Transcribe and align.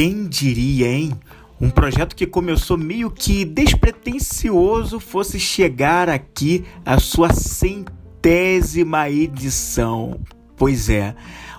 Quem 0.00 0.28
diria, 0.28 0.86
hein? 0.86 1.10
Um 1.60 1.70
projeto 1.70 2.14
que 2.14 2.24
começou 2.24 2.78
meio 2.78 3.10
que 3.10 3.44
despretensioso 3.44 5.00
fosse 5.00 5.40
chegar 5.40 6.08
aqui 6.08 6.64
a 6.86 7.00
sua 7.00 7.32
centésima 7.32 9.10
edição. 9.10 10.20
Pois 10.56 10.88
é, 10.88 11.16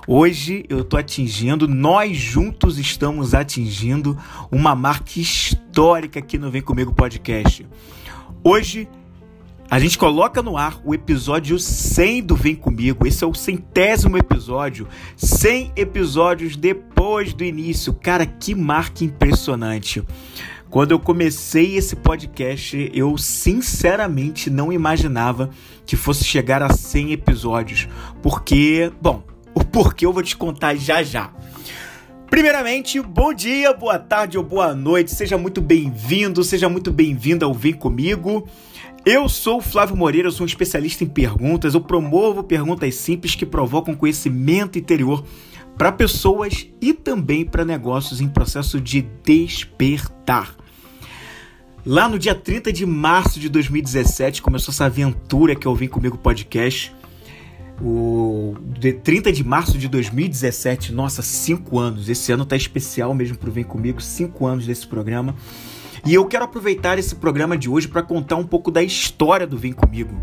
hoje 0.08 0.64
eu 0.70 0.80
estou 0.80 0.98
atingindo, 0.98 1.68
nós 1.68 2.16
juntos 2.16 2.80
estamos 2.80 3.34
atingindo 3.34 4.18
uma 4.50 4.74
marca 4.74 5.20
histórica 5.20 6.20
aqui 6.20 6.38
no 6.38 6.50
Vem 6.50 6.62
Comigo 6.62 6.94
Podcast. 6.94 7.68
Hoje 8.42 8.88
a 9.70 9.78
gente 9.78 10.00
coloca 10.00 10.42
no 10.42 10.58
ar 10.58 10.82
o 10.84 10.96
episódio 10.96 11.60
100 11.60 12.24
do 12.24 12.36
Vem 12.36 12.56
Comigo. 12.56 13.06
Esse 13.06 13.24
é 13.24 13.28
o 13.28 13.36
centésimo 13.36 14.18
episódio. 14.18 14.88
100 15.16 15.74
episódios 15.76 16.56
depois 16.56 17.34
do 17.34 17.44
início. 17.44 17.94
Cara, 17.94 18.26
que 18.26 18.56
marca 18.56 19.04
impressionante. 19.04 20.04
Quando 20.72 20.92
eu 20.92 21.00
comecei 21.00 21.78
esse 21.78 21.96
podcast, 21.96 22.92
eu 22.94 23.16
sinceramente 23.18 24.50
não 24.50 24.74
imaginava 24.74 25.52
que 25.86 25.96
fosse 25.96 26.24
chegar 26.24 26.64
a 26.64 26.74
100 26.74 27.12
episódios. 27.12 27.88
Porque, 28.24 28.92
bom, 29.00 29.24
o 29.54 29.64
porquê 29.64 30.06
eu 30.06 30.14
vou 30.14 30.24
te 30.24 30.36
contar 30.36 30.76
já 30.76 31.04
já. 31.04 31.32
Primeiramente, 32.30 33.02
bom 33.02 33.34
dia, 33.34 33.74
boa 33.74 33.98
tarde 33.98 34.38
ou 34.38 34.44
boa 34.44 34.76
noite. 34.76 35.16
Seja 35.16 35.36
muito 35.36 35.60
bem-vindo, 35.60 36.44
seja 36.44 36.70
muito 36.70 36.92
bem-vinda 36.92 37.44
ao 37.44 37.54
Vem 37.56 37.74
Comigo. 37.74 38.48
Eu 39.04 39.28
sou 39.28 39.58
o 39.58 39.62
Flávio 39.62 39.96
Moreira, 39.96 40.28
eu 40.28 40.32
sou 40.32 40.44
um 40.44 40.48
especialista 40.48 41.04
em 41.04 41.08
perguntas. 41.08 41.74
Eu 41.74 41.82
promovo 41.82 42.44
perguntas 42.44 42.94
simples 42.96 43.34
que 43.34 43.48
provocam 43.48 43.96
conhecimento 43.96 44.78
interior 44.78 45.26
para 45.76 45.92
pessoas 45.92 46.68
e 46.80 46.94
também 46.94 47.44
para 47.44 47.66
negócios 47.66 48.22
em 48.22 48.28
processo 48.28 48.80
de 48.80 49.02
despertar. 49.24 50.56
Lá 51.84 52.08
no 52.08 52.20
dia 52.20 52.36
30 52.36 52.72
de 52.72 52.86
março 52.86 53.40
de 53.40 53.50
2017 53.50 54.44
começou 54.44 54.72
essa 54.72 54.86
aventura 54.86 55.56
que 55.56 55.66
eu 55.66 55.74
vim 55.74 55.88
comigo 55.88 56.16
podcast. 56.16 56.94
O 57.82 58.56
de 58.62 58.94
30 58.94 59.32
de 59.32 59.44
março 59.44 59.78
de 59.78 59.88
2017, 59.88 60.92
nossa, 60.92 61.22
cinco 61.22 61.80
anos. 61.80 62.10
Esse 62.10 62.32
ano 62.32 62.46
tá 62.46 62.56
especial 62.56 63.14
mesmo 63.14 63.38
pro 63.38 63.52
Vem 63.52 63.64
Comigo, 63.64 64.02
cinco 64.02 64.46
anos 64.46 64.66
desse 64.66 64.86
programa. 64.86 65.36
E 66.06 66.14
eu 66.14 66.26
quero 66.26 66.46
aproveitar 66.46 66.98
esse 66.98 67.16
programa 67.16 67.58
de 67.58 67.70
hoje 67.70 67.88
para 67.88 68.02
contar 68.02 68.36
um 68.36 68.46
pouco 68.46 68.72
da 68.72 68.82
história 68.84 69.46
do 69.46 69.58
Vem 69.58 69.74
Comigo. 69.74 70.18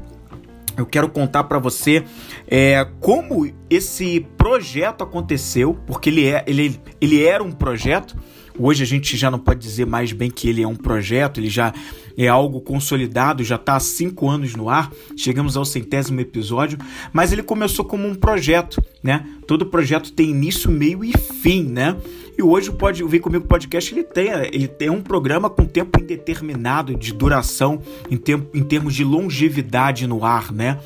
Eu 0.77 0.85
quero 0.85 1.09
contar 1.09 1.45
para 1.45 1.59
você 1.59 2.05
é, 2.47 2.87
como 3.01 3.51
esse 3.71 4.21
projeto 4.37 5.03
aconteceu, 5.03 5.75
porque 5.87 6.11
ele, 6.11 6.27
é, 6.27 6.45
ele, 6.47 6.79
ele 7.01 7.25
era 7.25 7.43
um 7.43 7.51
projeto. 7.51 8.17
Hoje 8.59 8.83
a 8.83 8.87
gente 8.87 9.17
já 9.17 9.31
não 9.31 9.39
pode 9.39 9.61
dizer 9.61 9.87
mais 9.87 10.13
bem 10.13 10.31
que 10.31 10.49
ele 10.49 10.63
é 10.63 10.69
um 10.69 10.75
projeto, 10.75 11.39
ele 11.39 11.51
já 11.51 11.75
é 12.17 12.27
algo 12.29 12.61
consolidado, 12.61 13.45
já 13.45 13.57
está 13.57 13.77
há 13.77 13.81
cinco 13.81 14.29
anos 14.29 14.55
no 14.55 14.69
ar, 14.71 14.91
chegamos 15.17 15.57
ao 15.57 15.65
centésimo 15.65 16.21
episódio, 16.21 16.79
mas 17.13 17.33
ele 17.33 17.43
começou 17.43 17.85
como 17.85 18.09
um 18.09 18.15
projeto, 18.15 18.83
né? 19.03 19.27
Todo 19.47 19.67
projeto 19.67 20.13
tem 20.13 20.31
início, 20.31 20.71
meio 20.71 21.05
e 21.05 21.13
fim, 21.13 21.65
né? 21.65 21.97
E 22.39 22.43
hoje 22.43 22.71
Pode 22.71 23.03
Vem 23.05 23.21
Comigo 23.21 23.47
Podcast 23.47 23.95
ele 23.95 24.05
tem, 24.05 24.29
ele 24.53 24.69
tem 24.69 24.91
um 24.91 25.03
programa 25.03 25.49
com 25.49 25.65
tempo 25.65 26.01
indeterminado 26.01 26.95
de 26.95 27.13
duração 27.13 27.81
em, 28.11 28.17
tempo, 28.17 28.57
em 28.57 28.63
termos 28.63 28.95
de 28.95 29.05
longevidade 29.05 30.07
no 30.07 30.25
ar, 30.25 30.53
né? 30.53 30.79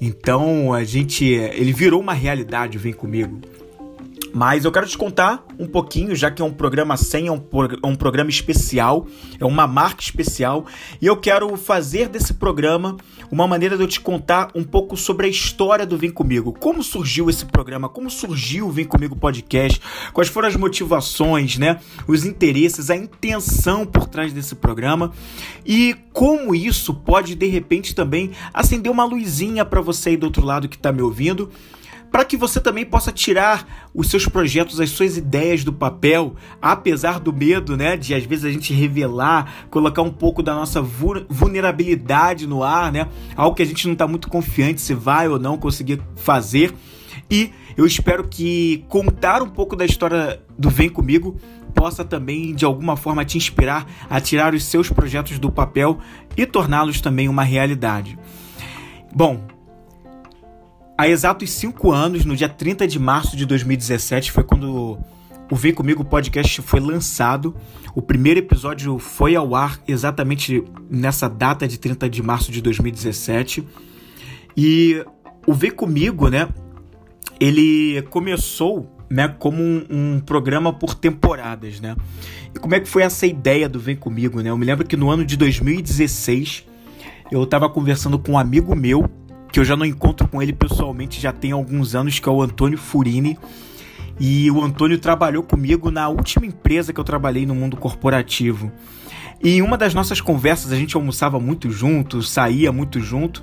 Então 0.00 0.72
a 0.72 0.82
gente. 0.82 1.26
Ele 1.26 1.72
virou 1.72 2.00
uma 2.00 2.14
realidade, 2.14 2.78
vem 2.78 2.92
comigo. 2.92 3.40
Mas 4.32 4.64
eu 4.64 4.72
quero 4.72 4.86
te 4.86 4.96
contar 4.96 5.44
um 5.58 5.66
pouquinho, 5.66 6.14
já 6.14 6.30
que 6.30 6.40
é 6.40 6.44
um 6.44 6.52
programa 6.52 6.96
100, 6.96 7.26
é 7.26 7.32
um, 7.32 7.42
é 7.82 7.86
um 7.86 7.94
programa 7.94 8.30
especial, 8.30 9.06
é 9.38 9.44
uma 9.44 9.66
marca 9.66 10.02
especial, 10.02 10.66
e 11.00 11.06
eu 11.06 11.16
quero 11.16 11.56
fazer 11.56 12.08
desse 12.08 12.34
programa 12.34 12.96
uma 13.30 13.46
maneira 13.46 13.76
de 13.76 13.82
eu 13.82 13.88
te 13.88 14.00
contar 14.00 14.50
um 14.54 14.64
pouco 14.64 14.96
sobre 14.96 15.26
a 15.26 15.30
história 15.30 15.86
do 15.86 15.96
Vem 15.96 16.10
Comigo. 16.10 16.52
Como 16.52 16.82
surgiu 16.82 17.28
esse 17.30 17.44
programa, 17.44 17.88
como 17.88 18.10
surgiu 18.10 18.68
o 18.68 18.70
Vem 18.70 18.84
Comigo 18.84 19.16
Podcast, 19.16 19.80
quais 20.12 20.28
foram 20.28 20.48
as 20.48 20.56
motivações, 20.56 21.58
né? 21.58 21.80
Os 22.06 22.24
interesses, 22.24 22.90
a 22.90 22.96
intenção 22.96 23.86
por 23.86 24.06
trás 24.06 24.32
desse 24.32 24.54
programa 24.54 25.12
e 25.64 25.94
como 26.12 26.54
isso 26.54 26.94
pode 26.94 27.34
de 27.34 27.46
repente 27.46 27.94
também 27.94 28.32
acender 28.52 28.90
uma 28.90 29.04
luzinha 29.04 29.64
para 29.64 29.80
você 29.80 30.10
aí 30.10 30.16
do 30.16 30.26
outro 30.26 30.44
lado 30.44 30.68
que 30.68 30.76
está 30.76 30.92
me 30.92 31.02
ouvindo 31.02 31.50
para 32.10 32.24
que 32.24 32.36
você 32.36 32.60
também 32.60 32.84
possa 32.84 33.12
tirar 33.12 33.90
os 33.94 34.08
seus 34.08 34.26
projetos, 34.26 34.80
as 34.80 34.90
suas 34.90 35.16
ideias 35.16 35.62
do 35.62 35.72
papel, 35.72 36.34
apesar 36.60 37.20
do 37.20 37.32
medo, 37.32 37.76
né, 37.76 37.96
de 37.96 38.14
às 38.14 38.24
vezes 38.24 38.44
a 38.44 38.50
gente 38.50 38.74
revelar, 38.74 39.66
colocar 39.70 40.02
um 40.02 40.12
pouco 40.12 40.42
da 40.42 40.54
nossa 40.54 40.82
vulnerabilidade 40.82 42.46
no 42.46 42.62
ar, 42.62 42.90
né, 42.90 43.08
algo 43.36 43.54
que 43.54 43.62
a 43.62 43.66
gente 43.66 43.86
não 43.86 43.92
está 43.92 44.06
muito 44.06 44.28
confiante 44.28 44.80
se 44.80 44.94
vai 44.94 45.28
ou 45.28 45.38
não 45.38 45.56
conseguir 45.56 46.00
fazer. 46.16 46.74
E 47.30 47.52
eu 47.76 47.86
espero 47.86 48.26
que 48.26 48.84
contar 48.88 49.42
um 49.42 49.48
pouco 49.48 49.76
da 49.76 49.84
história 49.84 50.42
do 50.58 50.68
Vem 50.68 50.88
Comigo 50.88 51.36
possa 51.74 52.04
também 52.04 52.54
de 52.54 52.64
alguma 52.64 52.96
forma 52.96 53.24
te 53.24 53.38
inspirar 53.38 53.86
a 54.08 54.20
tirar 54.20 54.52
os 54.52 54.64
seus 54.64 54.90
projetos 54.90 55.38
do 55.38 55.50
papel 55.50 55.98
e 56.36 56.44
torná-los 56.44 57.00
também 57.00 57.28
uma 57.28 57.44
realidade. 57.44 58.18
Bom, 59.14 59.46
Há 61.00 61.08
exatos 61.08 61.52
cinco 61.52 61.92
anos, 61.92 62.26
no 62.26 62.36
dia 62.36 62.46
30 62.46 62.86
de 62.86 62.98
março 62.98 63.34
de 63.34 63.46
2017, 63.46 64.30
foi 64.30 64.44
quando 64.44 64.98
o 65.50 65.56
Vem 65.56 65.72
Comigo 65.72 66.04
podcast 66.04 66.60
foi 66.60 66.78
lançado. 66.78 67.56
O 67.94 68.02
primeiro 68.02 68.38
episódio 68.38 68.98
foi 68.98 69.34
ao 69.34 69.54
ar 69.54 69.80
exatamente 69.88 70.62
nessa 70.90 71.26
data 71.26 71.66
de 71.66 71.78
30 71.78 72.06
de 72.06 72.22
março 72.22 72.52
de 72.52 72.60
2017. 72.60 73.66
E 74.54 75.02
o 75.46 75.54
Vem 75.54 75.70
Comigo, 75.70 76.28
né? 76.28 76.50
Ele 77.40 78.02
começou 78.10 78.94
né, 79.08 79.26
como 79.26 79.62
um, 79.62 79.86
um, 79.88 80.20
programa 80.20 80.70
por 80.70 80.94
temporadas, 80.94 81.80
né? 81.80 81.96
E 82.54 82.58
como 82.58 82.74
é 82.74 82.80
que 82.80 82.86
foi 82.86 83.04
essa 83.04 83.26
ideia 83.26 83.70
do 83.70 83.80
Vem 83.80 83.96
Comigo, 83.96 84.42
né? 84.42 84.50
Eu 84.50 84.58
me 84.58 84.66
lembro 84.66 84.86
que 84.86 84.98
no 84.98 85.08
ano 85.08 85.24
de 85.24 85.38
2016 85.38 86.66
eu 87.32 87.42
estava 87.42 87.70
conversando 87.70 88.18
com 88.18 88.32
um 88.32 88.38
amigo 88.38 88.76
meu 88.76 89.10
que 89.52 89.58
eu 89.58 89.64
já 89.64 89.76
não 89.76 89.84
encontro 89.84 90.28
com 90.28 90.42
ele 90.42 90.52
pessoalmente 90.52 91.20
já 91.20 91.32
tem 91.32 91.52
alguns 91.52 91.94
anos, 91.94 92.18
que 92.18 92.28
é 92.28 92.32
o 92.32 92.42
Antônio 92.42 92.78
Furini. 92.78 93.38
E 94.18 94.50
o 94.50 94.62
Antônio 94.62 94.98
trabalhou 94.98 95.42
comigo 95.42 95.90
na 95.90 96.08
última 96.08 96.44
empresa 96.44 96.92
que 96.92 97.00
eu 97.00 97.04
trabalhei 97.04 97.46
no 97.46 97.54
mundo 97.54 97.76
corporativo. 97.76 98.70
E 99.42 99.56
em 99.56 99.62
uma 99.62 99.78
das 99.78 99.94
nossas 99.94 100.20
conversas, 100.20 100.72
a 100.72 100.76
gente 100.76 100.94
almoçava 100.94 101.40
muito 101.40 101.70
junto, 101.70 102.22
saía 102.22 102.70
muito 102.70 103.00
junto. 103.00 103.42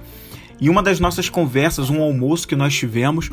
E 0.61 0.69
uma 0.69 0.83
das 0.83 0.99
nossas 0.99 1.29
conversas, 1.29 1.89
um 1.89 2.01
almoço 2.01 2.47
que 2.47 2.55
nós 2.55 2.75
tivemos, 2.75 3.29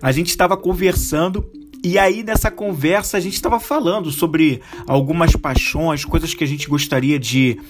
a 0.00 0.12
gente 0.12 0.28
estava 0.28 0.56
conversando 0.56 1.44
e 1.84 1.98
aí, 1.98 2.22
nessa 2.22 2.50
conversa, 2.50 3.18
a 3.18 3.20
gente 3.20 3.34
estava 3.34 3.60
falando 3.60 4.10
sobre 4.10 4.62
algumas 4.86 5.36
paixões, 5.36 6.04
coisas 6.04 6.32
que 6.32 6.42
a 6.42 6.46
gente 6.46 6.66
gostaria 6.66 7.18
de 7.18 7.60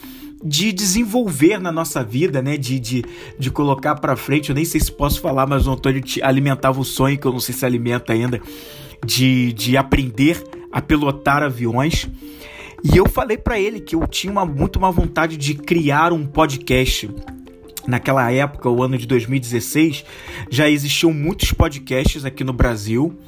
de 0.46 0.72
desenvolver 0.72 1.58
na 1.58 1.72
nossa 1.72 2.04
vida, 2.04 2.42
né? 2.42 2.58
De, 2.58 2.78
de, 2.78 3.02
de 3.38 3.50
colocar 3.50 3.94
para 3.94 4.14
frente. 4.14 4.50
Eu 4.50 4.54
nem 4.54 4.64
sei 4.64 4.78
se 4.78 4.92
posso 4.92 5.18
falar, 5.20 5.46
mas 5.46 5.66
o 5.66 5.72
Antônio 5.72 6.02
alimentava 6.22 6.78
o 6.78 6.84
sonho, 6.84 7.18
que 7.18 7.26
eu 7.26 7.32
não 7.32 7.40
sei 7.40 7.54
se 7.54 7.64
alimenta 7.64 8.12
ainda, 8.12 8.40
de, 9.04 9.54
de 9.54 9.74
aprender 9.74 10.44
a 10.70 10.82
pilotar 10.82 11.42
aviões. 11.42 12.06
E 12.84 12.94
eu 12.94 13.08
falei 13.08 13.38
para 13.38 13.58
ele 13.58 13.80
que 13.80 13.96
eu 13.96 14.06
tinha 14.06 14.30
uma, 14.30 14.44
muito 14.44 14.76
uma 14.76 14.92
vontade 14.92 15.38
de 15.38 15.54
criar 15.54 16.12
um 16.12 16.26
podcast. 16.26 17.10
Naquela 17.86 18.30
época, 18.30 18.68
o 18.68 18.82
ano 18.82 18.98
de 18.98 19.06
2016, 19.06 20.04
já 20.50 20.68
existiam 20.68 21.12
muitos 21.12 21.52
podcasts 21.52 22.24
aqui 22.24 22.44
no 22.44 22.52
Brasil, 22.52 23.18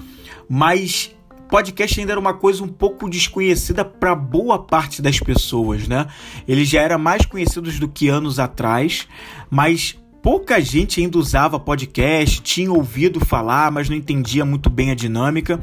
mas 0.49 1.15
podcast 1.49 2.01
ainda 2.01 2.13
era 2.13 2.21
uma 2.21 2.35
coisa 2.35 2.63
um 2.63 2.69
pouco 2.69 3.09
desconhecida 3.09 3.85
para 3.85 4.15
boa 4.15 4.59
parte 4.59 5.01
das 5.01 5.19
pessoas, 5.21 5.87
né? 5.87 6.07
Ele 6.47 6.65
já 6.65 6.83
era 6.83 6.99
mais 6.99 7.25
conhecido 7.25 7.71
do 7.71 7.89
que 7.89 8.09
anos 8.09 8.39
atrás, 8.39 9.07
mas 9.49 9.97
pouca 10.23 10.61
gente 10.61 11.01
ainda 11.01 11.19
usava 11.19 11.59
podcast, 11.59 12.43
tinha 12.43 12.73
ouvido 12.73 13.25
falar, 13.25 13.71
mas 13.71 13.89
não 13.89 13.97
entendia 13.97 14.45
muito 14.45 14.69
bem 14.69 14.91
a 14.91 14.95
dinâmica. 14.95 15.61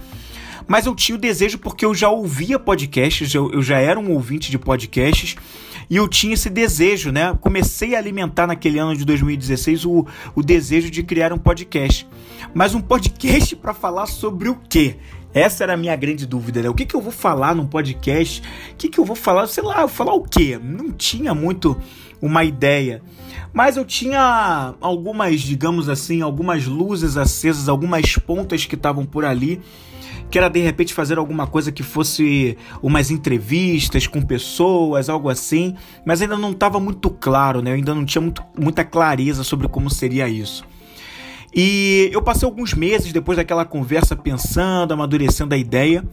Mas 0.65 0.85
eu 0.85 0.95
tinha 0.95 1.17
o 1.17 1.19
desejo 1.19 1.57
porque 1.57 1.85
eu 1.85 1.93
já 1.93 2.09
ouvia 2.09 2.57
podcasts, 2.57 3.33
eu, 3.33 3.51
eu 3.51 3.61
já 3.61 3.77
era 3.77 3.99
um 3.99 4.11
ouvinte 4.11 4.49
de 4.49 4.57
podcasts 4.57 5.35
e 5.89 5.95
eu 5.97 6.07
tinha 6.07 6.33
esse 6.33 6.49
desejo, 6.49 7.11
né? 7.11 7.37
Comecei 7.41 7.95
a 7.95 7.97
alimentar 7.97 8.47
naquele 8.47 8.79
ano 8.79 8.95
de 8.95 9.03
2016 9.03 9.85
o, 9.85 10.07
o 10.33 10.41
desejo 10.41 10.89
de 10.89 11.03
criar 11.03 11.33
um 11.33 11.37
podcast. 11.37 12.07
Mas 12.53 12.73
um 12.73 12.81
podcast 12.81 13.55
para 13.55 13.73
falar 13.73 14.05
sobre 14.05 14.49
o 14.49 14.55
quê? 14.55 14.97
Essa 15.33 15.63
era 15.63 15.73
a 15.73 15.77
minha 15.77 15.95
grande 15.95 16.27
dúvida, 16.27 16.61
né? 16.61 16.69
O 16.69 16.75
que, 16.75 16.85
que 16.85 16.95
eu 16.95 17.01
vou 17.01 17.11
falar 17.11 17.55
num 17.55 17.65
podcast? 17.65 18.41
O 18.71 18.75
que, 18.75 18.87
que 18.87 18.99
eu 18.99 19.05
vou 19.05 19.15
falar? 19.15 19.47
Sei 19.47 19.63
lá, 19.63 19.87
falar 19.87 20.13
o 20.13 20.21
quê? 20.21 20.59
Não 20.61 20.91
tinha 20.91 21.33
muito 21.33 21.75
uma 22.21 22.43
ideia. 22.43 23.01
Mas 23.51 23.75
eu 23.75 23.83
tinha 23.83 24.75
algumas, 24.79 25.41
digamos 25.41 25.89
assim, 25.89 26.21
algumas 26.21 26.65
luzes 26.65 27.17
acesas, 27.17 27.67
algumas 27.67 28.15
pontas 28.17 28.65
que 28.65 28.75
estavam 28.75 29.05
por 29.05 29.25
ali 29.25 29.61
que 30.33 30.39
era 30.39 30.49
de 30.49 30.59
repente 30.59 30.95
fazer 30.95 31.19
alguma 31.19 31.45
coisa 31.45 31.71
que 31.71 31.83
fosse 31.83 32.57
umas 32.81 33.11
entrevistas 33.11 34.07
com 34.07 34.19
pessoas, 34.19 35.07
algo 35.07 35.29
assim, 35.29 35.75
mas 36.03 36.23
ainda 36.23 36.35
não 36.35 36.49
estava 36.49 36.79
muito 36.79 37.07
claro, 37.11 37.61
né? 37.61 37.69
Eu 37.69 37.75
ainda 37.75 37.93
não 37.93 38.03
tinha 38.03 38.19
muito, 38.19 38.43
muita 38.59 38.83
clareza 38.83 39.43
sobre 39.43 39.67
como 39.67 39.91
seria 39.91 40.27
isso. 40.27 40.65
E 41.53 42.09
eu 42.11 42.21
passei 42.21 42.45
alguns 42.45 42.73
meses 42.73 43.13
depois 43.13 43.37
daquela 43.37 43.65
conversa 43.65 44.15
pensando, 44.15 44.93
amadurecendo 44.93 45.53
a 45.53 45.57
ideia, 45.57 46.03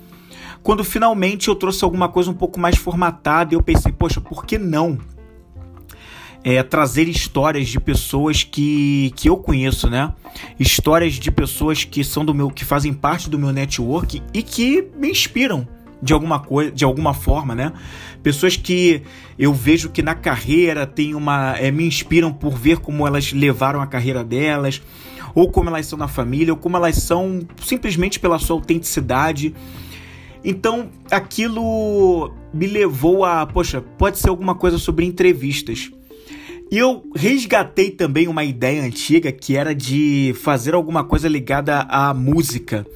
quando 0.63 0.85
finalmente 0.85 1.49
eu 1.49 1.55
trouxe 1.55 1.83
alguma 1.85 2.09
coisa 2.09 2.31
um 2.31 2.35
pouco 2.35 2.61
mais 2.61 2.77
formatada 2.77 3.55
eu 3.55 3.63
pensei, 3.63 3.93
poxa, 3.93 4.21
por 4.21 4.45
que 4.45 4.59
não? 4.59 4.99
é, 6.43 6.63
trazer 6.63 7.09
histórias 7.09 7.69
de 7.69 7.79
pessoas 7.79 8.43
que, 8.43 9.13
que 9.17 9.29
eu 9.29 9.37
conheço, 9.37 9.89
né? 9.89 10.13
Histórias 10.59 11.15
de 11.15 11.31
pessoas 11.31 11.85
que 11.85 12.03
são 12.03 12.25
do 12.25 12.35
meu, 12.35 12.51
que 12.51 12.65
fazem 12.65 12.93
parte 12.93 13.29
do 13.29 13.39
meu 13.39 13.53
network 13.53 14.23
e 14.33 14.43
que 14.43 14.89
me 14.97 15.11
inspiram 15.11 15.67
de 16.03 16.15
alguma 16.15 16.41
coisa, 16.41 16.71
de 16.71 16.85
alguma 16.85 17.13
forma, 17.13 17.55
né? 17.55 17.73
Pessoas 18.23 18.57
que 18.57 19.03
eu 19.39 19.53
vejo 19.53 19.91
que 19.91 20.03
na 20.03 20.15
carreira 20.15 20.87
tem 20.87 21.15
uma, 21.15 21.57
é, 21.59 21.71
me 21.71 21.87
inspiram 21.87 22.33
por 22.33 22.57
ver 22.57 22.79
como 22.79 23.07
elas 23.07 23.33
levaram 23.33 23.81
a 23.83 23.87
carreira 23.87 24.25
delas, 24.25 24.81
ou 25.35 25.51
como 25.51 25.69
elas 25.69 25.87
são 25.87 25.99
na 25.99 26.09
família, 26.09 26.53
ou 26.53 26.59
como 26.59 26.77
elas 26.77 26.97
são 26.97 27.41
simplesmente 27.65 28.19
pela 28.19 28.39
sua 28.39 28.57
autenticidade. 28.57 29.55
Então, 30.45 30.89
aquilo 31.11 32.33
me 32.53 32.67
levou 32.67 33.25
a, 33.25 33.47
poxa, 33.47 33.81
pode 33.81 34.19
ser 34.19 34.29
alguma 34.31 34.55
coisa 34.55 34.79
sobre 34.79 35.05
entrevistas. 35.05 35.91
E 36.71 36.79
eu 36.79 37.03
resgatei 37.15 37.91
também 37.91 38.29
uma 38.29 38.45
ideia 38.45 38.83
antiga 38.83 39.33
que 39.33 39.57
era 39.57 39.75
de 39.75 40.35
fazer 40.41 40.73
alguma 40.73 41.03
coisa 41.03 41.29
ligada 41.29 41.81
à 41.81 42.15
música. 42.15 42.87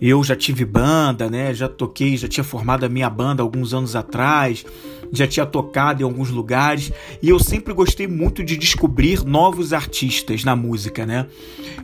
Eu 0.00 0.22
já 0.24 0.34
tive 0.34 0.64
banda, 0.64 1.30
né? 1.30 1.54
Já 1.54 1.68
toquei, 1.68 2.16
já 2.16 2.28
tinha 2.28 2.44
formado 2.44 2.84
a 2.84 2.88
minha 2.88 3.08
banda 3.08 3.42
alguns 3.42 3.72
anos 3.72 3.94
atrás, 3.94 4.64
já 5.12 5.26
tinha 5.26 5.46
tocado 5.46 6.02
em 6.02 6.04
alguns 6.04 6.30
lugares 6.30 6.92
e 7.22 7.28
eu 7.28 7.38
sempre 7.38 7.72
gostei 7.72 8.06
muito 8.06 8.42
de 8.42 8.56
descobrir 8.56 9.24
novos 9.24 9.72
artistas 9.72 10.44
na 10.44 10.56
música, 10.56 11.06
né? 11.06 11.26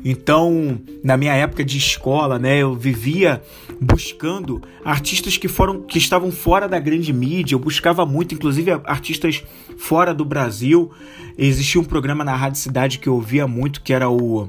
Então, 0.04 0.80
na 1.04 1.16
minha 1.16 1.34
época 1.34 1.64
de 1.64 1.78
escola, 1.78 2.38
né, 2.38 2.58
eu 2.58 2.74
vivia 2.74 3.42
buscando 3.80 4.62
artistas 4.84 5.36
que 5.36 5.48
foram 5.48 5.82
que 5.82 5.98
estavam 5.98 6.30
fora 6.30 6.68
da 6.68 6.78
grande 6.78 7.12
mídia, 7.12 7.54
eu 7.54 7.58
buscava 7.58 8.04
muito, 8.04 8.34
inclusive 8.34 8.70
artistas 8.84 9.42
fora 9.76 10.12
do 10.12 10.24
Brasil. 10.24 10.90
Existia 11.38 11.80
um 11.80 11.84
programa 11.84 12.24
na 12.24 12.34
Rádio 12.34 12.60
Cidade 12.60 12.98
que 12.98 13.08
eu 13.08 13.14
ouvia 13.14 13.46
muito, 13.46 13.82
que 13.82 13.92
era 13.92 14.08
o 14.08 14.48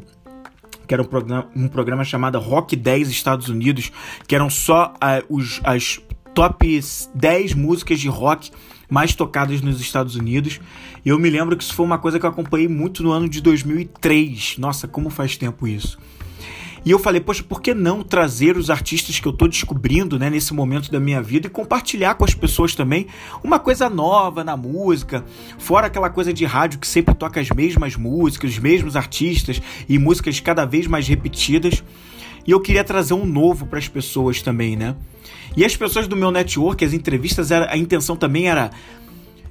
que 0.91 0.93
era 0.93 1.01
um 1.01 1.05
programa, 1.05 1.47
um 1.55 1.67
programa 1.69 2.03
chamado 2.03 2.37
Rock 2.37 2.75
10 2.75 3.07
Estados 3.07 3.47
Unidos, 3.47 3.93
que 4.27 4.35
eram 4.35 4.49
só 4.49 4.93
uh, 4.95 5.33
os, 5.33 5.61
as 5.63 6.01
top 6.33 6.81
10 7.15 7.53
músicas 7.53 7.97
de 7.97 8.09
rock 8.09 8.51
mais 8.89 9.15
tocadas 9.15 9.61
nos 9.61 9.79
Estados 9.79 10.17
Unidos. 10.17 10.59
E 11.05 11.07
eu 11.07 11.17
me 11.17 11.29
lembro 11.29 11.55
que 11.55 11.63
isso 11.63 11.73
foi 11.73 11.85
uma 11.85 11.97
coisa 11.97 12.19
que 12.19 12.25
eu 12.25 12.29
acompanhei 12.29 12.67
muito 12.67 13.01
no 13.03 13.11
ano 13.13 13.29
de 13.29 13.39
2003. 13.39 14.57
Nossa, 14.57 14.85
como 14.85 15.09
faz 15.09 15.37
tempo 15.37 15.65
isso. 15.65 15.97
E 16.83 16.89
eu 16.89 16.97
falei, 16.97 17.21
poxa, 17.21 17.43
por 17.43 17.61
que 17.61 17.75
não 17.75 18.01
trazer 18.01 18.57
os 18.57 18.71
artistas 18.71 19.19
que 19.19 19.27
eu 19.27 19.31
estou 19.31 19.47
descobrindo 19.47 20.17
né, 20.17 20.31
nesse 20.31 20.51
momento 20.51 20.91
da 20.91 20.99
minha 20.99 21.21
vida 21.21 21.45
e 21.45 21.49
compartilhar 21.49 22.15
com 22.15 22.25
as 22.25 22.33
pessoas 22.33 22.73
também 22.73 23.05
uma 23.43 23.59
coisa 23.59 23.87
nova 23.87 24.43
na 24.43 24.57
música, 24.57 25.23
fora 25.59 25.87
aquela 25.87 26.09
coisa 26.09 26.33
de 26.33 26.43
rádio 26.43 26.79
que 26.79 26.87
sempre 26.87 27.13
toca 27.13 27.39
as 27.39 27.49
mesmas 27.51 27.95
músicas, 27.95 28.51
os 28.51 28.59
mesmos 28.59 28.95
artistas 28.95 29.61
e 29.87 29.99
músicas 29.99 30.39
cada 30.39 30.65
vez 30.65 30.87
mais 30.87 31.07
repetidas. 31.07 31.83
E 32.47 32.49
eu 32.49 32.59
queria 32.59 32.83
trazer 32.83 33.13
um 33.13 33.27
novo 33.27 33.67
para 33.67 33.77
as 33.77 33.87
pessoas 33.87 34.41
também, 34.41 34.75
né? 34.75 34.95
E 35.55 35.63
as 35.63 35.75
pessoas 35.75 36.07
do 36.07 36.15
meu 36.15 36.31
network, 36.31 36.83
as 36.83 36.93
entrevistas, 36.93 37.51
a 37.51 37.77
intenção 37.77 38.15
também 38.15 38.49
era 38.49 38.71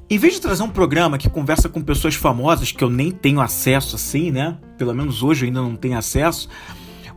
em 0.09 0.19
vez 0.19 0.35
de 0.35 0.41
trazer 0.41 0.65
um 0.65 0.69
programa 0.69 1.17
que 1.17 1.31
conversa 1.31 1.69
com 1.69 1.81
pessoas 1.81 2.17
famosas 2.17 2.73
que 2.73 2.83
eu 2.83 2.91
nem 2.91 3.13
tenho 3.13 3.41
acesso 3.41 3.95
assim, 3.95 4.33
né? 4.33 4.59
Pelo 4.77 4.93
menos 4.93 5.23
hoje 5.23 5.45
eu 5.45 5.47
ainda 5.47 5.61
não 5.61 5.77
tenho 5.77 5.97
acesso, 5.97 6.49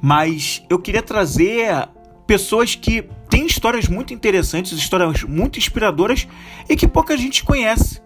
mas 0.06 0.62
eu 0.70 0.78
queria 0.78 1.02
trazer 1.02 1.88
pessoas 2.28 2.76
que 2.76 3.08
têm 3.30 3.46
histórias 3.46 3.88
muito 3.88 4.14
interessantes, 4.14 4.74
histórias 4.74 5.24
muito 5.24 5.58
inspiradoras 5.58 6.28
e 6.68 6.76
que 6.76 6.86
pouca 6.86 7.16
gente 7.16 7.42
conhece. 7.42 8.02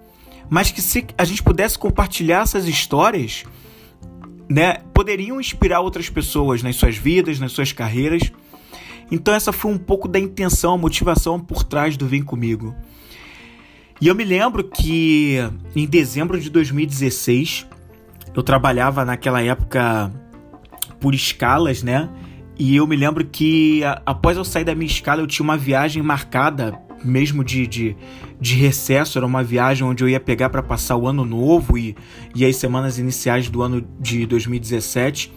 Mas 0.48 0.70
que 0.70 0.80
se 0.80 1.08
a 1.18 1.26
gente 1.26 1.42
pudesse 1.42 1.76
compartilhar 1.76 2.44
essas 2.44 2.68
histórias, 2.68 3.46
né, 4.48 4.76
poderiam 4.94 5.42
inspirar 5.42 5.80
outras 5.80 6.08
pessoas 6.08 6.62
nas 6.62 6.76
suas 6.76 6.96
vidas, 6.96 7.40
nas 7.40 7.52
suas 7.52 7.72
carreiras. 7.72 8.32
Então 9.10 9.34
essa 9.34 9.52
foi 9.52 9.72
um 9.72 9.78
pouco 9.80 10.08
da 10.08 10.20
intenção, 10.20 10.76
a 10.76 10.78
motivação 10.78 11.40
por 11.40 11.64
trás 11.64 11.98
do 11.98 12.06
Vem 12.06 12.22
Comigo. 12.22 12.76
E 14.00 14.08
eu 14.08 14.14
me 14.14 14.24
lembro 14.24 14.64
que 14.64 15.38
em 15.76 15.88
dezembro 15.88 16.40
de 16.40 16.52
2016, 16.52 17.66
eu 18.36 18.44
trabalhava 18.44 19.04
naquela 19.04 19.42
época 19.42 20.14
por 21.00 21.14
escalas, 21.14 21.84
né? 21.84 22.10
E 22.60 22.76
eu 22.76 22.88
me 22.88 22.96
lembro 22.96 23.24
que 23.26 23.84
a, 23.84 24.02
após 24.06 24.38
eu 24.38 24.44
sair 24.44 24.64
da 24.64 24.74
minha 24.74 24.90
escala, 24.90 25.22
eu 25.22 25.28
tinha 25.28 25.44
uma 25.44 25.58
viagem 25.58 26.02
marcada, 26.02 26.80
mesmo 27.04 27.44
de, 27.44 27.68
de, 27.68 27.96
de 28.42 28.56
recesso. 28.56 29.18
Era 29.18 29.26
uma 29.26 29.44
viagem 29.44 29.86
onde 29.86 30.04
eu 30.04 30.10
ia 30.10 30.20
pegar 30.20 30.50
para 30.50 30.64
passar 30.64 30.96
o 30.98 31.08
ano 31.08 31.24
novo 31.24 31.78
e, 31.78 31.96
e 32.36 32.44
as 32.46 32.56
semanas 32.56 32.98
iniciais 32.98 33.50
do 33.50 33.62
ano 33.62 33.88
de 34.00 34.26
2017. 34.26 35.32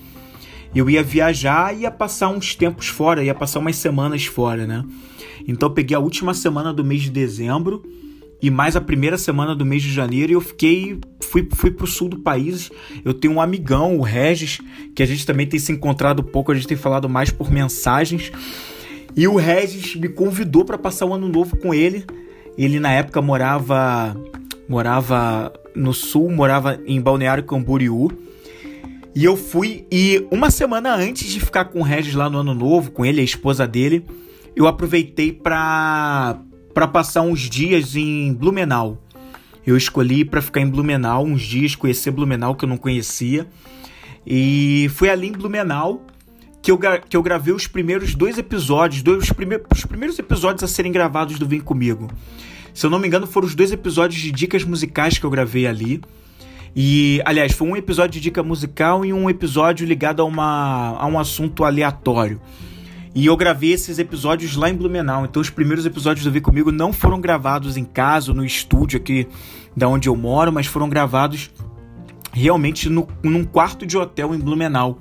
Eu 0.75 0.89
ia 0.89 1.03
viajar 1.03 1.77
ia 1.77 1.91
passar 1.91 2.29
uns 2.29 2.55
tempos 2.55 2.87
fora, 2.87 3.25
ia 3.25 3.35
passar 3.35 3.59
umas 3.59 3.77
semanas 3.77 4.25
fora, 4.25 4.67
né? 4.67 4.85
Então 5.47 5.69
eu 5.69 5.75
peguei 5.75 5.97
a 5.97 6.01
última 6.01 6.33
semana 6.33 6.73
do 6.73 6.85
mês 6.85 7.03
de 7.03 7.11
dezembro 7.11 7.83
e 8.43 8.51
mais 8.51 8.75
a 8.75 8.81
primeira 8.81 9.19
semana 9.19 9.55
do 9.55 9.67
mês 9.67 9.83
de 9.83 9.93
janeiro 9.93 10.33
e 10.33 10.35
eu 10.35 10.41
fiquei 10.41 10.99
fui 11.21 11.47
fui 11.53 11.71
pro 11.71 11.87
sul 11.87 12.09
do 12.09 12.19
país. 12.19 12.71
Eu 13.05 13.13
tenho 13.13 13.35
um 13.35 13.41
amigão, 13.41 13.97
o 13.97 14.03
Regis, 14.03 14.61
que 14.95 15.03
a 15.03 15.07
gente 15.07 15.27
também 15.27 15.47
tem 15.47 15.61
se 15.61 15.73
encontrado 15.73 16.23
pouco, 16.23 16.51
a 16.51 16.55
gente 16.55 16.67
tem 16.67 16.77
falado 16.77 17.09
mais 17.09 17.31
por 17.31 17.51
mensagens. 17.51 18.33
E 19.17 19.27
o 19.29 19.37
Regis 19.37 19.95
me 19.97 20.09
convidou 20.09 20.65
para 20.65 20.79
passar 20.79 21.07
o 21.07 21.15
ano 21.15 21.29
novo 21.29 21.57
com 21.57 21.75
ele. 21.75 22.05
Ele 22.57 22.81
na 22.81 22.93
época 22.93 23.21
morava 23.21 24.17
morava 24.69 25.53
no 25.75 25.93
sul, 25.93 26.31
morava 26.31 26.81
em 26.87 27.01
Balneário 27.01 27.45
Camboriú. 27.45 28.11
E 29.15 29.25
eu 29.25 29.37
fui 29.37 29.85
e 29.91 30.25
uma 30.31 30.51
semana 30.51 30.95
antes 30.95 31.29
de 31.29 31.41
ficar 31.41 31.67
com 31.67 31.81
o 31.81 31.83
Regis 31.83 32.15
lá 32.15 32.31
no 32.31 32.39
ano 32.39 32.55
novo, 32.55 32.93
com 32.93 33.05
ele, 33.05 33.21
a 33.21 33.25
esposa 33.25 33.67
dele, 33.67 34.07
eu 34.55 34.69
aproveitei 34.69 35.33
para 35.33 36.39
para 36.73 36.87
passar 36.87 37.23
uns 37.23 37.41
dias 37.41 37.97
em 37.97 38.33
Blumenau. 38.33 38.99
Eu 39.67 39.77
escolhi 39.77 40.25
para 40.25 40.41
ficar 40.41 40.61
em 40.61 40.69
Blumenau 40.69 41.25
uns 41.25 41.43
dias, 41.43 41.75
conhecer 41.75 42.11
Blumenau 42.11 42.55
que 42.55 42.65
eu 42.65 42.69
não 42.69 42.77
conhecia. 42.77 43.47
E 44.27 44.91
foi 44.95 45.11
ali 45.11 45.29
em 45.29 45.33
Blumenau 45.33 46.07
que 46.63 46.71
eu, 46.71 46.79
que 46.79 47.17
eu 47.17 47.23
gravei 47.23 47.55
os 47.55 47.67
primeiros 47.67 48.15
dois 48.15 48.39
episódios, 48.39 49.03
dois, 49.03 49.25
os, 49.25 49.33
primeiros, 49.33 49.67
os 49.73 49.85
primeiros 49.85 50.19
episódios 50.19 50.63
a 50.63 50.69
serem 50.69 50.93
gravados 50.93 51.39
do 51.39 51.47
Vem 51.47 51.61
Comigo. 51.61 52.11
Se 52.73 52.87
eu 52.87 52.91
não 52.91 52.99
me 52.99 53.09
engano, 53.09 53.27
foram 53.27 53.47
os 53.47 53.55
dois 53.55 53.73
episódios 53.73 54.21
de 54.21 54.31
dicas 54.31 54.65
musicais 54.65 55.19
que 55.19 55.25
eu 55.25 55.31
gravei 55.31 55.67
ali. 55.67 56.01
E, 56.75 57.21
aliás, 57.25 57.53
foi 57.53 57.67
um 57.67 57.77
episódio 57.77 58.13
de 58.13 58.21
dica 58.21 58.43
musical 58.43 59.05
e 59.05 59.13
um 59.13 59.29
episódio 59.29 59.87
ligado 59.87 60.23
a, 60.23 60.25
uma, 60.25 60.97
a 60.99 61.07
um 61.07 61.19
assunto 61.19 61.65
aleatório. 61.65 62.41
E 63.15 63.27
eu 63.27 63.37
gravei 63.37 63.73
esses 63.73 63.99
episódios 63.99 64.55
lá 64.55 64.71
em 64.71 64.75
Blumenau. 64.75 65.25
Então 65.25 65.43
os 65.43 65.51
primeiros 65.51 65.85
episódios 65.85 66.25
do 66.25 66.31
Ver 66.31 66.41
Comigo 66.41 66.71
não 66.71 66.93
foram 66.93 67.21
gravados 67.21 67.77
em 67.77 67.85
casa, 67.85 68.33
no 68.33 68.45
estúdio 68.45 68.99
aqui 68.99 69.27
da 69.77 69.89
onde 69.89 70.09
eu 70.09 70.15
moro, 70.15 70.53
mas 70.53 70.67
foram 70.67 70.89
gravados 70.89 71.51
realmente 72.33 72.89
no, 72.89 73.09
num 73.23 73.45
quarto 73.45 73.85
de 73.85 73.99
hotel 73.99 74.35
em 74.35 74.39
Blumenau. 74.39 75.01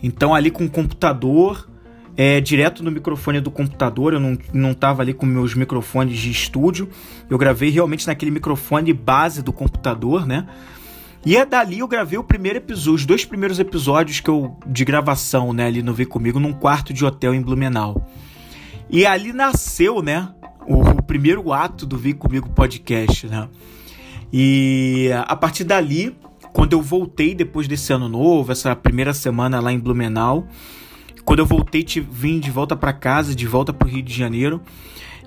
Então 0.00 0.32
ali 0.32 0.50
com 0.50 0.64
o 0.64 0.70
computador, 0.70 1.68
é, 2.16 2.40
direto 2.40 2.84
no 2.84 2.90
microfone 2.90 3.40
do 3.40 3.50
computador, 3.50 4.12
eu 4.12 4.20
não, 4.20 4.38
não 4.52 4.72
tava 4.72 5.02
ali 5.02 5.12
com 5.12 5.26
meus 5.26 5.54
microfones 5.54 6.18
de 6.18 6.30
estúdio. 6.30 6.88
Eu 7.28 7.36
gravei 7.36 7.70
realmente 7.70 8.06
naquele 8.06 8.30
microfone 8.30 8.92
base 8.92 9.42
do 9.42 9.52
computador, 9.52 10.24
né? 10.24 10.46
E 11.26 11.36
é 11.36 11.44
dali 11.44 11.80
eu 11.80 11.88
gravei 11.88 12.18
o 12.18 12.24
primeiro 12.24 12.58
episódio, 12.58 12.94
os 12.94 13.06
dois 13.06 13.24
primeiros 13.24 13.58
episódios 13.58 14.20
que 14.20 14.30
eu 14.30 14.56
de 14.66 14.84
gravação, 14.84 15.52
né, 15.52 15.66
ali 15.66 15.82
no 15.82 15.92
Vem 15.92 16.06
Comigo, 16.06 16.38
num 16.38 16.52
quarto 16.52 16.92
de 16.92 17.04
hotel 17.04 17.34
em 17.34 17.42
Blumenau. 17.42 18.08
E 18.88 19.04
ali 19.04 19.32
nasceu, 19.32 20.00
né, 20.00 20.28
o, 20.66 20.80
o 20.80 21.02
primeiro 21.02 21.52
ato 21.52 21.84
do 21.84 21.98
Vem 21.98 22.14
Comigo 22.14 22.48
podcast, 22.50 23.26
né? 23.26 23.48
E 24.32 25.10
a 25.26 25.34
partir 25.34 25.64
dali, 25.64 26.16
quando 26.52 26.74
eu 26.74 26.82
voltei 26.82 27.34
depois 27.34 27.66
desse 27.66 27.92
ano 27.92 28.08
novo, 28.08 28.52
essa 28.52 28.74
primeira 28.76 29.12
semana 29.12 29.60
lá 29.60 29.72
em 29.72 29.78
Blumenau, 29.78 30.46
quando 31.24 31.40
eu 31.40 31.46
voltei, 31.46 31.82
te, 31.82 32.00
vim 32.00 32.38
de 32.38 32.50
volta 32.50 32.76
para 32.76 32.92
casa, 32.92 33.34
de 33.34 33.46
volta 33.46 33.72
para 33.72 33.86
o 33.86 33.90
Rio 33.90 34.02
de 34.02 34.14
Janeiro, 34.14 34.62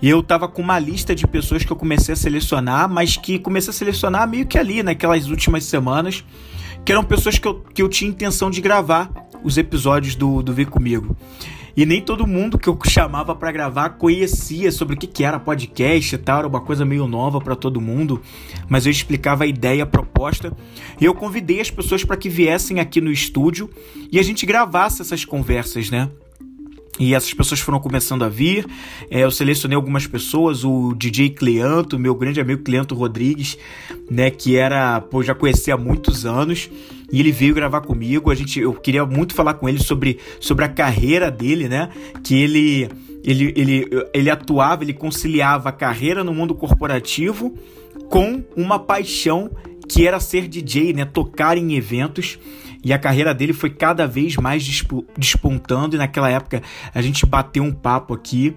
E 0.01 0.10
eu 0.10 0.24
tava 0.24 0.48
com 0.48 0.62
uma 0.62 0.79
lista 0.79 1.13
de 1.13 1.27
pessoas 1.27 1.63
que 1.63 1.72
eu 1.72 1.75
comecei 1.75 2.13
a 2.13 2.17
selecionar, 2.17 2.89
mas 2.89 3.17
que 3.17 3.38
comecei 3.38 3.70
a 3.70 3.74
selecionar 3.74 4.27
meio 4.27 4.48
que 4.48 4.58
ali, 4.58 4.81
naquelas 4.81 5.27
últimas 5.27 5.63
semanas, 5.65 6.24
que 6.84 6.91
eram 6.91 7.03
pessoas 7.03 7.38
que 7.38 7.48
eu, 7.48 7.60
que 7.60 7.81
eu 7.81 7.88
tinha 7.88 8.10
intenção 8.10 8.50
de 8.50 8.62
gravar 8.62 9.12
os 9.43 9.58
episódios 9.58 10.15
do, 10.15 10.41
do 10.41 10.53
Vem 10.53 10.65
Comigo. 10.65 11.15
E 11.75 11.86
nem 11.86 12.01
todo 12.01 12.27
mundo 12.27 12.58
que 12.58 12.67
eu 12.67 12.77
chamava 12.86 13.34
para 13.34 13.51
gravar 13.51 13.91
conhecia 13.91 14.72
sobre 14.72 14.96
o 14.96 14.98
que, 14.98 15.08
que 15.08 15.24
era 15.24 15.39
podcast 15.39 16.15
e 16.15 16.17
tal, 16.17 16.39
era 16.39 16.48
uma 16.48 16.60
coisa 16.62 16.84
meio 16.84 17.08
nova 17.08 17.39
para 17.39 17.55
todo 17.55 17.79
mundo, 17.79 18.22
mas 18.67 18.86
eu 18.86 18.91
explicava 18.91 19.46
a 19.46 19.48
ideia, 19.48 19.84
a 19.84 19.86
proposta, 19.88 20.51
e 21.00 21.05
eu 21.05 21.13
convidei 21.13 21.62
as 21.62 21.72
pessoas 21.72 22.03
para 22.03 22.17
que 22.17 22.27
viessem 22.27 22.79
aqui 22.79 23.00
no 23.00 23.12
estúdio 23.12 23.70
e 24.12 24.20
a 24.20 24.24
gente 24.24 24.46
gravasse 24.46 25.01
essas 25.01 25.24
conversas, 25.24 25.89
né? 25.89 26.10
E 27.01 27.15
essas 27.15 27.34
pessoas 27.34 27.60
foram 27.60 27.79
começando 27.79 28.22
a 28.22 28.29
vir. 28.29 28.63
É, 29.10 29.24
eu 29.24 29.31
selecionei 29.31 29.75
algumas 29.75 30.05
pessoas, 30.05 30.63
o 30.63 30.93
DJ 30.93 31.31
Cleanto, 31.31 31.98
meu 31.98 32.13
grande 32.13 32.39
amigo 32.39 32.62
Cleanto 32.62 32.93
Rodrigues, 32.93 33.58
né, 34.08 34.29
que 34.29 34.55
era, 34.55 35.01
pô, 35.01 35.24
já 35.24 35.34
conhecia 35.34 35.74
há 35.74 35.77
muitos 35.77 36.27
anos, 36.27 36.70
e 37.12 37.20
ele 37.20 37.31
veio 37.31 37.55
gravar 37.55 37.81
comigo. 37.81 38.29
A 38.29 38.36
gente, 38.36 38.60
eu 38.60 38.72
queria 38.74 39.03
muito 39.03 39.34
falar 39.34 39.55
com 39.55 39.67
ele 39.67 39.79
sobre, 39.79 40.20
sobre 40.39 40.63
a 40.63 40.70
carreira 40.70 41.31
dele, 41.31 41.67
né? 41.67 41.89
Que 42.24 42.36
ele 42.36 42.88
ele, 43.24 43.53
ele, 43.55 43.89
ele 44.13 44.29
atuava, 44.29 44.84
ele 44.84 44.93
conciliava 44.93 45.70
a 45.70 45.72
carreira 45.72 46.24
no 46.24 46.34
mundo 46.34 46.53
corporativo 46.53 47.55
com 48.10 48.43
uma 48.55 48.77
paixão 48.77 49.50
que 49.88 50.08
era 50.08 50.20
ser 50.20 50.48
DJ, 50.48 50.93
né? 50.93 51.05
Tocar 51.05 51.58
em 51.58 51.74
eventos 51.74 52.38
e 52.83 52.91
a 52.93 53.00
carreira 53.00 53.33
dele 53.33 53.53
foi 53.53 53.69
cada 53.69 54.07
vez 54.07 54.35
mais 54.38 54.83
despontando 55.17 55.95
e 55.95 56.00
naquela 56.00 56.29
época 56.29 56.61
a 56.93 57.01
gente 57.01 57.25
bateu 57.25 57.63
um 57.63 57.71
papo 57.71 58.13
aqui, 58.13 58.55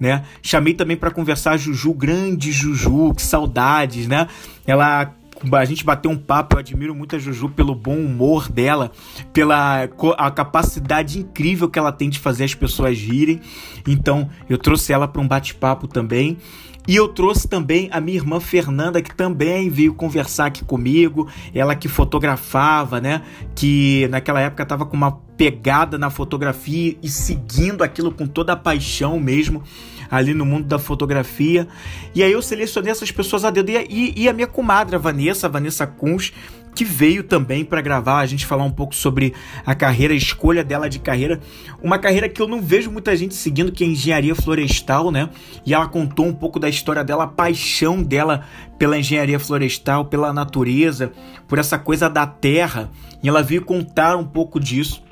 né? 0.00 0.24
Chamei 0.42 0.74
também 0.74 0.96
para 0.96 1.10
conversar 1.10 1.52
a 1.52 1.56
Juju, 1.56 1.92
grande 1.94 2.52
Juju, 2.52 3.14
que 3.14 3.22
saudades, 3.22 4.06
né? 4.06 4.28
Ela 4.66 5.12
a 5.52 5.64
gente 5.64 5.84
bateu 5.84 6.10
um 6.10 6.16
papo, 6.16 6.56
eu 6.56 6.60
admiro 6.60 6.94
muito 6.94 7.14
a 7.14 7.18
Juju 7.18 7.50
pelo 7.50 7.74
bom 7.74 7.96
humor 7.96 8.48
dela, 8.48 8.90
pela 9.32 9.88
a 10.16 10.30
capacidade 10.30 11.18
incrível 11.18 11.68
que 11.68 11.78
ela 11.78 11.92
tem 11.92 12.08
de 12.08 12.18
fazer 12.18 12.44
as 12.44 12.54
pessoas 12.54 12.98
rirem. 12.98 13.40
Então, 13.86 14.30
eu 14.48 14.56
trouxe 14.56 14.92
ela 14.92 15.06
para 15.06 15.20
um 15.20 15.28
bate-papo 15.28 15.86
também. 15.86 16.38
E 16.86 16.94
eu 16.94 17.08
trouxe 17.08 17.48
também 17.48 17.88
a 17.92 18.00
minha 18.00 18.16
irmã 18.16 18.38
Fernanda, 18.38 19.02
que 19.02 19.14
também 19.14 19.68
veio 19.68 19.94
conversar 19.94 20.46
aqui 20.46 20.64
comigo. 20.64 21.28
Ela 21.54 21.74
que 21.74 21.88
fotografava, 21.88 23.00
né? 23.00 23.22
Que 23.54 24.06
naquela 24.08 24.40
época 24.40 24.62
estava 24.62 24.86
com 24.86 24.96
uma 24.96 25.12
pegada 25.36 25.98
na 25.98 26.10
fotografia 26.10 26.96
e 27.02 27.08
seguindo 27.08 27.82
aquilo 27.82 28.10
com 28.10 28.26
toda 28.26 28.54
a 28.54 28.56
paixão 28.56 29.20
mesmo 29.20 29.62
ali 30.10 30.34
no 30.34 30.46
mundo 30.46 30.66
da 30.66 30.78
fotografia. 30.78 31.66
E 32.14 32.22
aí 32.22 32.32
eu 32.32 32.42
selecionei 32.42 32.90
essas 32.90 33.10
pessoas 33.10 33.44
a 33.44 33.50
dedo. 33.50 33.70
E, 33.70 34.14
e 34.16 34.28
a 34.28 34.32
minha 34.32 34.46
comadre, 34.46 34.96
a 34.96 34.98
Vanessa, 34.98 35.46
a 35.46 35.50
Vanessa 35.50 35.86
Kunz, 35.86 36.32
que 36.76 36.84
veio 36.84 37.24
também 37.24 37.64
para 37.64 37.80
gravar, 37.80 38.18
a 38.18 38.26
gente 38.26 38.44
falar 38.44 38.62
um 38.62 38.70
pouco 38.70 38.94
sobre 38.94 39.32
a 39.64 39.74
carreira, 39.74 40.12
a 40.12 40.16
escolha 40.16 40.62
dela 40.62 40.90
de 40.90 40.98
carreira. 40.98 41.40
Uma 41.82 41.98
carreira 41.98 42.28
que 42.28 42.40
eu 42.40 42.46
não 42.46 42.60
vejo 42.60 42.90
muita 42.90 43.16
gente 43.16 43.34
seguindo, 43.34 43.72
que 43.72 43.82
é 43.82 43.86
engenharia 43.86 44.34
florestal, 44.34 45.10
né? 45.10 45.30
E 45.64 45.72
ela 45.72 45.88
contou 45.88 46.26
um 46.26 46.34
pouco 46.34 46.60
da 46.60 46.68
história 46.68 47.02
dela, 47.02 47.24
a 47.24 47.28
paixão 47.28 48.02
dela 48.02 48.44
pela 48.78 48.98
engenharia 48.98 49.40
florestal, 49.40 50.04
pela 50.04 50.34
natureza, 50.34 51.12
por 51.48 51.58
essa 51.58 51.78
coisa 51.78 52.10
da 52.10 52.26
terra. 52.26 52.90
E 53.22 53.28
ela 53.28 53.42
veio 53.42 53.64
contar 53.64 54.14
um 54.16 54.24
pouco 54.24 54.60
disso. 54.60 55.02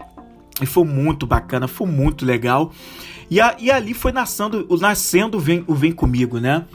E 0.60 0.66
foi 0.66 0.84
muito 0.84 1.26
bacana, 1.26 1.66
foi 1.66 1.86
muito 1.86 2.26
legal. 2.26 2.72
E, 3.30 3.40
a, 3.40 3.56
e 3.58 3.70
ali 3.70 3.94
foi 3.94 4.12
nascendo, 4.12 4.68
nascendo 4.78 5.38
o 5.38 5.40
Vem, 5.40 5.64
o 5.66 5.74
Vem 5.74 5.92
Comigo, 5.92 6.38
né? 6.38 6.66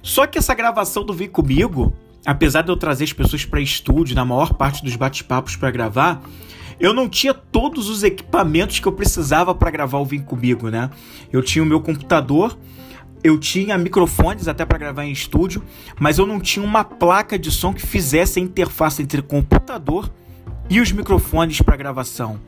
Só 0.00 0.28
que 0.28 0.38
essa 0.38 0.54
gravação 0.54 1.04
do 1.04 1.12
Vem 1.12 1.28
Comigo 1.28 1.92
apesar 2.28 2.60
de 2.60 2.68
eu 2.68 2.76
trazer 2.76 3.04
as 3.04 3.12
pessoas 3.14 3.46
para 3.46 3.58
estúdio 3.58 4.14
na 4.14 4.22
maior 4.22 4.52
parte 4.52 4.84
dos 4.84 4.94
bate-papos 4.94 5.56
para 5.56 5.70
gravar, 5.70 6.20
eu 6.78 6.92
não 6.92 7.08
tinha 7.08 7.32
todos 7.32 7.88
os 7.88 8.02
equipamentos 8.02 8.80
que 8.80 8.86
eu 8.86 8.92
precisava 8.92 9.54
para 9.54 9.70
gravar 9.70 9.96
o 9.98 10.04
Vim 10.04 10.20
Comigo, 10.20 10.68
né? 10.68 10.90
Eu 11.32 11.42
tinha 11.42 11.62
o 11.62 11.66
meu 11.66 11.80
computador, 11.80 12.58
eu 13.24 13.38
tinha 13.38 13.78
microfones 13.78 14.46
até 14.46 14.66
para 14.66 14.76
gravar 14.76 15.06
em 15.06 15.10
estúdio, 15.10 15.62
mas 15.98 16.18
eu 16.18 16.26
não 16.26 16.38
tinha 16.38 16.62
uma 16.62 16.84
placa 16.84 17.38
de 17.38 17.50
som 17.50 17.72
que 17.72 17.80
fizesse 17.80 18.38
a 18.38 18.42
interface 18.42 19.00
entre 19.00 19.22
computador 19.22 20.12
e 20.68 20.82
os 20.82 20.92
microfones 20.92 21.62
para 21.62 21.78
gravação. 21.78 22.38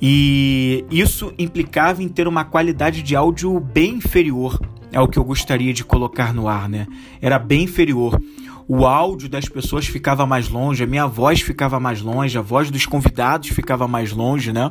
E 0.00 0.84
isso 0.88 1.34
implicava 1.36 2.00
em 2.00 2.08
ter 2.08 2.28
uma 2.28 2.44
qualidade 2.44 3.02
de 3.02 3.16
áudio 3.16 3.58
bem 3.58 3.94
inferior 3.94 4.60
ao 4.94 5.08
que 5.08 5.18
eu 5.18 5.24
gostaria 5.24 5.72
de 5.72 5.84
colocar 5.84 6.32
no 6.32 6.46
ar, 6.46 6.68
né? 6.68 6.86
Era 7.20 7.40
bem 7.40 7.64
inferior 7.64 8.20
o 8.66 8.86
áudio 8.86 9.28
das 9.28 9.48
pessoas 9.48 9.86
ficava 9.86 10.26
mais 10.26 10.48
longe, 10.48 10.82
a 10.82 10.86
minha 10.86 11.06
voz 11.06 11.40
ficava 11.40 11.78
mais 11.78 12.00
longe, 12.00 12.38
a 12.38 12.42
voz 12.42 12.70
dos 12.70 12.86
convidados 12.86 13.48
ficava 13.50 13.86
mais 13.86 14.12
longe, 14.12 14.52
né? 14.52 14.70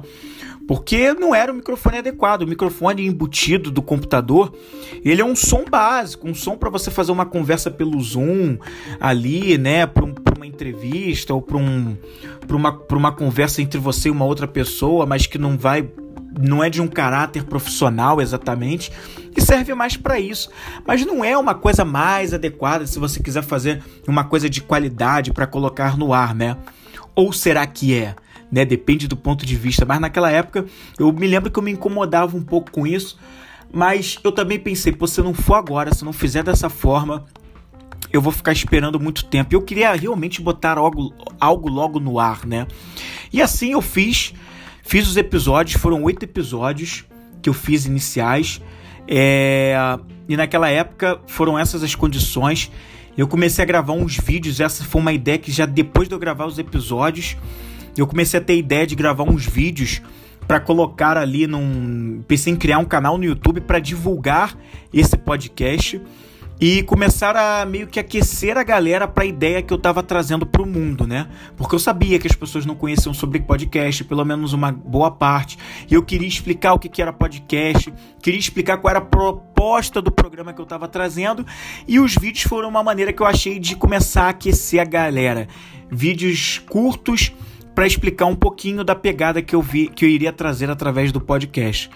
Porque 0.67 1.13
não 1.13 1.35
era 1.35 1.51
o 1.51 1.55
microfone 1.55 1.97
adequado. 1.97 2.43
O 2.43 2.47
microfone 2.47 3.05
embutido 3.05 3.69
do 3.69 3.81
computador, 3.81 4.53
ele 5.03 5.21
é 5.21 5.25
um 5.25 5.35
som 5.35 5.65
básico, 5.69 6.27
um 6.27 6.33
som 6.33 6.57
para 6.57 6.69
você 6.69 6.89
fazer 6.89 7.11
uma 7.11 7.25
conversa 7.25 7.69
pelo 7.69 7.99
Zoom 8.01 8.57
ali, 8.99 9.57
né, 9.57 9.85
para 9.85 10.05
um, 10.05 10.15
uma 10.37 10.47
entrevista 10.47 11.33
ou 11.33 11.41
para 11.41 11.57
um, 11.57 11.97
uma, 12.49 12.81
uma 12.91 13.11
conversa 13.11 13.61
entre 13.61 13.79
você 13.79 14.07
e 14.07 14.11
uma 14.11 14.25
outra 14.25 14.47
pessoa, 14.47 15.05
mas 15.05 15.27
que 15.27 15.37
não 15.37 15.57
vai 15.57 15.89
não 16.39 16.63
é 16.63 16.69
de 16.69 16.81
um 16.81 16.87
caráter 16.87 17.43
profissional 17.43 18.21
exatamente 18.21 18.91
e 19.35 19.41
serve 19.41 19.73
mais 19.73 19.97
para 19.97 20.19
isso. 20.19 20.49
Mas 20.85 21.05
não 21.05 21.23
é 21.23 21.37
uma 21.37 21.55
coisa 21.55 21.85
mais 21.85 22.33
adequada 22.33 22.85
se 22.85 22.99
você 22.99 23.21
quiser 23.21 23.43
fazer 23.43 23.83
uma 24.07 24.23
coisa 24.23 24.49
de 24.49 24.61
qualidade 24.61 25.31
para 25.31 25.47
colocar 25.47 25.97
no 25.97 26.13
ar, 26.13 26.33
né? 26.33 26.57
Ou 27.15 27.31
será 27.31 27.65
que 27.65 27.93
é? 27.93 28.15
Né? 28.51 28.65
Depende 28.65 29.07
do 29.07 29.17
ponto 29.17 29.45
de 29.45 29.55
vista. 29.55 29.85
Mas 29.85 29.99
naquela 29.99 30.31
época 30.31 30.65
eu 30.97 31.11
me 31.11 31.27
lembro 31.27 31.51
que 31.51 31.59
eu 31.59 31.63
me 31.63 31.71
incomodava 31.71 32.35
um 32.35 32.43
pouco 32.43 32.71
com 32.71 32.87
isso. 32.87 33.17
Mas 33.71 34.19
eu 34.23 34.31
também 34.31 34.59
pensei, 34.59 34.91
pô, 34.91 35.07
se 35.07 35.21
não 35.21 35.33
for 35.33 35.55
agora, 35.55 35.93
se 35.93 36.05
não 36.05 36.13
fizer 36.13 36.43
dessa 36.43 36.69
forma, 36.69 37.25
eu 38.11 38.21
vou 38.21 38.31
ficar 38.31 38.51
esperando 38.51 38.99
muito 38.99 39.25
tempo. 39.25 39.55
Eu 39.55 39.61
queria 39.63 39.91
realmente 39.93 40.39
botar 40.39 40.77
algo, 40.77 41.11
algo 41.39 41.67
logo 41.67 41.99
no 41.99 42.19
ar, 42.19 42.45
né? 42.45 42.67
E 43.31 43.41
assim 43.41 43.71
eu 43.71 43.81
fiz. 43.81 44.33
Fiz 44.83 45.07
os 45.07 45.17
episódios, 45.17 45.81
foram 45.81 46.03
oito 46.03 46.23
episódios 46.23 47.05
que 47.41 47.49
eu 47.49 47.53
fiz 47.53 47.85
iniciais. 47.85 48.61
É, 49.07 49.75
e 50.27 50.37
naquela 50.37 50.69
época 50.69 51.19
foram 51.25 51.57
essas 51.57 51.81
as 51.81 51.95
condições. 51.95 52.69
Eu 53.17 53.27
comecei 53.27 53.63
a 53.63 53.65
gravar 53.65 53.93
uns 53.93 54.17
vídeos. 54.17 54.59
Essa 54.59 54.83
foi 54.83 55.01
uma 55.01 55.13
ideia 55.13 55.37
que 55.37 55.51
já 55.51 55.65
depois 55.65 56.07
de 56.07 56.13
eu 56.13 56.19
gravar 56.19 56.45
os 56.45 56.59
episódios, 56.59 57.37
eu 57.97 58.05
comecei 58.05 58.39
a 58.39 58.43
ter 58.43 58.57
ideia 58.57 58.85
de 58.85 58.93
gravar 58.93 59.23
uns 59.23 59.45
vídeos 59.45 60.01
para 60.47 60.59
colocar 60.59 61.17
ali 61.17 61.47
num. 61.47 62.21
Pensei 62.27 62.51
em 62.51 62.55
criar 62.55 62.77
um 62.79 62.85
canal 62.85 63.17
no 63.17 63.23
YouTube 63.23 63.61
para 63.61 63.79
divulgar 63.79 64.55
esse 64.93 65.17
podcast 65.17 66.01
e 66.65 66.81
começar 66.81 67.35
a 67.35 67.65
meio 67.65 67.87
que 67.87 67.99
aquecer 67.99 68.57
a 68.57 68.63
galera 68.63 69.05
para 69.05 69.25
a 69.25 69.27
ideia 69.27 69.61
que 69.61 69.73
eu 69.73 69.75
estava 69.75 70.01
trazendo 70.01 70.45
para 70.45 70.61
o 70.61 70.65
mundo, 70.65 71.05
né? 71.05 71.27
Porque 71.57 71.75
eu 71.75 71.79
sabia 71.79 72.17
que 72.17 72.25
as 72.25 72.37
pessoas 72.37 72.65
não 72.65 72.73
conheciam 72.73 73.13
sobre 73.13 73.41
podcast, 73.41 74.01
pelo 74.05 74.23
menos 74.23 74.53
uma 74.53 74.71
boa 74.71 75.11
parte, 75.11 75.57
e 75.91 75.93
eu 75.93 76.01
queria 76.01 76.25
explicar 76.25 76.71
o 76.71 76.79
que, 76.79 76.87
que 76.87 77.01
era 77.01 77.11
podcast, 77.11 77.93
queria 78.21 78.39
explicar 78.39 78.77
qual 78.77 78.91
era 78.91 78.99
a 78.99 79.05
proposta 79.05 80.01
do 80.01 80.09
programa 80.09 80.53
que 80.53 80.61
eu 80.61 80.63
estava 80.63 80.87
trazendo, 80.87 81.45
e 81.85 81.99
os 81.99 82.15
vídeos 82.15 82.45
foram 82.45 82.69
uma 82.69 82.81
maneira 82.81 83.11
que 83.11 83.21
eu 83.21 83.27
achei 83.27 83.59
de 83.59 83.75
começar 83.75 84.27
a 84.27 84.29
aquecer 84.29 84.79
a 84.79 84.85
galera. 84.85 85.49
Vídeos 85.91 86.61
curtos 86.69 87.33
para 87.75 87.85
explicar 87.85 88.27
um 88.27 88.37
pouquinho 88.37 88.85
da 88.85 88.95
pegada 88.95 89.41
que 89.41 89.53
eu 89.53 89.61
vi 89.61 89.89
que 89.89 90.05
eu 90.05 90.09
iria 90.09 90.31
trazer 90.31 90.69
através 90.69 91.11
do 91.11 91.19
podcast. 91.19 91.91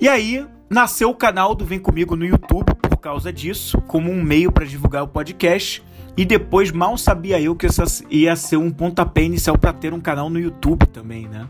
E 0.00 0.08
aí 0.08 0.44
nasceu 0.68 1.10
o 1.10 1.14
canal 1.14 1.54
do 1.54 1.64
Vem 1.64 1.78
Comigo 1.78 2.16
no 2.16 2.26
YouTube 2.26 2.87
por 2.98 3.02
causa 3.02 3.32
disso, 3.32 3.80
como 3.82 4.10
um 4.10 4.20
meio 4.20 4.50
para 4.50 4.66
divulgar 4.66 5.04
o 5.04 5.08
podcast. 5.08 5.80
E 6.16 6.24
depois 6.24 6.72
mal 6.72 6.98
sabia 6.98 7.40
eu 7.40 7.54
que 7.54 7.66
isso 7.66 7.80
ia 8.10 8.34
ser 8.34 8.56
um 8.56 8.72
pontapé 8.72 9.22
inicial 9.22 9.56
para 9.56 9.72
ter 9.72 9.94
um 9.94 10.00
canal 10.00 10.28
no 10.28 10.38
YouTube 10.38 10.84
também, 10.86 11.28
né? 11.28 11.46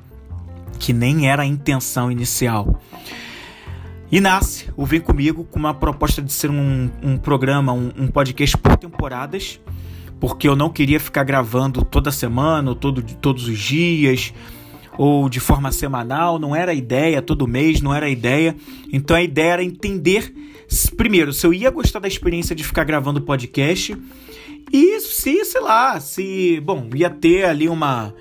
Que 0.79 0.93
nem 0.93 1.31
era 1.31 1.43
a 1.43 1.47
intenção 1.47 2.13
inicial. 2.13 2.79
E 4.13 4.21
nasce 4.21 4.69
o 4.77 4.85
Vem 4.85 5.01
Comigo 5.01 5.43
com 5.43 5.59
uma 5.59 5.73
proposta 5.73 6.21
de 6.21 6.31
ser 6.31 6.51
um, 6.51 6.91
um 7.03 7.17
programa, 7.17 7.73
um, 7.73 7.91
um 7.97 8.09
podcast 8.09 8.55
por 8.59 8.77
temporadas, 8.77 9.59
porque 10.21 10.47
eu 10.47 10.55
não 10.55 10.69
queria 10.69 11.01
ficar 11.01 11.25
gravando 11.25 11.83
toda 11.83 12.13
semana 12.13 12.69
ou 12.69 12.77
todo, 12.77 13.03
todos 13.03 13.49
os 13.49 13.59
dias 13.59 14.35
ou 14.99 15.29
de 15.29 15.39
forma 15.39 15.71
semanal, 15.71 16.39
não 16.39 16.55
era 16.55 16.73
a 16.73 16.75
ideia, 16.75 17.23
todo 17.23 17.47
mês 17.47 17.81
não 17.81 17.95
era 17.95 18.07
a 18.07 18.11
ideia. 18.11 18.57
Então 18.93 19.17
a 19.17 19.23
ideia 19.23 19.53
era 19.53 19.65
entender, 19.65 20.35
primeiro, 20.97 21.33
se 21.33 21.47
eu 21.47 21.55
ia 21.55 21.71
gostar 21.71 22.01
da 22.01 22.09
experiência 22.09 22.55
de 22.55 22.65
ficar 22.65 22.83
gravando 22.83 23.23
podcast 23.23 23.97
e 24.73 25.01
se, 25.01 25.45
sei 25.45 25.61
lá, 25.61 25.99
se, 26.01 26.61
bom, 26.65 26.91
ia 26.95 27.09
ter 27.09 27.45
ali 27.45 27.69
uma 27.69 28.13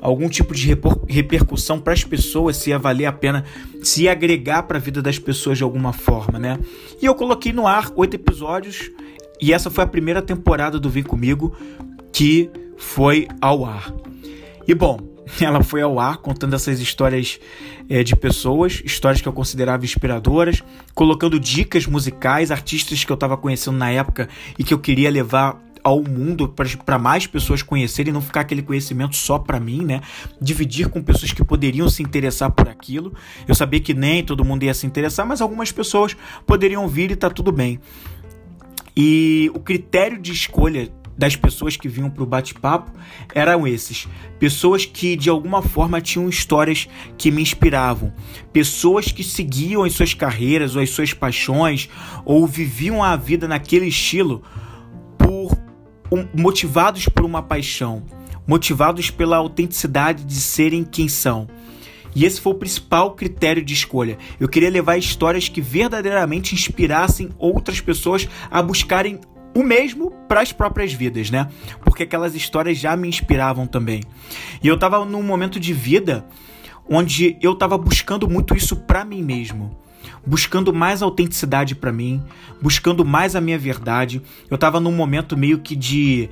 algum 0.00 0.28
tipo 0.28 0.54
de 0.54 0.76
repercussão 1.08 1.80
para 1.80 1.94
as 1.94 2.04
pessoas, 2.04 2.58
se 2.58 2.68
ia 2.68 2.78
valer 2.78 3.06
a 3.06 3.12
pena, 3.12 3.44
se 3.82 4.04
ia 4.04 4.12
agregar 4.12 4.64
para 4.64 4.76
a 4.76 4.80
vida 4.80 5.00
das 5.00 5.18
pessoas 5.18 5.56
de 5.56 5.64
alguma 5.64 5.92
forma, 5.92 6.38
né? 6.38 6.60
E 7.00 7.06
eu 7.06 7.14
coloquei 7.14 7.52
no 7.52 7.66
ar 7.66 7.90
oito 7.96 8.14
episódios 8.14 8.90
e 9.40 9.54
essa 9.54 9.70
foi 9.70 9.82
a 9.82 9.86
primeira 9.86 10.20
temporada 10.20 10.78
do 10.78 10.90
Vem 10.90 11.02
Comigo 11.02 11.56
que 12.12 12.50
foi 12.76 13.26
ao 13.40 13.64
ar. 13.64 13.92
E 14.68 14.74
bom, 14.74 15.15
ela 15.40 15.62
foi 15.62 15.82
ao 15.82 15.98
ar 15.98 16.18
contando 16.18 16.54
essas 16.54 16.80
histórias 16.80 17.38
é, 17.88 18.02
de 18.02 18.14
pessoas, 18.14 18.82
histórias 18.84 19.20
que 19.20 19.28
eu 19.28 19.32
considerava 19.32 19.84
inspiradoras, 19.84 20.62
colocando 20.94 21.38
dicas 21.38 21.86
musicais, 21.86 22.50
artistas 22.50 23.04
que 23.04 23.10
eu 23.10 23.14
estava 23.14 23.36
conhecendo 23.36 23.76
na 23.76 23.90
época 23.90 24.28
e 24.58 24.64
que 24.64 24.72
eu 24.72 24.78
queria 24.78 25.10
levar 25.10 25.60
ao 25.82 26.02
mundo 26.02 26.52
para 26.84 26.98
mais 26.98 27.28
pessoas 27.28 27.62
conhecerem, 27.62 28.12
não 28.12 28.20
ficar 28.20 28.40
aquele 28.40 28.60
conhecimento 28.60 29.14
só 29.14 29.38
para 29.38 29.60
mim, 29.60 29.84
né? 29.84 30.00
Dividir 30.40 30.88
com 30.88 31.00
pessoas 31.00 31.30
que 31.30 31.44
poderiam 31.44 31.88
se 31.88 32.02
interessar 32.02 32.50
por 32.50 32.68
aquilo. 32.68 33.14
Eu 33.46 33.54
sabia 33.54 33.78
que 33.78 33.94
nem 33.94 34.24
todo 34.24 34.44
mundo 34.44 34.64
ia 34.64 34.74
se 34.74 34.84
interessar, 34.84 35.24
mas 35.24 35.40
algumas 35.40 35.70
pessoas 35.70 36.16
poderiam 36.44 36.88
vir 36.88 37.12
e 37.12 37.16
tá 37.16 37.30
tudo 37.30 37.52
bem. 37.52 37.78
E 38.96 39.48
o 39.54 39.60
critério 39.60 40.18
de 40.18 40.32
escolha 40.32 40.90
das 41.16 41.34
pessoas 41.34 41.76
que 41.76 41.88
vinham 41.88 42.10
para 42.10 42.22
o 42.22 42.26
bate-papo 42.26 42.92
eram 43.34 43.66
esses: 43.66 44.06
pessoas 44.38 44.84
que 44.84 45.16
de 45.16 45.30
alguma 45.30 45.62
forma 45.62 46.00
tinham 46.00 46.28
histórias 46.28 46.88
que 47.16 47.30
me 47.30 47.42
inspiravam, 47.42 48.12
pessoas 48.52 49.10
que 49.10 49.24
seguiam 49.24 49.82
as 49.82 49.94
suas 49.94 50.12
carreiras 50.12 50.76
ou 50.76 50.82
as 50.82 50.90
suas 50.90 51.12
paixões 51.12 51.88
ou 52.24 52.46
viviam 52.46 53.02
a 53.02 53.16
vida 53.16 53.48
naquele 53.48 53.86
estilo 53.86 54.42
por 55.16 55.56
um, 56.12 56.26
motivados 56.34 57.06
por 57.08 57.24
uma 57.24 57.42
paixão, 57.42 58.04
motivados 58.46 59.10
pela 59.10 59.36
autenticidade 59.36 60.24
de 60.24 60.34
serem 60.34 60.84
quem 60.84 61.08
são. 61.08 61.48
E 62.14 62.24
esse 62.24 62.40
foi 62.40 62.54
o 62.54 62.56
principal 62.56 63.14
critério 63.14 63.62
de 63.62 63.74
escolha. 63.74 64.16
Eu 64.40 64.48
queria 64.48 64.70
levar 64.70 64.96
histórias 64.96 65.50
que 65.50 65.60
verdadeiramente 65.60 66.54
inspirassem 66.54 67.28
outras 67.38 67.78
pessoas 67.78 68.26
a 68.50 68.62
buscarem 68.62 69.20
o 69.56 69.62
mesmo 69.62 70.10
para 70.28 70.42
as 70.42 70.52
próprias 70.52 70.92
vidas, 70.92 71.30
né? 71.30 71.48
Porque 71.82 72.02
aquelas 72.02 72.34
histórias 72.34 72.76
já 72.76 72.94
me 72.94 73.08
inspiravam 73.08 73.66
também. 73.66 74.02
E 74.62 74.68
eu 74.68 74.74
estava 74.74 75.02
num 75.02 75.22
momento 75.22 75.58
de 75.58 75.72
vida 75.72 76.26
onde 76.86 77.38
eu 77.40 77.54
estava 77.54 77.78
buscando 77.78 78.28
muito 78.28 78.54
isso 78.54 78.76
para 78.76 79.02
mim 79.02 79.22
mesmo, 79.22 79.74
buscando 80.26 80.74
mais 80.74 81.00
autenticidade 81.00 81.74
para 81.74 81.90
mim, 81.90 82.22
buscando 82.60 83.02
mais 83.02 83.34
a 83.34 83.40
minha 83.40 83.58
verdade. 83.58 84.20
Eu 84.50 84.56
estava 84.56 84.78
num 84.78 84.92
momento 84.92 85.38
meio 85.38 85.58
que 85.58 85.74
de 85.74 86.28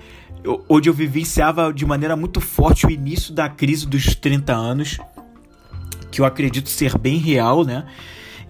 onde 0.68 0.90
eu 0.90 0.92
vivenciava 0.92 1.72
de 1.72 1.86
maneira 1.86 2.14
muito 2.14 2.42
forte 2.42 2.86
o 2.86 2.90
início 2.90 3.32
da 3.32 3.48
crise 3.48 3.86
dos 3.86 4.14
30 4.14 4.52
anos, 4.52 4.98
que 6.12 6.20
eu 6.20 6.26
acredito 6.26 6.68
ser 6.68 6.98
bem 6.98 7.16
real, 7.16 7.64
né? 7.64 7.86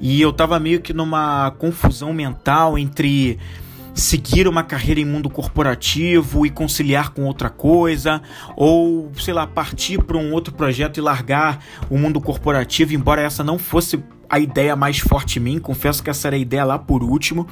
E 0.00 0.21
eu 0.21 0.31
estava 0.31 0.59
meio 0.59 0.81
que 0.81 0.93
numa 0.93 1.52
confusão 1.52 2.12
mental 2.12 2.76
entre 2.76 3.38
seguir 3.95 4.49
uma 4.49 4.65
carreira 4.65 5.01
em 5.01 5.05
mundo 5.05 5.31
corporativo 5.31 6.45
e 6.45 6.51
conciliar 6.51 7.11
com 7.11 7.25
outra 7.25 7.49
coisa, 7.49 8.21
ou 8.57 9.11
sei 9.17 9.33
lá, 9.33 9.47
partir 9.47 10.03
para 10.03 10.19
um 10.19 10.33
outro 10.33 10.53
projeto 10.53 10.99
e 10.99 11.01
largar 11.01 11.65
o 11.89 11.97
mundo 11.97 12.21
corporativo, 12.21 12.93
embora 12.93 13.23
essa 13.23 13.45
não 13.45 13.59
fosse 13.59 14.03
a 14.29 14.41
ideia 14.41 14.75
mais 14.75 14.99
forte 14.99 15.39
em 15.39 15.43
mim, 15.43 15.59
confesso 15.61 16.03
que 16.03 16.11
essa 16.11 16.29
era 16.29 16.37
a 16.37 16.39
ideia 16.39 16.65
lá 16.65 16.79
por 16.79 17.05
último, 17.05 17.47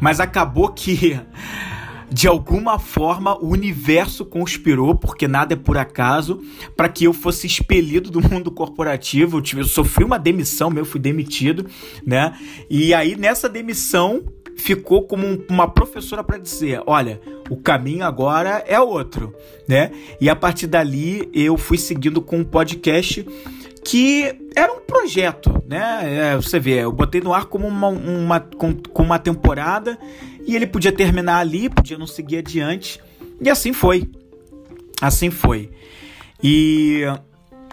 mas 0.00 0.18
acabou 0.18 0.68
que 0.68 1.20
de 2.10 2.28
alguma 2.28 2.78
forma 2.78 3.36
o 3.38 3.48
universo 3.48 4.24
conspirou, 4.24 4.94
porque 4.94 5.26
nada 5.26 5.54
é 5.54 5.56
por 5.56 5.78
acaso, 5.78 6.40
para 6.76 6.88
que 6.88 7.04
eu 7.04 7.12
fosse 7.12 7.46
expelido 7.46 8.10
do 8.10 8.20
mundo 8.20 8.50
corporativo. 8.50 9.38
Eu, 9.38 9.42
tive, 9.42 9.62
eu 9.62 9.66
sofri 9.66 10.04
uma 10.04 10.18
demissão, 10.18 10.68
meu, 10.68 10.84
fui 10.84 11.00
demitido, 11.00 11.66
né? 12.04 12.34
E 12.68 12.92
aí 12.92 13.16
nessa 13.16 13.48
demissão 13.48 14.22
ficou 14.56 15.02
como 15.02 15.26
um, 15.26 15.44
uma 15.48 15.68
professora 15.68 16.22
para 16.22 16.38
dizer: 16.38 16.82
olha, 16.86 17.20
o 17.50 17.56
caminho 17.56 18.04
agora 18.04 18.62
é 18.66 18.80
outro, 18.80 19.34
né? 19.68 19.90
E 20.20 20.28
a 20.28 20.36
partir 20.36 20.66
dali 20.66 21.28
eu 21.32 21.56
fui 21.56 21.78
seguindo 21.78 22.20
com 22.20 22.38
um 22.38 22.44
podcast 22.44 23.26
que 23.84 24.32
era 24.54 24.72
um 24.72 24.80
projeto, 24.80 25.62
né? 25.66 26.02
É, 26.04 26.36
você 26.36 26.60
vê, 26.60 26.84
eu 26.84 26.92
botei 26.92 27.20
no 27.20 27.34
ar 27.34 27.46
como 27.46 27.66
uma, 27.66 27.88
uma, 27.88 28.40
com, 28.40 28.74
com 28.74 29.02
uma 29.02 29.18
temporada 29.18 29.98
e 30.46 30.54
ele 30.54 30.66
podia 30.66 30.92
terminar 30.92 31.38
ali, 31.38 31.68
podia 31.68 31.98
não 31.98 32.06
seguir 32.06 32.38
adiante. 32.38 33.00
E 33.40 33.50
assim 33.50 33.72
foi. 33.72 34.08
Assim 35.00 35.30
foi. 35.30 35.70
E 36.42 37.02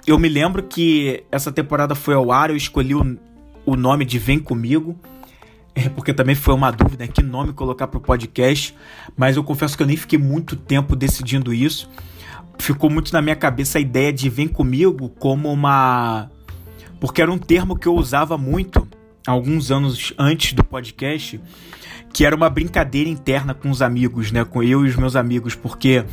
eu 0.07 0.17
me 0.17 0.27
lembro 0.27 0.63
que 0.63 1.23
essa 1.31 1.51
temporada 1.51 1.93
foi 1.93 2.15
ao 2.15 2.31
ar, 2.31 2.49
eu 2.49 2.55
escolhi 2.55 2.95
o, 2.95 3.17
o 3.65 3.75
nome 3.75 4.03
de 4.03 4.17
Vem 4.17 4.39
Comigo 4.39 4.99
é 5.85 5.89
porque 5.89 6.13
também 6.13 6.35
foi 6.35 6.53
uma 6.53 6.71
dúvida 6.71 7.07
que 7.07 7.21
nome 7.21 7.53
colocar 7.53 7.87
para 7.87 7.97
o 7.97 8.01
podcast, 8.01 8.75
mas 9.15 9.37
eu 9.37 9.43
confesso 9.43 9.77
que 9.77 9.83
eu 9.83 9.87
nem 9.87 9.95
fiquei 9.95 10.19
muito 10.19 10.55
tempo 10.55 10.95
decidindo 10.95 11.53
isso. 11.53 11.89
Ficou 12.57 12.89
muito 12.89 13.13
na 13.13 13.21
minha 13.21 13.35
cabeça 13.35 13.77
a 13.77 13.81
ideia 13.81 14.11
de 14.11 14.29
vem 14.29 14.47
comigo 14.47 15.09
como 15.17 15.51
uma. 15.51 16.29
Porque 16.99 17.21
era 17.21 17.31
um 17.31 17.37
termo 17.37 17.77
que 17.77 17.87
eu 17.87 17.95
usava 17.95 18.37
muito 18.37 18.85
alguns 19.25 19.71
anos 19.71 20.13
antes 20.17 20.51
do 20.51 20.63
podcast, 20.63 21.39
que 22.11 22.25
era 22.25 22.35
uma 22.35 22.49
brincadeira 22.49 23.09
interna 23.09 23.53
com 23.53 23.69
os 23.69 23.81
amigos, 23.81 24.31
né? 24.31 24.43
Com 24.43 24.61
eu 24.61 24.85
e 24.85 24.89
os 24.89 24.95
meus 24.97 25.15
amigos, 25.15 25.55
porque 25.55 26.03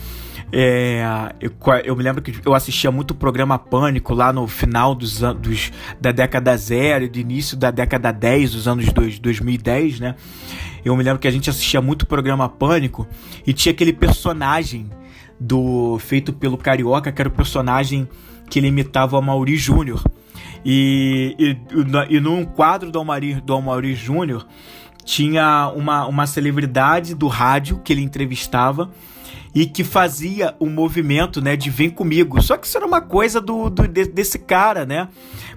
é, 0.52 1.02
eu, 1.40 1.52
eu, 1.84 1.96
me 1.96 2.02
lembro 2.02 2.22
que 2.22 2.32
eu 2.44 2.54
assistia 2.54 2.90
muito 2.90 3.10
o 3.10 3.14
programa 3.14 3.58
Pânico 3.58 4.14
lá 4.14 4.32
no 4.32 4.46
final 4.46 4.94
dos, 4.94 5.20
dos, 5.20 5.72
da 6.00 6.12
década 6.12 6.56
zero 6.56 7.08
do 7.08 7.18
início 7.18 7.56
da 7.56 7.70
década 7.70 8.12
10, 8.12 8.52
dos 8.52 8.68
anos 8.68 8.92
dois, 8.92 9.18
2010, 9.18 10.00
né? 10.00 10.14
Eu 10.84 10.96
me 10.96 11.02
lembro 11.02 11.18
que 11.18 11.26
a 11.26 11.30
gente 11.30 11.50
assistia 11.50 11.80
muito 11.80 12.02
o 12.02 12.06
programa 12.06 12.48
Pânico 12.48 13.06
e 13.44 13.52
tinha 13.52 13.72
aquele 13.72 13.92
personagem 13.92 14.88
do 15.38 15.98
feito 15.98 16.32
pelo 16.32 16.56
Carioca, 16.56 17.10
que 17.10 17.20
era 17.20 17.28
o 17.28 17.32
personagem 17.32 18.08
que 18.48 18.60
ele 18.60 18.68
imitava 18.68 19.18
o 19.18 19.22
Mauri 19.22 19.56
Júnior. 19.56 20.02
E, 20.64 21.34
e, 21.38 22.16
e 22.16 22.20
num 22.20 22.44
quadro 22.44 22.90
do 22.90 23.00
Amaury, 23.00 23.34
do 23.34 23.54
Amaury 23.54 23.94
Júnior 23.94 24.46
tinha 25.04 25.72
uma, 25.74 26.06
uma 26.06 26.26
celebridade 26.26 27.14
do 27.14 27.28
rádio 27.28 27.80
que 27.84 27.92
ele 27.92 28.02
entrevistava 28.02 28.90
e 29.56 29.64
que 29.64 29.82
fazia 29.82 30.54
o 30.60 30.66
movimento, 30.66 31.40
né, 31.40 31.56
de 31.56 31.70
vem 31.70 31.88
comigo. 31.88 32.42
Só 32.42 32.58
que 32.58 32.66
isso 32.66 32.76
era 32.76 32.86
uma 32.86 33.00
coisa 33.00 33.40
do, 33.40 33.70
do 33.70 33.88
desse 33.88 34.38
cara, 34.38 34.84
né? 34.84 35.08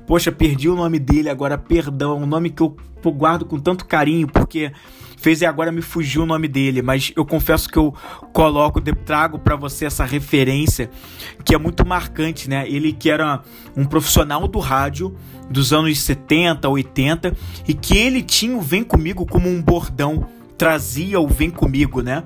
Poxa, 0.08 0.32
perdi 0.32 0.70
o 0.70 0.76
nome 0.76 0.98
dele 0.98 1.30
agora, 1.30 1.58
perdão, 1.58 2.18
um 2.18 2.26
nome 2.26 2.50
que 2.50 2.62
eu 2.62 2.78
guardo 3.12 3.44
com 3.44 3.60
tanto 3.60 3.86
carinho, 3.86 4.26
porque 4.26 4.72
fez 5.18 5.42
e 5.42 5.46
agora 5.46 5.70
me 5.70 5.82
fugiu 5.82 6.24
o 6.24 6.26
nome 6.26 6.48
dele, 6.48 6.82
mas 6.82 7.12
eu 7.14 7.26
confesso 7.26 7.68
que 7.68 7.78
eu 7.78 7.94
coloco, 8.32 8.80
trago 8.80 9.38
para 9.38 9.58
você 9.58 9.86
essa 9.86 10.06
referência 10.06 10.90
que 11.44 11.54
é 11.54 11.58
muito 11.58 11.86
marcante, 11.86 12.50
né? 12.50 12.66
Ele 12.70 12.94
que 12.94 13.10
era 13.10 13.42
um 13.76 13.84
profissional 13.84 14.48
do 14.48 14.60
rádio 14.60 15.14
dos 15.50 15.74
anos 15.74 16.00
70, 16.00 16.70
80 16.70 17.36
e 17.68 17.74
que 17.74 17.98
ele 17.98 18.24
tinha 18.24 18.56
o 18.56 18.62
Vem 18.62 18.82
Comigo 18.82 19.26
como 19.26 19.50
um 19.50 19.62
bordão 19.62 20.26
trazia 20.60 21.22
o 21.22 21.28
Vem 21.28 21.50
Comigo, 21.50 22.02
né? 22.02 22.26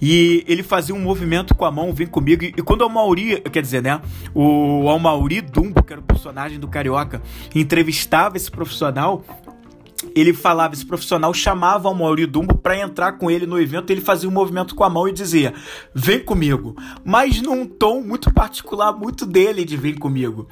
E 0.00 0.42
ele 0.48 0.62
fazia 0.62 0.94
um 0.94 0.98
movimento 0.98 1.54
com 1.54 1.66
a 1.66 1.70
mão, 1.70 1.92
Vem 1.92 2.06
Comigo. 2.06 2.42
E, 2.42 2.52
quando 2.62 2.80
o 2.80 2.88
Mauri, 2.88 3.42
quer 3.52 3.60
dizer, 3.60 3.82
né? 3.82 4.00
O 4.34 4.88
Almauri 4.88 5.42
Dumbo, 5.42 5.82
que 5.82 5.92
era 5.92 6.00
o 6.00 6.04
personagem 6.04 6.58
do 6.58 6.66
Carioca, 6.66 7.22
entrevistava 7.54 8.38
esse 8.38 8.50
profissional, 8.50 9.22
ele 10.16 10.32
falava, 10.32 10.72
esse 10.72 10.84
profissional 10.84 11.34
chamava 11.34 11.90
o 11.90 11.94
Mauri 11.94 12.24
Dumbo 12.24 12.56
para 12.56 12.78
entrar 12.78 13.12
com 13.12 13.30
ele 13.30 13.46
no 13.46 13.60
evento, 13.60 13.90
ele 13.90 14.00
fazia 14.00 14.28
um 14.28 14.32
movimento 14.32 14.74
com 14.74 14.82
a 14.82 14.88
mão 14.88 15.06
e 15.06 15.12
dizia: 15.12 15.52
"Vem 15.94 16.20
comigo", 16.20 16.74
mas 17.04 17.42
num 17.42 17.66
tom 17.66 18.00
muito 18.00 18.32
particular, 18.32 18.92
muito 18.92 19.26
dele 19.26 19.62
de 19.62 19.76
"Vem 19.76 19.94
comigo". 19.94 20.48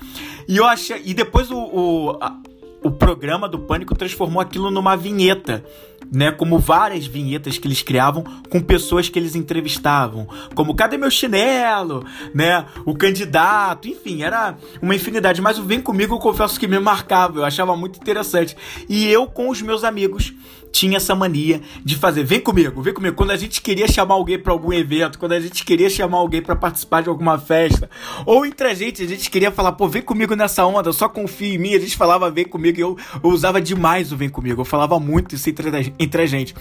E 0.47 0.59
eu 0.59 0.67
achei, 0.67 1.01
e 1.03 1.15
depois 1.15 1.51
o, 1.51 1.57
o, 1.57 2.19
a, 2.21 2.37
o 2.83 2.91
programa 2.91 3.49
do 3.49 3.59
Pânico 3.59 3.95
transformou 3.95 4.41
aquilo 4.41 4.71
numa 4.71 4.97
vinheta 4.97 5.65
né, 6.13 6.31
como 6.31 6.59
várias 6.59 7.07
vinhetas 7.07 7.57
que 7.57 7.67
eles 7.67 7.81
criavam 7.81 8.23
com 8.51 8.61
pessoas 8.61 9.09
que 9.09 9.19
eles 9.19 9.35
entrevistavam, 9.35 10.29
como 10.55 10.75
Cadê 10.75 10.99
meu 10.99 11.11
chinelo, 11.11 12.05
né, 12.35 12.67
o 12.85 12.95
candidato, 12.95 13.89
enfim, 13.89 14.23
era 14.23 14.57
uma 14.83 14.95
infinidade, 14.95 15.41
mas 15.41 15.59
o 15.59 15.63
Vem 15.63 15.81
Comigo 15.81 16.15
eu 16.15 16.19
confesso 16.19 16.61
que 16.61 16.69
me 16.69 16.79
marcava, 16.79 17.39
eu 17.39 17.45
achava 17.45 17.77
muito 17.77 17.99
interessante. 17.99 18.57
E 18.89 19.09
eu 19.09 19.27
com 19.27 19.49
os 19.49 19.63
meus 19.63 19.85
amigos 19.85 20.35
tinha 20.73 20.97
essa 20.97 21.15
mania 21.15 21.61
de 21.85 21.97
fazer, 21.97 22.25
vem 22.25 22.41
comigo, 22.41 22.83
vem 22.83 22.95
comigo. 22.95 23.15
Quando 23.15 23.31
a 23.31 23.37
gente 23.37 23.61
queria 23.61 23.87
chamar 23.87 24.15
alguém 24.15 24.39
para 24.39 24.53
algum 24.53 24.73
evento, 24.73 25.19
quando 25.19 25.33
a 25.33 25.41
gente 25.41 25.65
queria 25.65 25.91
chamar 25.91 26.19
alguém 26.19 26.41
para 26.41 26.57
participar 26.57 27.03
de 27.03 27.11
alguma 27.11 27.39
festa, 27.39 27.91
ou 28.25 28.47
entre 28.47 28.67
a 28.67 28.75
gente, 28.75 29.03
a 29.03 29.07
gente 29.07 29.31
queria 29.31 29.53
falar, 29.53 29.73
pô, 29.73 29.87
vem 29.87 30.03
comigo 30.03 30.35
nessa 30.35 30.65
onda, 30.65 30.93
só 30.93 31.09
confia 31.09 31.55
em 31.55 31.59
mim. 31.59 31.75
A 31.75 31.79
gente 31.79 31.97
falava, 31.97 32.31
vem 32.31 32.47
comigo, 32.47 32.79
e 32.79 32.81
eu, 32.81 32.97
eu 33.23 33.31
usava 33.31 33.61
demais 33.61 34.11
o 34.11 34.17
vem 34.17 34.31
comigo. 34.31 34.63
Eu 34.63 34.65
falava 34.65 34.99
muito 34.99 35.35
isso 35.35 35.49
entre, 35.51 35.95
entre 35.99 36.23
a 36.23 36.27
gente. 36.27 36.55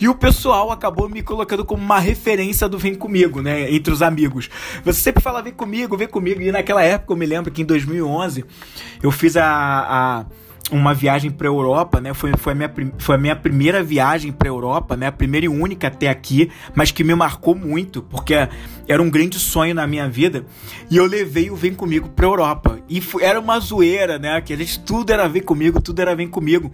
E 0.00 0.08
o 0.08 0.14
pessoal 0.14 0.70
acabou 0.70 1.08
me 1.08 1.22
colocando 1.22 1.64
como 1.64 1.82
uma 1.82 1.98
referência 1.98 2.68
do 2.68 2.78
Vem 2.78 2.94
Comigo, 2.94 3.42
né? 3.42 3.72
Entre 3.72 3.92
os 3.92 4.00
amigos. 4.00 4.48
Você 4.84 5.00
sempre 5.00 5.20
fala 5.20 5.42
Vem 5.42 5.52
Comigo, 5.52 5.96
Vem 5.96 6.06
Comigo. 6.06 6.40
E 6.40 6.52
naquela 6.52 6.84
época 6.84 7.12
eu 7.12 7.16
me 7.16 7.26
lembro 7.26 7.50
que 7.50 7.62
em 7.62 7.64
2011 7.64 8.44
eu 9.02 9.10
fiz 9.10 9.36
a, 9.36 9.44
a 9.44 10.26
uma 10.70 10.92
viagem 10.94 11.30
para 11.30 11.46
Europa, 11.46 12.00
né? 12.00 12.12
Foi, 12.12 12.32
foi, 12.36 12.52
a 12.52 12.56
minha, 12.56 12.72
foi 12.98 13.14
a 13.14 13.18
minha 13.18 13.36
primeira 13.36 13.82
viagem 13.82 14.32
para 14.32 14.48
Europa, 14.48 14.96
né? 14.96 15.06
A 15.06 15.12
primeira 15.12 15.46
e 15.46 15.48
única 15.48 15.88
até 15.88 16.08
aqui, 16.08 16.50
mas 16.74 16.90
que 16.90 17.02
me 17.02 17.14
marcou 17.14 17.54
muito, 17.54 18.02
porque 18.02 18.34
era 18.86 19.02
um 19.02 19.10
grande 19.10 19.38
sonho 19.38 19.74
na 19.74 19.86
minha 19.86 20.08
vida. 20.08 20.44
E 20.90 20.96
eu 20.96 21.06
levei 21.06 21.50
o 21.50 21.56
Vem 21.56 21.74
Comigo 21.74 22.08
para 22.08 22.26
Europa. 22.26 22.78
E 22.88 23.00
foi, 23.00 23.22
era 23.22 23.40
uma 23.40 23.58
zoeira, 23.58 24.18
né? 24.18 24.40
Que 24.40 24.52
a 24.52 24.56
gente 24.56 24.80
tudo 24.80 25.12
era 25.12 25.28
Vem 25.28 25.42
Comigo, 25.42 25.80
tudo 25.80 26.00
era 26.00 26.14
Vem 26.14 26.28
Comigo. 26.28 26.72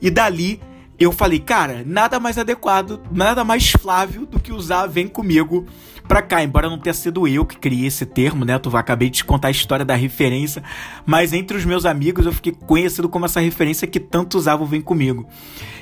E 0.00 0.10
dali 0.10 0.60
eu 0.98 1.12
falei, 1.12 1.38
cara, 1.38 1.82
nada 1.84 2.18
mais 2.18 2.38
adequado, 2.38 3.00
nada 3.10 3.44
mais 3.44 3.70
Flávio 3.70 4.24
do 4.24 4.40
que 4.40 4.50
usar 4.50 4.86
Vem 4.86 5.06
Comigo 5.06 5.66
pra 6.06 6.22
cá, 6.22 6.42
embora 6.42 6.68
não 6.68 6.78
tenha 6.78 6.94
sido 6.94 7.26
eu 7.26 7.44
que 7.44 7.56
criei 7.56 7.86
esse 7.86 8.06
termo, 8.06 8.44
né? 8.44 8.58
Tu 8.58 8.74
acabei 8.76 9.10
de 9.10 9.18
te 9.18 9.24
contar 9.24 9.48
a 9.48 9.50
história 9.50 9.84
da 9.84 9.94
referência, 9.94 10.62
mas 11.04 11.32
entre 11.32 11.56
os 11.56 11.64
meus 11.64 11.84
amigos 11.84 12.26
eu 12.26 12.32
fiquei 12.32 12.52
conhecido 12.52 13.08
como 13.08 13.24
essa 13.24 13.40
referência 13.40 13.86
que 13.86 14.00
tanto 14.00 14.38
usavam 14.38 14.66
Vem 14.66 14.80
Comigo. 14.80 15.26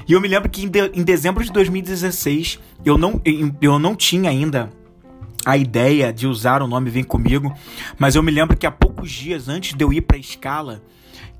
E 0.09 0.13
eu 0.13 0.21
me 0.21 0.29
lembro 0.29 0.51
que 0.51 0.65
em, 0.65 0.69
de, 0.69 0.91
em 0.95 1.03
dezembro 1.03 1.45
de 1.45 1.53
2016 1.53 2.59
eu 2.85 2.99
não, 2.99 3.21
eu 3.61 3.79
não 3.79 3.95
tinha 3.95 4.31
ainda 4.31 4.71
a 5.45 5.57
ideia 5.57 6.13
de 6.13 6.27
usar 6.27 6.63
o 6.63 6.67
nome 6.67 6.91
Vem 6.91 7.05
Comigo, 7.05 7.55
mas 7.99 8.15
eu 8.15 8.23
me 8.23 8.31
lembro 8.31 8.57
que 8.57 8.67
há 8.67 8.71
poucos 8.71 9.11
dias 9.11 9.49
antes 9.49 9.75
de 9.75 9.85
eu 9.85 9.93
ir 9.93 10.01
pra 10.01 10.17
escala, 10.17 10.83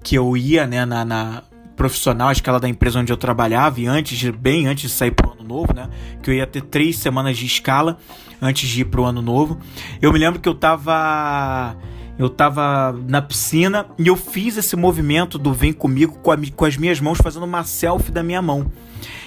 que 0.03 0.15
eu 0.15 0.37
ia 0.37 0.67
né, 0.67 0.85
na, 0.85 1.05
na 1.05 1.43
profissional, 1.75 2.29
a 2.29 2.33
escala 2.33 2.61
da 2.61 2.69
empresa 2.69 3.01
onde 3.01 3.13
eu 3.13 3.17
trabalhava, 3.17 3.81
e 3.81 3.87
antes, 3.87 4.31
bem 4.31 4.67
antes 4.67 4.91
de 4.91 4.97
sair 4.97 5.11
pro 5.11 5.33
ano 5.33 5.43
novo, 5.43 5.75
né? 5.75 5.89
Que 6.23 6.31
eu 6.31 6.35
ia 6.35 6.47
ter 6.47 6.63
três 6.63 6.97
semanas 6.97 7.37
de 7.37 7.47
escala 7.47 7.99
antes 8.45 8.69
de 8.69 8.83
ir 8.83 8.85
pro 8.85 9.05
ano 9.05 9.23
novo. 9.23 9.59
Eu 10.01 10.13
me 10.13 10.19
lembro 10.19 10.41
que 10.41 10.49
eu 10.49 10.55
tava. 10.55 11.77
Eu 12.17 12.29
tava 12.29 12.93
na 13.09 13.21
piscina 13.21 13.87
e 13.99 14.07
eu 14.07 14.15
fiz 14.15 14.57
esse 14.57 14.77
movimento 14.77 15.37
do 15.37 15.53
Vem 15.53 15.73
Comigo 15.73 16.21
com, 16.21 16.31
a, 16.31 16.37
com 16.55 16.65
as 16.65 16.77
minhas 16.77 17.01
mãos, 17.01 17.19
fazendo 17.19 17.43
uma 17.43 17.65
selfie 17.65 18.13
da 18.13 18.23
minha 18.23 18.41
mão. 18.41 18.71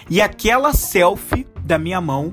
E 0.10 0.22
aquela 0.22 0.72
selfie 0.72 1.46
da 1.62 1.78
minha 1.78 2.00
mão, 2.00 2.32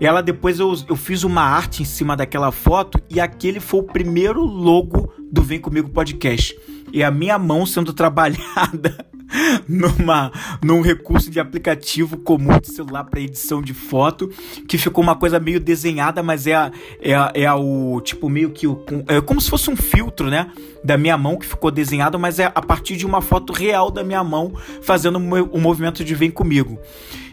ela 0.00 0.20
depois 0.20 0.58
eu, 0.58 0.74
eu 0.88 0.96
fiz 0.96 1.22
uma 1.22 1.42
arte 1.42 1.82
em 1.82 1.84
cima 1.84 2.16
daquela 2.16 2.50
foto 2.50 3.00
e 3.08 3.20
aquele 3.20 3.60
foi 3.60 3.80
o 3.80 3.84
primeiro 3.84 4.42
logo 4.42 5.12
do 5.34 5.42
Vem 5.42 5.58
Comigo 5.58 5.90
Podcast. 5.90 6.56
E 6.92 7.02
a 7.02 7.10
minha 7.10 7.36
mão 7.36 7.66
sendo 7.66 7.92
trabalhada 7.92 8.96
numa, 9.68 10.30
num 10.62 10.80
recurso 10.80 11.28
de 11.28 11.40
aplicativo 11.40 12.16
comum 12.18 12.56
de 12.60 12.68
celular 12.68 13.02
para 13.02 13.20
edição 13.20 13.60
de 13.60 13.74
foto, 13.74 14.30
que 14.68 14.78
ficou 14.78 15.02
uma 15.02 15.16
coisa 15.16 15.40
meio 15.40 15.58
desenhada, 15.58 16.22
mas 16.22 16.46
é, 16.46 16.70
é, 17.00 17.42
é 17.42 17.52
o 17.52 18.00
tipo 18.00 18.28
meio 18.28 18.50
que 18.50 18.68
o, 18.68 18.84
é 19.08 19.20
como 19.20 19.40
se 19.40 19.50
fosse 19.50 19.68
um 19.68 19.74
filtro, 19.74 20.30
né, 20.30 20.52
da 20.84 20.96
minha 20.96 21.18
mão 21.18 21.36
que 21.36 21.46
ficou 21.46 21.72
desenhado, 21.72 22.16
mas 22.16 22.38
é 22.38 22.44
a 22.54 22.62
partir 22.62 22.96
de 22.96 23.04
uma 23.04 23.20
foto 23.20 23.52
real 23.52 23.90
da 23.90 24.04
minha 24.04 24.22
mão 24.22 24.52
fazendo 24.82 25.18
o 25.18 25.58
um 25.58 25.60
movimento 25.60 26.04
de 26.04 26.14
vem 26.14 26.30
comigo. 26.30 26.78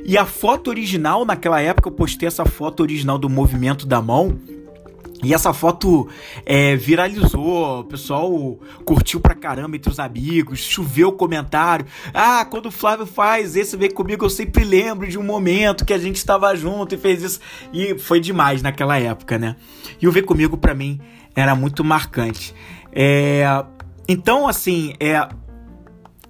E 0.03 0.17
a 0.17 0.25
foto 0.25 0.71
original, 0.71 1.23
naquela 1.23 1.61
época 1.61 1.87
eu 1.89 1.93
postei 1.93 2.27
essa 2.27 2.45
foto 2.45 2.81
original 2.81 3.19
do 3.19 3.29
movimento 3.29 3.85
da 3.85 4.01
mão, 4.01 4.39
e 5.23 5.33
essa 5.33 5.53
foto 5.53 6.07
é, 6.45 6.75
viralizou, 6.75 7.81
o 7.81 7.83
pessoal 7.83 8.59
curtiu 8.83 9.19
pra 9.19 9.35
caramba 9.35 9.75
entre 9.75 9.91
os 9.91 9.99
amigos, 9.99 10.59
choveu 10.59 11.11
comentário. 11.11 11.85
Ah, 12.13 12.43
quando 12.45 12.67
o 12.67 12.71
Flávio 12.71 13.05
faz 13.05 13.55
esse 13.55 13.77
vem 13.77 13.91
comigo, 13.91 14.25
eu 14.25 14.29
sempre 14.29 14.63
lembro 14.63 15.07
de 15.07 15.19
um 15.19 15.23
momento 15.23 15.85
que 15.85 15.93
a 15.93 15.97
gente 15.97 16.15
estava 16.15 16.55
junto 16.55 16.95
e 16.95 16.97
fez 16.97 17.21
isso. 17.21 17.39
E 17.71 17.97
foi 17.99 18.19
demais 18.19 18.61
naquela 18.61 18.97
época, 18.97 19.37
né? 19.37 19.55
E 20.01 20.07
o 20.07 20.11
Vem 20.11 20.23
Comigo 20.23 20.57
para 20.57 20.73
mim 20.73 20.99
era 21.35 21.55
muito 21.55 21.83
marcante. 21.83 22.53
É, 22.91 23.45
então, 24.07 24.47
assim, 24.47 24.93
é, 24.99 25.27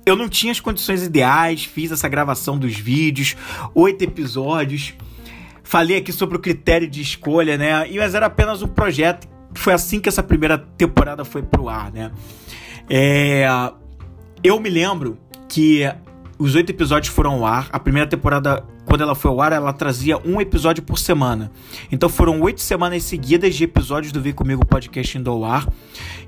eu 0.05 0.15
não 0.15 0.27
tinha 0.27 0.51
as 0.51 0.59
condições 0.59 1.03
ideais, 1.03 1.63
fiz 1.63 1.91
essa 1.91 2.09
gravação 2.09 2.57
dos 2.57 2.75
vídeos, 2.75 3.35
oito 3.73 4.03
episódios. 4.03 4.93
Falei 5.71 5.95
aqui 5.95 6.11
sobre 6.11 6.35
o 6.35 6.39
critério 6.41 6.85
de 6.85 7.01
escolha, 7.01 7.57
né? 7.57 7.89
E 7.89 7.97
mas 7.97 8.13
era 8.13 8.25
apenas 8.25 8.61
um 8.61 8.67
projeto. 8.67 9.25
Foi 9.55 9.71
assim 9.71 10.01
que 10.01 10.09
essa 10.09 10.21
primeira 10.21 10.57
temporada 10.57 11.23
foi 11.23 11.41
pro 11.41 11.69
ar, 11.69 11.89
né? 11.93 12.11
É, 12.89 13.47
eu 14.43 14.59
me 14.59 14.69
lembro 14.69 15.17
que 15.47 15.89
os 16.37 16.55
oito 16.55 16.71
episódios 16.71 17.13
foram 17.13 17.35
ao 17.35 17.45
ar. 17.45 17.69
A 17.71 17.79
primeira 17.79 18.05
temporada, 18.05 18.65
quando 18.83 18.99
ela 18.99 19.15
foi 19.15 19.31
ao 19.31 19.39
ar, 19.39 19.53
ela 19.53 19.71
trazia 19.71 20.17
um 20.17 20.41
episódio 20.41 20.83
por 20.83 20.99
semana. 20.99 21.49
Então 21.89 22.09
foram 22.09 22.41
oito 22.41 22.59
semanas 22.59 23.03
seguidas 23.03 23.55
de 23.55 23.63
episódios 23.63 24.11
do 24.11 24.19
Vem 24.19 24.33
Comigo 24.33 24.65
Podcast 24.65 25.17
indo 25.17 25.31
ao 25.31 25.45
ar. 25.45 25.65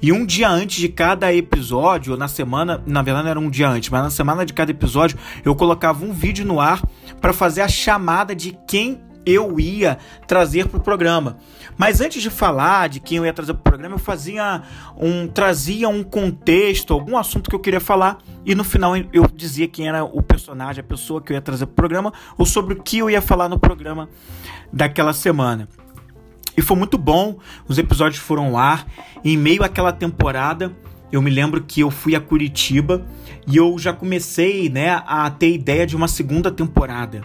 E 0.02 0.14
um 0.14 0.26
dia 0.26 0.48
antes 0.48 0.78
de 0.78 0.88
cada 0.88 1.34
episódio, 1.34 2.14
ou 2.14 2.18
na 2.18 2.30
semana, 2.30 2.82
na 2.88 3.02
verdade 3.02 3.26
não 3.26 3.32
era 3.32 3.40
um 3.42 3.50
dia 3.50 3.68
antes, 3.68 3.90
mas 3.90 4.04
na 4.04 4.10
semana 4.10 4.46
de 4.46 4.54
cada 4.54 4.72
episódio, 4.72 5.20
eu 5.44 5.54
colocava 5.54 6.06
um 6.06 6.14
vídeo 6.14 6.46
no 6.46 6.62
ar 6.62 6.82
para 7.20 7.34
fazer 7.34 7.60
a 7.60 7.68
chamada 7.68 8.34
de 8.34 8.58
quem 8.66 9.02
eu 9.26 9.60
ia 9.60 9.98
trazer 10.28 10.68
para 10.68 10.78
o 10.78 10.82
programa. 10.82 11.38
Mas 11.78 12.02
antes 12.02 12.22
de 12.22 12.30
falar 12.30 12.90
de 12.90 13.00
quem 13.00 13.18
eu 13.18 13.26
ia 13.26 13.34
trazer 13.34 13.54
para 13.54 13.62
o 13.62 13.64
programa, 13.64 13.96
eu 13.96 14.00
fazia 14.00 14.62
um 14.98 15.28
trazia 15.28 15.90
um 15.90 16.04
contexto, 16.04 16.94
algum 16.94 17.18
assunto 17.18 17.50
que 17.50 17.56
eu 17.56 17.60
queria 17.60 17.80
falar 17.80 18.20
e 18.46 18.54
no 18.54 18.64
final 18.64 18.94
eu 19.12 19.28
dizia 19.34 19.68
quem 19.68 19.88
era 19.88 20.04
o 20.04 20.22
personagem, 20.22 20.82
a 20.82 20.84
pessoa 20.84 21.22
que 21.22 21.32
eu 21.32 21.36
ia 21.36 21.42
trazer 21.42 21.66
para 21.66 21.74
o 21.74 21.76
programa 21.76 22.14
ou 22.38 22.46
sobre 22.46 22.74
o 22.74 22.82
que 22.82 23.00
eu 23.00 23.10
ia 23.10 23.22
falar 23.22 23.50
no 23.50 23.60
programa 23.60 24.10
daquela 24.72 25.14
semana. 25.14 25.68
E 26.56 26.62
foi 26.62 26.78
muito 26.78 26.98
bom, 26.98 27.38
os 27.68 27.78
episódios 27.78 28.22
foram 28.22 28.48
ao 28.48 28.58
ar. 28.58 28.86
Em 29.24 29.36
meio 29.36 29.64
àquela 29.64 29.92
temporada, 29.92 30.72
eu 31.12 31.22
me 31.22 31.30
lembro 31.30 31.64
que 31.64 31.82
eu 31.82 31.90
fui 31.90 32.16
a 32.16 32.22
Curitiba 32.22 33.06
e 33.48 33.58
eu 33.58 33.78
já 33.78 33.92
comecei 33.92 34.70
né, 34.70 35.02
a 35.06 35.30
ter 35.32 35.54
ideia 35.54 35.86
de 35.86 35.96
uma 35.96 36.08
segunda 36.08 36.52
temporada. 36.52 37.22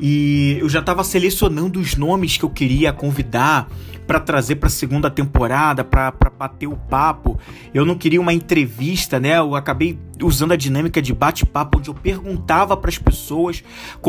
E 0.00 0.56
eu 0.60 0.68
já 0.68 0.80
estava 0.80 1.04
selecionando 1.04 1.80
os 1.80 1.96
nomes 1.96 2.36
que 2.36 2.44
eu 2.44 2.50
queria 2.50 2.92
convidar 2.92 3.68
para 4.06 4.20
trazer 4.20 4.56
para 4.56 4.68
segunda 4.68 5.10
temporada, 5.10 5.84
para 5.84 6.12
bater 6.38 6.66
o 6.66 6.76
papo. 6.76 7.38
Eu 7.72 7.84
não 7.84 7.94
queria 7.94 8.20
uma 8.20 8.32
entrevista, 8.32 9.20
né? 9.20 9.38
Eu 9.38 9.54
acabei 9.54 9.98
usando 10.22 10.52
a 10.52 10.56
dinâmica 10.56 11.00
de 11.00 11.12
bate-papo, 11.12 11.78
onde 11.78 11.90
eu 11.90 11.94
perguntava 11.94 12.76
para 12.76 12.88
as 12.88 12.98
pessoas. 12.98 13.62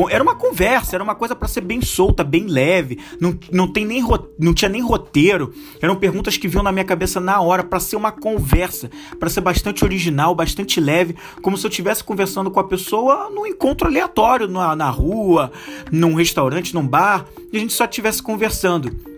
Era 0.10 0.24
uma 0.24 0.36
conversa, 0.36 0.96
era 0.96 1.04
uma 1.04 1.16
coisa 1.16 1.36
para 1.36 1.48
ser 1.48 1.62
bem 1.62 1.82
solta, 1.82 2.24
bem 2.24 2.46
leve. 2.46 3.00
Não, 3.20 3.38
não, 3.52 3.68
tem 3.68 3.86
nem, 3.86 4.04
não 4.40 4.54
tinha 4.54 4.70
nem 4.70 4.82
roteiro. 4.82 5.54
Eram 5.82 5.96
perguntas 5.96 6.38
que 6.38 6.48
vinham 6.48 6.64
na 6.64 6.72
minha 6.72 6.86
cabeça 6.86 7.20
na 7.20 7.42
hora, 7.42 7.64
para 7.64 7.80
ser 7.80 7.96
uma 7.96 8.12
conversa, 8.12 8.90
para 9.20 9.30
ser 9.30 9.42
bastante 9.42 9.84
original, 9.84 10.36
bastante 10.36 10.80
leve, 10.80 11.16
como 11.42 11.58
se 11.58 11.66
eu 11.66 11.70
estivesse 11.70 12.04
conversando 12.04 12.52
com 12.52 12.60
a 12.60 12.64
pessoa 12.64 13.30
num 13.30 13.46
encontro 13.46 13.88
aleatório, 13.88 14.48
na, 14.48 14.76
na 14.76 14.90
rua, 14.90 15.52
num 15.92 16.16
restaurante, 16.16 16.74
num 16.74 16.88
bar, 16.88 17.26
e 17.52 17.58
a 17.58 17.60
gente 17.60 17.74
só 17.74 17.86
estivesse 17.86 18.22
conversando. 18.22 19.13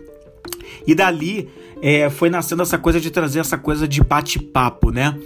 E 0.86 0.94
dali 0.94 1.48
é, 1.82 2.08
foi 2.10 2.30
nascendo 2.30 2.62
essa 2.62 2.78
coisa 2.78 3.00
de 3.00 3.10
trazer 3.10 3.40
essa 3.40 3.58
coisa 3.58 3.86
de 3.86 4.02
bate-papo, 4.02 4.90
né? 4.90 5.16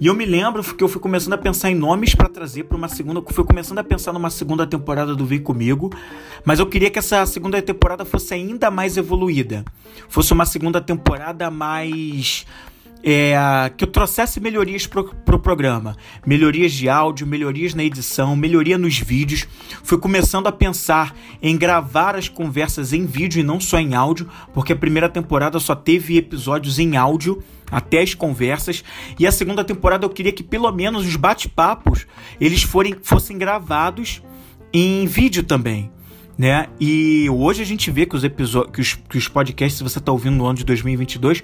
E 0.00 0.06
eu 0.06 0.14
me 0.14 0.24
lembro 0.24 0.62
que 0.62 0.84
eu 0.84 0.88
fui 0.88 1.00
começando 1.00 1.32
a 1.32 1.38
pensar 1.38 1.70
em 1.70 1.74
nomes 1.74 2.14
para 2.14 2.28
trazer 2.28 2.64
para 2.64 2.76
uma 2.76 2.88
segunda. 2.88 3.20
Fui 3.32 3.44
começando 3.44 3.78
a 3.78 3.84
pensar 3.84 4.12
numa 4.12 4.30
segunda 4.30 4.64
temporada 4.64 5.14
do 5.14 5.26
Vem 5.26 5.40
Comigo. 5.40 5.92
Mas 6.44 6.60
eu 6.60 6.66
queria 6.66 6.88
que 6.88 7.00
essa 7.00 7.26
segunda 7.26 7.60
temporada 7.60 8.04
fosse 8.04 8.32
ainda 8.32 8.70
mais 8.70 8.96
evoluída. 8.96 9.64
Fosse 10.08 10.32
uma 10.32 10.46
segunda 10.46 10.80
temporada 10.80 11.50
mais 11.50 12.46
é, 13.02 13.34
que 13.76 13.84
eu 13.84 13.88
trouxesse 13.88 14.40
melhorias 14.40 14.86
pro, 14.86 15.14
pro 15.24 15.38
programa. 15.38 15.96
Melhorias 16.26 16.72
de 16.72 16.88
áudio, 16.88 17.26
melhorias 17.26 17.74
na 17.74 17.84
edição, 17.84 18.34
melhoria 18.36 18.76
nos 18.76 18.98
vídeos. 18.98 19.46
Fui 19.82 19.98
começando 19.98 20.46
a 20.46 20.52
pensar 20.52 21.14
em 21.42 21.56
gravar 21.56 22.16
as 22.16 22.28
conversas 22.28 22.92
em 22.92 23.06
vídeo 23.06 23.40
e 23.40 23.44
não 23.44 23.60
só 23.60 23.78
em 23.78 23.94
áudio, 23.94 24.28
porque 24.52 24.72
a 24.72 24.76
primeira 24.76 25.08
temporada 25.08 25.58
só 25.58 25.74
teve 25.74 26.16
episódios 26.16 26.78
em 26.78 26.96
áudio 26.96 27.42
até 27.70 28.00
as 28.00 28.14
conversas 28.14 28.82
e 29.18 29.26
a 29.26 29.32
segunda 29.32 29.62
temporada 29.62 30.06
eu 30.06 30.10
queria 30.10 30.32
que 30.32 30.42
pelo 30.42 30.72
menos 30.72 31.06
os 31.06 31.16
bate-papos 31.16 32.06
eles 32.40 32.62
forem, 32.62 32.96
fossem 33.02 33.36
gravados 33.36 34.22
em 34.72 35.06
vídeo 35.06 35.42
também 35.42 35.90
né? 36.38 36.68
E 36.78 37.28
hoje 37.28 37.60
a 37.60 37.66
gente 37.66 37.90
vê 37.90 38.06
que 38.06 38.14
os 38.14 38.22
episódios, 38.22 38.94
que 38.94 39.02
que 39.08 39.18
os 39.18 39.26
podcasts, 39.26 39.76
se 39.76 39.82
você 39.82 39.98
está 39.98 40.12
ouvindo 40.12 40.36
no 40.36 40.46
ano 40.46 40.56
de 40.56 40.64
2022, 40.64 41.42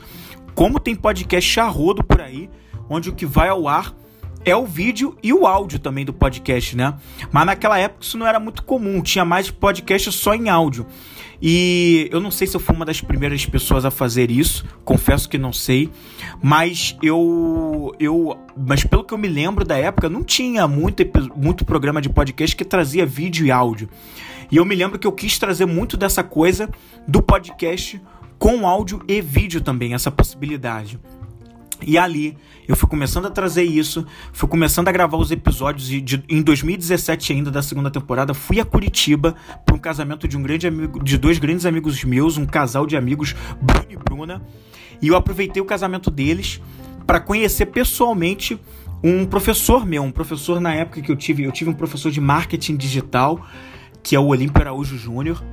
como 0.54 0.78
tem 0.78 0.94
podcast 0.94 1.50
charrodo 1.50 2.02
por 2.02 2.20
aí, 2.20 2.48
onde 2.88 3.10
o 3.10 3.14
que 3.14 3.26
vai 3.26 3.48
ao 3.48 3.66
ar 3.66 3.94
é 4.44 4.54
o 4.54 4.66
vídeo 4.66 5.16
e 5.22 5.32
o 5.32 5.46
áudio 5.46 5.78
também 5.78 6.04
do 6.04 6.12
podcast, 6.12 6.76
né? 6.76 6.94
Mas 7.32 7.46
naquela 7.46 7.78
época 7.78 8.04
isso 8.04 8.18
não 8.18 8.26
era 8.26 8.38
muito 8.38 8.62
comum, 8.62 9.00
tinha 9.02 9.24
mais 9.24 9.50
podcast 9.50 10.12
só 10.12 10.34
em 10.34 10.48
áudio. 10.48 10.86
E 11.40 12.08
eu 12.12 12.20
não 12.20 12.30
sei 12.30 12.46
se 12.46 12.56
eu 12.56 12.60
fui 12.60 12.74
uma 12.74 12.84
das 12.84 13.00
primeiras 13.00 13.44
pessoas 13.44 13.84
a 13.84 13.90
fazer 13.90 14.30
isso, 14.30 14.64
confesso 14.84 15.28
que 15.28 15.36
não 15.36 15.52
sei, 15.52 15.90
mas 16.42 16.96
eu 17.02 17.94
eu 17.98 18.38
mas 18.56 18.84
pelo 18.84 19.04
que 19.04 19.12
eu 19.12 19.18
me 19.18 19.28
lembro 19.28 19.64
da 19.64 19.76
época, 19.76 20.08
não 20.08 20.22
tinha 20.22 20.68
muito 20.68 21.02
muito 21.34 21.64
programa 21.64 22.00
de 22.00 22.08
podcast 22.08 22.54
que 22.54 22.64
trazia 22.64 23.04
vídeo 23.04 23.46
e 23.46 23.50
áudio. 23.50 23.88
E 24.50 24.56
eu 24.56 24.64
me 24.64 24.74
lembro 24.74 24.98
que 24.98 25.06
eu 25.06 25.12
quis 25.12 25.38
trazer 25.38 25.66
muito 25.66 25.96
dessa 25.96 26.22
coisa 26.22 26.68
do 27.08 27.22
podcast 27.22 28.00
com 28.38 28.66
áudio 28.66 29.02
e 29.08 29.20
vídeo 29.20 29.60
também, 29.60 29.94
essa 29.94 30.10
possibilidade. 30.10 30.98
E 31.86 31.98
ali 31.98 32.36
eu 32.66 32.74
fui 32.74 32.88
começando 32.88 33.26
a 33.26 33.30
trazer 33.30 33.64
isso, 33.64 34.06
fui 34.32 34.48
começando 34.48 34.88
a 34.88 34.92
gravar 34.92 35.18
os 35.18 35.30
episódios 35.30 35.92
e 35.92 36.00
de, 36.00 36.24
em 36.28 36.40
2017 36.40 37.32
ainda 37.32 37.50
da 37.50 37.62
segunda 37.62 37.90
temporada 37.90 38.32
fui 38.32 38.58
a 38.58 38.64
Curitiba 38.64 39.34
para 39.66 39.74
um 39.74 39.78
casamento 39.78 40.26
de 40.26 40.36
um 40.36 40.42
grande 40.42 40.66
amigo, 40.66 41.02
de 41.02 41.18
dois 41.18 41.38
grandes 41.38 41.66
amigos 41.66 42.02
meus, 42.04 42.38
um 42.38 42.46
casal 42.46 42.86
de 42.86 42.96
amigos, 42.96 43.34
Bruno 43.60 43.86
e 43.90 43.96
Bruna, 43.96 44.42
e 45.02 45.08
eu 45.08 45.16
aproveitei 45.16 45.60
o 45.62 45.66
casamento 45.66 46.10
deles 46.10 46.60
para 47.06 47.20
conhecer 47.20 47.66
pessoalmente 47.66 48.58
um 49.02 49.26
professor 49.26 49.84
meu, 49.84 50.02
um 50.02 50.10
professor 50.10 50.58
na 50.58 50.74
época 50.74 51.02
que 51.02 51.12
eu 51.12 51.16
tive, 51.16 51.42
eu 51.42 51.52
tive 51.52 51.68
um 51.68 51.74
professor 51.74 52.10
de 52.10 52.20
marketing 52.20 52.76
digital, 52.76 53.46
que 54.02 54.16
é 54.16 54.18
o 54.18 54.26
Olímpio 54.28 54.62
Araújo 54.62 54.96
Júnior, 54.96 55.44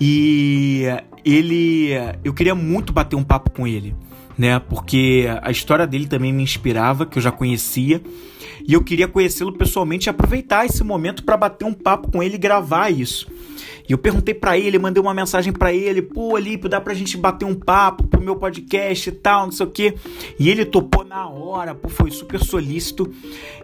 e 0.00 0.84
ele, 1.24 1.90
eu 2.24 2.32
queria 2.34 2.54
muito 2.54 2.92
bater 2.92 3.16
um 3.16 3.24
papo 3.24 3.50
com 3.50 3.66
ele 3.66 3.94
né? 4.36 4.58
Porque 4.58 5.26
a 5.42 5.50
história 5.50 5.86
dele 5.86 6.06
também 6.06 6.32
me 6.32 6.42
inspirava, 6.42 7.06
que 7.06 7.18
eu 7.18 7.22
já 7.22 7.32
conhecia, 7.32 8.02
e 8.64 8.74
eu 8.74 8.82
queria 8.82 9.08
conhecê-lo 9.08 9.52
pessoalmente 9.52 10.08
e 10.08 10.10
aproveitar 10.10 10.66
esse 10.66 10.84
momento 10.84 11.24
para 11.24 11.36
bater 11.36 11.64
um 11.64 11.72
papo 11.72 12.10
com 12.10 12.22
ele 12.22 12.36
e 12.36 12.38
gravar 12.38 12.90
isso. 12.90 13.26
E 13.88 13.92
eu 13.92 13.98
perguntei 13.98 14.34
para 14.34 14.58
ele, 14.58 14.78
mandei 14.78 15.00
uma 15.00 15.14
mensagem 15.14 15.52
para 15.52 15.72
ele, 15.72 16.02
pô, 16.02 16.34
Alípio, 16.34 16.68
dá 16.68 16.80
pra 16.80 16.92
gente 16.92 17.16
bater 17.16 17.44
um 17.44 17.54
papo 17.54 18.04
pro 18.04 18.20
meu 18.20 18.34
podcast 18.34 19.08
e 19.08 19.12
tal, 19.12 19.44
não 19.46 19.52
sei 19.52 19.66
o 19.66 19.70
quê. 19.70 19.94
E 20.38 20.50
ele 20.50 20.64
topou 20.64 21.04
na 21.04 21.28
hora, 21.28 21.74
pô, 21.74 21.88
foi 21.88 22.10
super 22.10 22.42
solícito. 22.42 23.08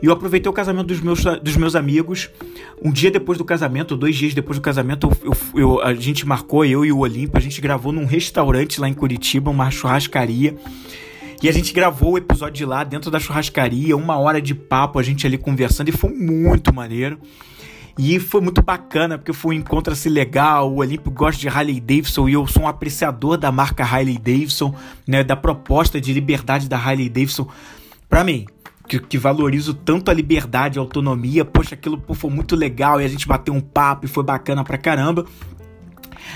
E 0.01 0.07
eu 0.07 0.13
aproveitei 0.13 0.49
o 0.49 0.53
casamento 0.53 0.87
dos 0.87 1.01
meus, 1.01 1.25
dos 1.43 1.57
meus 1.57 1.75
amigos. 1.75 2.31
Um 2.81 2.93
dia 2.93 3.11
depois 3.11 3.37
do 3.37 3.45
casamento, 3.45 3.97
dois 3.97 4.15
dias 4.15 4.33
depois 4.33 4.59
do 4.59 4.63
casamento, 4.63 5.11
eu, 5.25 5.37
eu 5.55 5.81
a 5.83 5.93
gente 5.93 6.27
marcou, 6.27 6.65
eu 6.65 6.85
e 6.85 6.93
o 6.93 6.99
Olímpio, 6.99 7.37
a 7.37 7.41
gente 7.41 7.61
gravou 7.61 7.93
num 7.93 8.07
restaurante 8.07 8.81
lá 8.81 8.89
em 8.89 8.95
Curitiba, 8.95 9.51
uma 9.51 9.71
churrascaria. 9.71 10.57
E 11.43 11.49
a 11.49 11.53
gente 11.53 11.73
gravou 11.73 12.13
o 12.13 12.19
episódio 12.19 12.55
de 12.55 12.65
lá 12.65 12.85
dentro 12.85 13.11
da 13.11 13.19
churrascaria, 13.19 13.97
uma 13.97 14.17
hora 14.17 14.41
de 14.41 14.55
papo, 14.55 15.01
a 15.01 15.03
gente 15.03 15.27
ali 15.27 15.37
conversando, 15.37 15.89
e 15.89 15.93
foi 15.93 16.11
muito 16.11 16.73
maneiro. 16.73 17.19
E 17.99 18.21
foi 18.21 18.41
muito 18.41 18.63
bacana, 18.63 19.19
porque 19.19 19.33
foi 19.33 19.57
um 19.57 19.59
encontro 19.59 19.93
assim 19.93 20.09
legal. 20.09 20.73
O 20.73 20.77
Olímpio 20.77 21.11
gosta 21.11 21.41
de 21.41 21.49
Harley 21.49 21.81
Davidson 21.81 22.29
e 22.29 22.35
eu 22.35 22.47
sou 22.47 22.63
um 22.63 22.69
apreciador 22.69 23.37
da 23.37 23.51
marca 23.51 23.83
Harley 23.83 24.19
Davidson, 24.19 24.73
né, 25.05 25.25
da 25.25 25.35
proposta 25.35 26.01
de 26.01 26.13
liberdade 26.13 26.69
da 26.69 26.79
Harley 26.79 27.09
Davidson. 27.09 27.49
Para 28.09 28.23
mim, 28.23 28.47
que, 28.87 29.01
que, 29.01 29.19
valorizo 29.19 29.75
tanto 29.75 30.11
a 30.11 30.15
liberdade, 30.15 30.79
a 30.79 30.83
autonomia, 30.83 31.45
poxa, 31.45 31.75
aquilo 31.75 31.99
pô, 31.99 32.15
foi 32.15 32.31
muito 32.31 32.55
legal 32.55 33.01
e 33.01 33.05
a 33.05 33.09
gente 33.09 33.27
bateu 33.27 33.53
um 33.53 33.61
papo 33.61 34.07
e 34.07 34.09
foi 34.09 34.23
bacana 34.23 34.63
pra 34.63 34.79
caramba. 34.79 35.27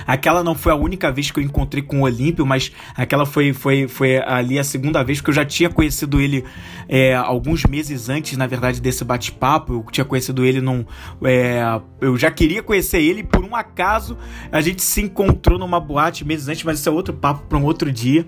Aquela 0.07 0.42
não 0.42 0.55
foi 0.55 0.72
a 0.72 0.77
única 0.77 1.11
vez 1.11 1.31
que 1.31 1.40
eu 1.40 1.44
encontrei 1.44 1.83
com 1.83 2.01
o 2.01 2.03
Olímpio, 2.03 2.44
mas 2.46 2.72
aquela 2.94 3.27
foi, 3.27 3.53
foi, 3.53 3.88
foi 3.88 4.18
ali 4.18 4.59
a 4.59 4.64
segunda 4.64 5.03
vez 5.03 5.20
que 5.20 5.31
eu 5.31 5.35
já 5.35 5.44
tinha 5.44 5.68
conhecido 5.68 6.20
ele 6.20 6.44
é, 6.88 7.14
alguns 7.14 7.64
meses 7.64 8.09
antes, 8.09 8.37
na 8.37 8.46
verdade, 8.46 8.81
desse 8.81 9.05
bate-papo. 9.05 9.72
Eu 9.75 9.85
tinha 9.90 10.05
conhecido 10.05 10.44
ele 10.44 10.61
num. 10.61 10.85
É, 11.25 11.61
eu 12.01 12.16
já 12.16 12.31
queria 12.31 12.62
conhecer 12.62 13.01
ele, 13.01 13.22
por 13.22 13.44
um 13.44 13.55
acaso 13.55 14.16
a 14.51 14.61
gente 14.61 14.83
se 14.83 15.03
encontrou 15.03 15.59
numa 15.59 15.81
boate 15.81 16.25
meses 16.25 16.49
antes, 16.49 16.64
mas 16.64 16.79
isso 16.79 16.88
é 16.88 16.92
outro 16.92 17.14
papo 17.14 17.46
para 17.49 17.59
um 17.59 17.64
outro 17.64 17.90
dia. 17.90 18.27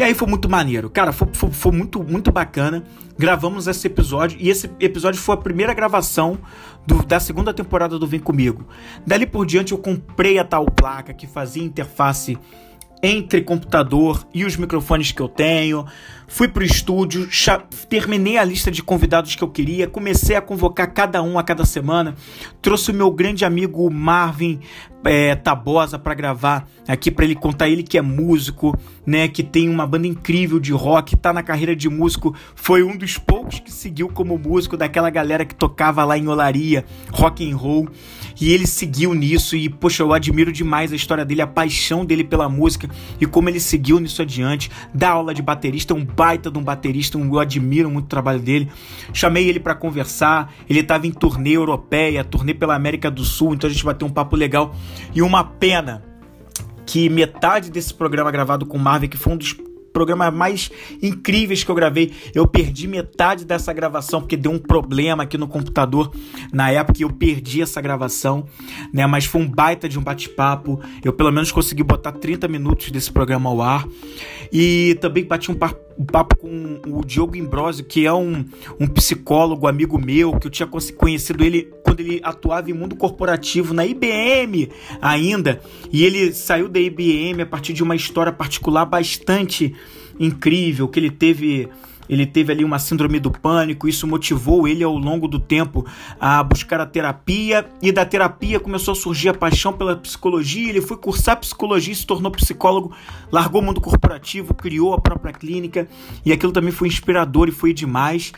E 0.00 0.02
aí 0.02 0.14
foi 0.14 0.26
muito 0.26 0.48
maneiro. 0.48 0.88
Cara, 0.88 1.12
foi, 1.12 1.28
foi, 1.30 1.50
foi, 1.50 1.72
muito, 1.72 2.02
muito 2.02 2.32
bacana. 2.32 2.82
Gravamos 3.18 3.66
esse 3.66 3.86
episódio. 3.86 4.38
E 4.40 4.48
esse 4.48 4.70
episódio 4.80 5.20
foi 5.20 5.34
a 5.34 5.38
primeira 5.38 5.74
gravação 5.74 6.38
do, 6.86 7.04
da 7.04 7.20
segunda 7.20 7.52
temporada 7.52 7.98
do 7.98 8.06
Vem 8.06 8.18
Comigo. 8.18 8.66
Dali 9.06 9.26
por 9.26 9.44
diante 9.44 9.72
eu 9.72 9.78
comprei 9.78 10.38
a 10.38 10.44
tal 10.44 10.64
placa 10.64 11.12
que 11.12 11.26
fazia 11.26 11.62
interface 11.62 12.38
entre 13.02 13.42
computador 13.42 14.26
e 14.32 14.44
os 14.44 14.56
microfones 14.56 15.12
que 15.12 15.20
eu 15.20 15.28
tenho. 15.28 15.86
Fui 16.28 16.46
pro 16.46 16.62
estúdio, 16.62 17.28
terminei 17.88 18.38
a 18.38 18.44
lista 18.44 18.70
de 18.70 18.84
convidados 18.84 19.34
que 19.34 19.42
eu 19.42 19.48
queria, 19.48 19.88
comecei 19.88 20.36
a 20.36 20.40
convocar 20.40 20.92
cada 20.92 21.20
um 21.22 21.38
a 21.38 21.42
cada 21.42 21.64
semana. 21.64 22.14
Trouxe 22.62 22.92
o 22.92 22.94
meu 22.94 23.10
grande 23.10 23.44
amigo 23.44 23.90
Marvin 23.90 24.60
é, 25.04 25.34
Tabosa 25.34 25.98
para 25.98 26.14
gravar 26.14 26.68
aqui 26.86 27.10
para 27.10 27.24
ele 27.24 27.34
contar 27.34 27.68
ele 27.68 27.82
que 27.82 27.98
é 27.98 28.02
músico, 28.02 28.78
né, 29.04 29.26
que 29.26 29.42
tem 29.42 29.68
uma 29.68 29.86
banda 29.86 30.06
incrível 30.06 30.60
de 30.60 30.72
rock, 30.72 31.16
tá 31.16 31.32
na 31.32 31.42
carreira 31.42 31.74
de 31.74 31.88
músico, 31.88 32.34
foi 32.54 32.82
um 32.82 32.96
dos 32.96 33.18
poucos 33.18 33.58
que 33.58 33.72
seguiu 33.72 34.08
como 34.08 34.38
músico 34.38 34.76
daquela 34.76 35.10
galera 35.10 35.44
que 35.44 35.54
tocava 35.54 36.04
lá 36.04 36.16
em 36.16 36.28
Olaria, 36.28 36.84
rock 37.10 37.50
and 37.50 37.56
roll. 37.56 37.88
E 38.40 38.52
ele 38.52 38.66
seguiu 38.66 39.12
nisso 39.12 39.54
e, 39.54 39.68
poxa, 39.68 40.02
eu 40.02 40.12
admiro 40.12 40.50
demais 40.50 40.92
a 40.92 40.96
história 40.96 41.24
dele, 41.24 41.42
a 41.42 41.46
paixão 41.46 42.04
dele 42.04 42.24
pela 42.24 42.48
música 42.48 42.88
e 43.20 43.26
como 43.26 43.48
ele 43.48 43.60
seguiu 43.60 44.00
nisso 44.00 44.22
adiante. 44.22 44.70
Dá 44.94 45.10
aula 45.10 45.34
de 45.34 45.42
baterista, 45.42 45.92
um 45.92 46.04
baita 46.04 46.50
de 46.50 46.58
um 46.58 46.62
baterista, 46.62 47.18
eu 47.18 47.38
admiro 47.38 47.90
muito 47.90 48.06
o 48.06 48.08
trabalho 48.08 48.40
dele. 48.40 48.70
Chamei 49.12 49.48
ele 49.48 49.60
para 49.60 49.74
conversar, 49.74 50.52
ele 50.68 50.80
estava 50.80 51.06
em 51.06 51.12
turnê 51.12 51.50
europeia, 51.50 52.24
turnê 52.24 52.54
pela 52.54 52.74
América 52.74 53.10
do 53.10 53.24
Sul, 53.24 53.54
então 53.54 53.68
a 53.68 53.72
gente 53.72 53.84
bateu 53.84 54.08
um 54.08 54.10
papo 54.10 54.36
legal. 54.36 54.74
E 55.14 55.20
uma 55.20 55.44
pena 55.44 56.02
que 56.86 57.08
metade 57.08 57.70
desse 57.70 57.92
programa 57.92 58.30
gravado 58.30 58.64
com 58.64 58.76
o 58.76 58.80
Marvin, 58.80 59.08
que 59.08 59.16
foi 59.16 59.34
um 59.34 59.36
dos 59.36 59.52
programas 59.92 60.32
mais 60.32 60.70
incríveis 61.02 61.64
que 61.64 61.70
eu 61.70 61.74
gravei. 61.74 62.12
Eu 62.34 62.46
perdi 62.46 62.86
metade 62.86 63.44
dessa 63.44 63.72
gravação 63.72 64.20
porque 64.20 64.36
deu 64.36 64.52
um 64.52 64.58
problema 64.58 65.22
aqui 65.22 65.36
no 65.36 65.48
computador 65.48 66.12
na 66.52 66.70
época 66.70 67.00
e 67.00 67.02
eu 67.02 67.10
perdi 67.10 67.62
essa 67.62 67.80
gravação, 67.80 68.46
né? 68.92 69.06
Mas 69.06 69.24
foi 69.24 69.40
um 69.40 69.48
baita 69.48 69.88
de 69.88 69.98
um 69.98 70.02
bate-papo. 70.02 70.80
Eu 71.04 71.12
pelo 71.12 71.30
menos 71.30 71.52
consegui 71.52 71.82
botar 71.82 72.12
30 72.12 72.48
minutos 72.48 72.90
desse 72.90 73.10
programa 73.10 73.50
ao 73.50 73.60
ar. 73.60 73.86
E 74.52 74.96
também 75.00 75.24
bati 75.24 75.50
um 75.50 75.54
papo 75.54 76.36
com 76.36 76.80
o 76.86 77.04
Diogo 77.04 77.36
Imbrosio, 77.36 77.84
que 77.84 78.06
é 78.06 78.12
um, 78.12 78.44
um 78.80 78.86
psicólogo 78.86 79.68
amigo 79.68 79.98
meu, 79.98 80.38
que 80.38 80.46
eu 80.46 80.50
tinha 80.50 80.68
conhecido 80.96 81.44
ele 81.44 81.70
quando 81.84 82.00
ele 82.00 82.20
atuava 82.22 82.70
em 82.70 82.74
mundo 82.74 82.96
corporativo 82.96 83.74
na 83.74 83.84
IBM 83.84 84.70
ainda. 85.00 85.60
E 85.92 86.04
ele 86.04 86.32
saiu 86.32 86.68
da 86.68 86.80
IBM 86.80 87.42
a 87.42 87.46
partir 87.46 87.72
de 87.72 87.82
uma 87.82 87.94
história 87.94 88.32
particular 88.32 88.84
bastante 88.84 89.74
incrível 90.20 90.86
que 90.86 91.00
ele 91.00 91.10
teve 91.10 91.68
ele 92.10 92.26
teve 92.26 92.52
ali 92.52 92.64
uma 92.64 92.80
síndrome 92.80 93.20
do 93.20 93.30
pânico, 93.30 93.86
isso 93.86 94.04
motivou 94.04 94.66
ele 94.66 94.82
ao 94.82 94.98
longo 94.98 95.28
do 95.28 95.38
tempo 95.38 95.86
a 96.18 96.42
buscar 96.42 96.80
a 96.80 96.86
terapia 96.86 97.64
e 97.80 97.92
da 97.92 98.04
terapia 98.04 98.58
começou 98.58 98.90
a 98.92 98.94
surgir 98.96 99.28
a 99.28 99.34
paixão 99.34 99.72
pela 99.72 99.94
psicologia, 99.94 100.68
ele 100.68 100.80
foi 100.80 100.96
cursar 100.96 101.38
psicologia, 101.38 101.94
se 101.94 102.04
tornou 102.04 102.32
psicólogo, 102.32 102.92
largou 103.30 103.62
o 103.62 103.64
mundo 103.64 103.80
corporativo, 103.80 104.52
criou 104.52 104.92
a 104.92 105.00
própria 105.00 105.32
clínica 105.32 105.86
e 106.26 106.32
aquilo 106.32 106.50
também 106.50 106.72
foi 106.72 106.88
inspirador 106.88 107.48
e 107.48 107.52
foi 107.52 107.72
demais. 107.72 108.32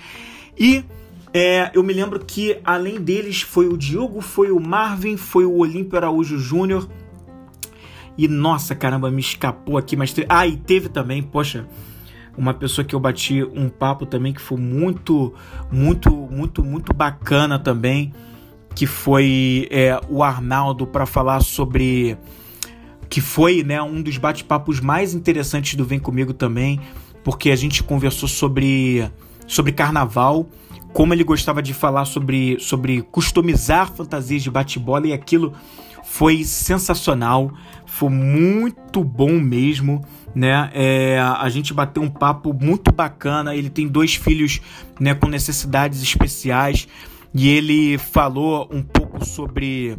E 0.58 0.84
é, 1.32 1.70
eu 1.72 1.82
me 1.82 1.94
lembro 1.94 2.22
que 2.22 2.58
além 2.62 3.00
deles 3.00 3.40
foi 3.40 3.66
o 3.66 3.78
Diogo, 3.78 4.20
foi 4.20 4.50
o 4.50 4.60
Marvin, 4.60 5.16
foi 5.16 5.46
o 5.46 5.56
Olímpio 5.56 5.96
Araújo 5.96 6.38
Júnior. 6.38 6.86
E 8.16 8.28
nossa, 8.28 8.74
caramba, 8.74 9.10
me 9.10 9.20
escapou 9.20 9.78
aqui, 9.78 9.96
mas. 9.96 10.12
Te... 10.12 10.26
Ah, 10.28 10.46
e 10.46 10.56
teve 10.56 10.88
também, 10.88 11.22
poxa, 11.22 11.66
uma 12.36 12.54
pessoa 12.54 12.84
que 12.84 12.94
eu 12.94 13.00
bati 13.00 13.42
um 13.42 13.68
papo 13.68 14.06
também 14.06 14.32
que 14.32 14.40
foi 14.40 14.58
muito, 14.58 15.34
muito, 15.70 16.10
muito, 16.10 16.64
muito 16.64 16.92
bacana 16.94 17.58
também, 17.58 18.12
que 18.74 18.86
foi 18.86 19.68
é, 19.70 19.98
o 20.08 20.22
Arnaldo 20.22 20.86
para 20.86 21.06
falar 21.06 21.40
sobre 21.40 22.16
que 23.08 23.20
foi 23.20 23.62
né, 23.62 23.82
um 23.82 24.00
dos 24.00 24.16
bate-papos 24.16 24.80
mais 24.80 25.12
interessantes 25.12 25.74
do 25.74 25.84
Vem 25.84 25.98
Comigo 25.98 26.32
também, 26.32 26.80
porque 27.22 27.50
a 27.50 27.56
gente 27.56 27.82
conversou 27.82 28.26
sobre, 28.26 29.06
sobre 29.46 29.70
carnaval, 29.70 30.48
como 30.94 31.12
ele 31.12 31.22
gostava 31.22 31.62
de 31.62 31.74
falar 31.74 32.06
sobre, 32.06 32.58
sobre 32.58 33.02
customizar 33.02 33.92
fantasias 33.92 34.42
de 34.42 34.50
bate-bola 34.50 35.08
e 35.08 35.12
aquilo 35.12 35.52
foi 36.12 36.44
sensacional, 36.44 37.50
foi 37.86 38.10
muito 38.10 39.02
bom 39.02 39.40
mesmo, 39.40 40.04
né? 40.34 40.70
É, 40.74 41.18
a 41.18 41.48
gente 41.48 41.72
bateu 41.72 42.02
um 42.02 42.10
papo 42.10 42.52
muito 42.52 42.92
bacana. 42.92 43.56
Ele 43.56 43.70
tem 43.70 43.88
dois 43.88 44.14
filhos, 44.14 44.60
né, 45.00 45.14
com 45.14 45.26
necessidades 45.26 46.02
especiais 46.02 46.86
e 47.32 47.48
ele 47.48 47.96
falou 47.96 48.68
um 48.70 48.82
pouco 48.82 49.24
sobre 49.24 49.96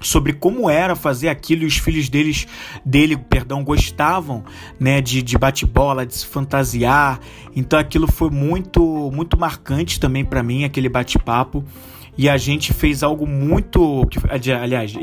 sobre 0.00 0.32
como 0.32 0.70
era 0.70 0.94
fazer 0.94 1.28
aquilo 1.28 1.64
e 1.64 1.66
os 1.66 1.76
filhos 1.76 2.08
deles 2.08 2.46
dele, 2.86 3.16
perdão, 3.16 3.64
gostavam, 3.64 4.44
né, 4.78 5.00
de, 5.00 5.22
de 5.22 5.36
bate-bola, 5.36 6.06
de 6.06 6.14
se 6.14 6.24
fantasiar. 6.24 7.18
Então 7.54 7.80
aquilo 7.80 8.06
foi 8.06 8.30
muito 8.30 9.10
muito 9.12 9.36
marcante 9.36 9.98
também 9.98 10.24
para 10.24 10.40
mim 10.40 10.62
aquele 10.62 10.88
bate-papo. 10.88 11.64
E 12.16 12.28
a 12.28 12.36
gente 12.36 12.72
fez 12.72 13.02
algo 13.02 13.26
muito, 13.26 14.06
aliás, 14.60 14.94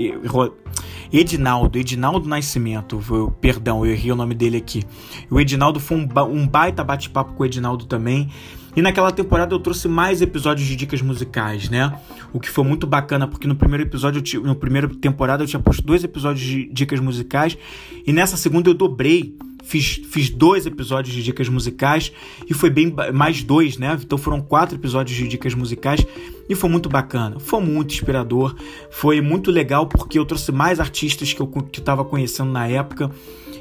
Edinaldo, 1.12 1.78
Edinaldo 1.78 2.28
Nascimento, 2.28 3.00
perdão, 3.40 3.86
eu 3.86 3.92
errei 3.92 4.12
o 4.12 4.16
nome 4.16 4.36
dele 4.36 4.58
aqui. 4.58 4.84
O 5.30 5.40
Edinaldo 5.40 5.80
foi 5.80 5.98
um, 5.98 6.08
um 6.30 6.48
baita 6.48 6.84
bate-papo 6.84 7.34
com 7.34 7.44
o 7.44 7.46
Edinaldo 7.46 7.86
também. 7.86 8.30
E 8.76 8.82
naquela 8.82 9.12
temporada 9.12 9.56
eu 9.56 9.60
trouxe 9.60 9.88
mais 9.88 10.22
episódios 10.22 10.68
de 10.68 10.76
dicas 10.76 11.02
musicais, 11.02 11.68
né? 11.68 12.00
O 12.32 12.40
que 12.40 12.48
foi 12.48 12.64
muito 12.64 12.86
bacana, 12.86 13.28
porque 13.28 13.48
no 13.48 13.56
primeiro 13.56 13.84
episódio, 13.84 14.22
no 14.44 14.56
primeiro 14.56 14.90
temporada 14.96 15.44
eu 15.44 15.48
tinha 15.48 15.60
posto 15.60 15.82
dois 15.82 16.04
episódios 16.04 16.46
de 16.46 16.70
dicas 16.72 17.00
musicais. 17.00 17.58
E 18.06 18.14
nessa 18.14 18.38
segunda 18.38 18.70
eu 18.70 18.76
dobrei 18.76 19.36
fiz, 19.68 20.02
fiz 20.10 20.30
dois 20.30 20.66
episódios 20.66 21.14
de 21.14 21.22
dicas 21.22 21.50
musicais 21.50 22.12
e 22.50 22.54
foi 22.54 22.70
bem 22.70 22.94
mais 23.14 23.44
dois, 23.44 23.78
né? 23.78 23.98
Então 24.02 24.18
foram 24.18 24.42
quatro 24.42 24.76
episódios 24.76 25.18
de 25.18 25.28
dicas 25.28 25.54
musicais 25.54 26.06
e 26.50 26.56
foi 26.56 26.70
muito 26.70 26.88
bacana, 26.88 27.40
foi 27.40 27.62
muito 27.62 27.94
inspirador, 27.94 28.56
foi 28.90 29.20
muito 29.20 29.52
legal 29.52 29.86
porque 29.86 30.18
eu 30.18 30.26
trouxe 30.26 30.52
mais 30.52 30.80
artistas 30.80 31.34
que 31.34 31.42
eu 31.42 31.52
estava 31.74 32.06
conhecendo 32.06 32.52
na 32.52 32.68
época 32.68 33.12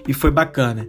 e 0.07 0.15
foi 0.15 0.31
bacana. 0.31 0.87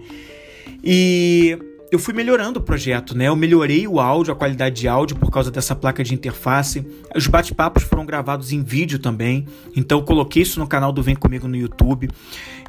E 0.83 1.57
eu 1.91 1.97
fui 1.97 2.13
melhorando 2.13 2.59
o 2.59 2.61
projeto, 2.61 3.17
né? 3.17 3.27
Eu 3.27 3.35
melhorei 3.35 3.87
o 3.87 3.99
áudio, 3.99 4.31
a 4.33 4.35
qualidade 4.35 4.81
de 4.81 4.87
áudio 4.87 5.15
por 5.15 5.31
causa 5.31 5.49
dessa 5.49 5.75
placa 5.75 6.03
de 6.03 6.13
interface. 6.13 6.85
Os 7.15 7.25
bate-papos 7.25 7.83
foram 7.83 8.05
gravados 8.05 8.51
em 8.51 8.61
vídeo 8.61 8.99
também, 8.99 9.47
então 9.75 9.97
eu 9.97 10.03
coloquei 10.03 10.43
isso 10.43 10.59
no 10.59 10.67
canal 10.67 10.91
do 10.91 11.01
Vem 11.01 11.15
Comigo 11.15 11.47
no 11.47 11.55
YouTube. 11.55 12.09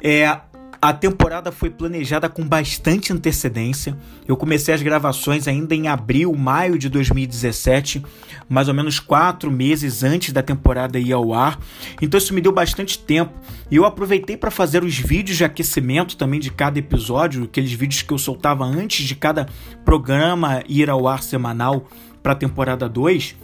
É, 0.01 0.39
a 0.81 0.93
temporada 0.93 1.51
foi 1.51 1.69
planejada 1.69 2.29
com 2.29 2.47
bastante 2.47 3.11
antecedência. 3.11 3.97
Eu 4.25 4.37
comecei 4.37 4.73
as 4.73 4.81
gravações 4.81 5.47
ainda 5.47 5.75
em 5.75 5.89
abril, 5.89 6.33
maio 6.33 6.77
de 6.77 6.87
2017, 6.87 8.03
mais 8.47 8.69
ou 8.69 8.73
menos 8.73 8.97
quatro 8.97 9.51
meses 9.51 10.03
antes 10.03 10.31
da 10.31 10.41
temporada 10.41 10.97
ir 10.97 11.11
ao 11.11 11.33
ar. 11.33 11.59
Então 12.01 12.17
isso 12.17 12.33
me 12.33 12.39
deu 12.39 12.53
bastante 12.53 12.97
tempo. 12.97 13.33
E 13.69 13.75
eu 13.75 13.83
aproveitei 13.83 14.37
para 14.37 14.49
fazer 14.49 14.83
os 14.83 14.97
vídeos 14.97 15.37
de 15.37 15.43
aquecimento 15.43 16.15
também 16.15 16.39
de 16.39 16.49
cada 16.49 16.79
episódio, 16.79 17.43
aqueles 17.43 17.73
vídeos 17.73 18.01
que 18.01 18.13
eu 18.13 18.17
soltava 18.17 18.63
antes 18.63 19.05
de 19.05 19.15
cada 19.15 19.47
programa 19.83 20.63
ir 20.67 20.89
ao 20.89 21.07
ar 21.07 21.21
semanal 21.21 21.87
para 22.23 22.31
a 22.31 22.35
temporada 22.35 22.87
2 22.87 23.35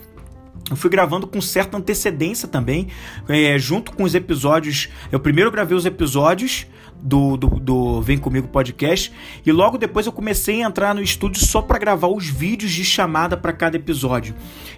eu 0.69 0.75
fui 0.75 0.89
gravando 0.89 1.27
com 1.27 1.39
certa 1.39 1.77
antecedência 1.77 2.47
também, 2.47 2.87
é, 3.29 3.57
junto 3.59 3.91
com 3.91 4.03
os 4.03 4.15
episódios. 4.15 4.89
Eu 5.11 5.19
primeiro 5.19 5.51
gravei 5.51 5.77
os 5.77 5.85
episódios 5.85 6.65
do, 7.05 7.37
do, 7.37 7.47
do, 7.59 8.01
Vem 8.01 8.17
Comigo 8.17 8.47
Podcast 8.47 9.13
e 9.45 9.51
logo 9.51 9.77
depois 9.77 10.07
eu 10.07 10.11
comecei 10.11 10.63
a 10.63 10.67
entrar 10.67 10.95
no 10.95 11.01
estúdio 11.01 11.45
só 11.45 11.61
para 11.61 11.77
gravar 11.77 12.07
os 12.07 12.25
vídeos 12.27 12.71
de 12.71 12.83
chamada 12.83 13.37
para 13.37 13.53
cada 13.53 13.77
episódio. 13.77 14.33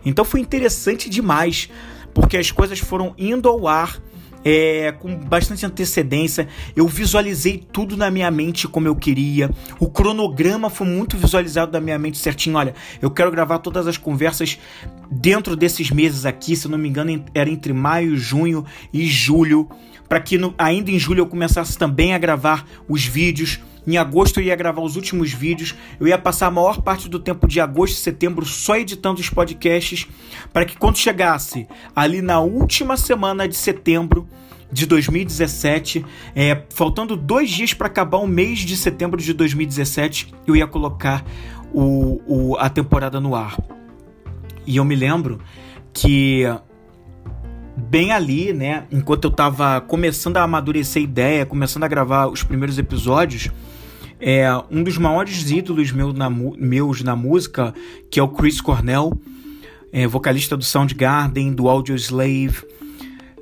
Então 0.05 0.25
foi 0.25 0.41
interessante 0.41 1.09
demais, 1.09 1.69
porque 2.13 2.35
as 2.35 2.51
coisas 2.51 2.79
foram 2.79 3.15
indo 3.17 3.47
ao 3.47 3.65
ar 3.65 4.01
é, 4.43 4.91
com 4.91 5.15
bastante 5.15 5.65
antecedência. 5.65 6.47
Eu 6.75 6.87
visualizei 6.87 7.57
tudo 7.71 7.95
na 7.95 8.11
minha 8.11 8.29
mente 8.29 8.67
como 8.67 8.87
eu 8.87 8.95
queria. 8.95 9.49
O 9.79 9.89
cronograma 9.89 10.69
foi 10.69 10.87
muito 10.87 11.17
visualizado 11.17 11.71
na 11.71 11.79
minha 11.79 11.97
mente 11.97 12.17
certinho. 12.17 12.57
Olha, 12.57 12.75
eu 13.01 13.09
quero 13.09 13.31
gravar 13.31 13.59
todas 13.59 13.87
as 13.87 13.97
conversas 13.97 14.57
dentro 15.09 15.55
desses 15.55 15.91
meses 15.91 16.25
aqui. 16.25 16.55
Se 16.55 16.67
não 16.67 16.77
me 16.77 16.89
engano, 16.89 17.23
era 17.33 17.49
entre 17.49 17.73
maio, 17.73 18.17
junho 18.17 18.65
e 18.93 19.05
julho. 19.05 19.69
Para 20.07 20.19
que 20.19 20.37
no, 20.37 20.53
ainda 20.57 20.91
em 20.91 20.99
julho 20.99 21.21
eu 21.21 21.27
começasse 21.27 21.77
também 21.77 22.13
a 22.13 22.17
gravar 22.17 22.65
os 22.87 23.05
vídeos. 23.05 23.59
Em 23.85 23.97
agosto 23.97 24.39
eu 24.39 24.43
ia 24.43 24.55
gravar 24.55 24.81
os 24.81 24.95
últimos 24.95 25.31
vídeos. 25.31 25.75
Eu 25.99 26.07
ia 26.07 26.17
passar 26.17 26.47
a 26.47 26.51
maior 26.51 26.81
parte 26.81 27.09
do 27.09 27.19
tempo 27.19 27.47
de 27.47 27.59
agosto 27.59 27.95
e 27.95 27.99
setembro 27.99 28.45
só 28.45 28.75
editando 28.75 29.19
os 29.19 29.29
podcasts. 29.29 30.07
Para 30.51 30.65
que 30.65 30.77
quando 30.77 30.97
chegasse 30.97 31.67
ali 31.95 32.21
na 32.21 32.39
última 32.39 32.97
semana 32.97 33.47
de 33.47 33.55
setembro, 33.55 34.27
de 34.71 34.85
2017, 34.85 36.05
é, 36.35 36.63
faltando 36.69 37.15
dois 37.15 37.49
dias 37.49 37.73
para 37.73 37.87
acabar 37.87 38.17
o 38.17 38.27
mês 38.27 38.59
de 38.59 38.75
setembro 38.75 39.21
de 39.21 39.33
2017, 39.33 40.33
eu 40.45 40.55
ia 40.55 40.67
colocar 40.67 41.23
o, 41.73 42.21
o, 42.27 42.57
a 42.57 42.69
temporada 42.69 43.19
no 43.19 43.35
ar. 43.35 43.57
E 44.65 44.77
eu 44.77 44.83
me 44.83 44.95
lembro 44.95 45.39
que 45.93 46.43
bem 47.77 48.11
ali, 48.11 48.51
né, 48.51 48.85
enquanto 48.91 49.25
eu 49.25 49.29
estava 49.29 49.79
começando 49.79 50.37
a 50.37 50.43
amadurecer 50.43 51.01
a 51.01 51.03
ideia, 51.03 51.45
começando 51.45 51.83
a 51.83 51.87
gravar 51.87 52.27
os 52.27 52.43
primeiros 52.43 52.77
episódios, 52.77 53.49
é 54.19 54.47
um 54.71 54.83
dos 54.83 54.97
maiores 54.97 55.49
ídolos 55.51 55.91
meu 55.91 56.11
na, 56.11 56.29
meus 56.29 57.03
na 57.03 57.15
música, 57.15 57.73
que 58.09 58.19
é 58.19 58.23
o 58.23 58.27
Chris 58.27 58.59
Cornell, 58.59 59.19
é, 59.91 60.07
vocalista 60.07 60.57
do 60.57 60.63
Soundgarden, 60.63 61.53
do 61.53 61.69
Audioslave, 61.69 62.63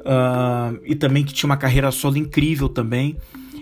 uh, 0.02 0.78
e 0.84 0.95
também 0.95 1.24
que 1.24 1.34
tinha 1.34 1.50
uma 1.50 1.58
carreira 1.58 1.89
solo 1.91 2.17
incrível 2.17 2.67
também. 2.67 3.15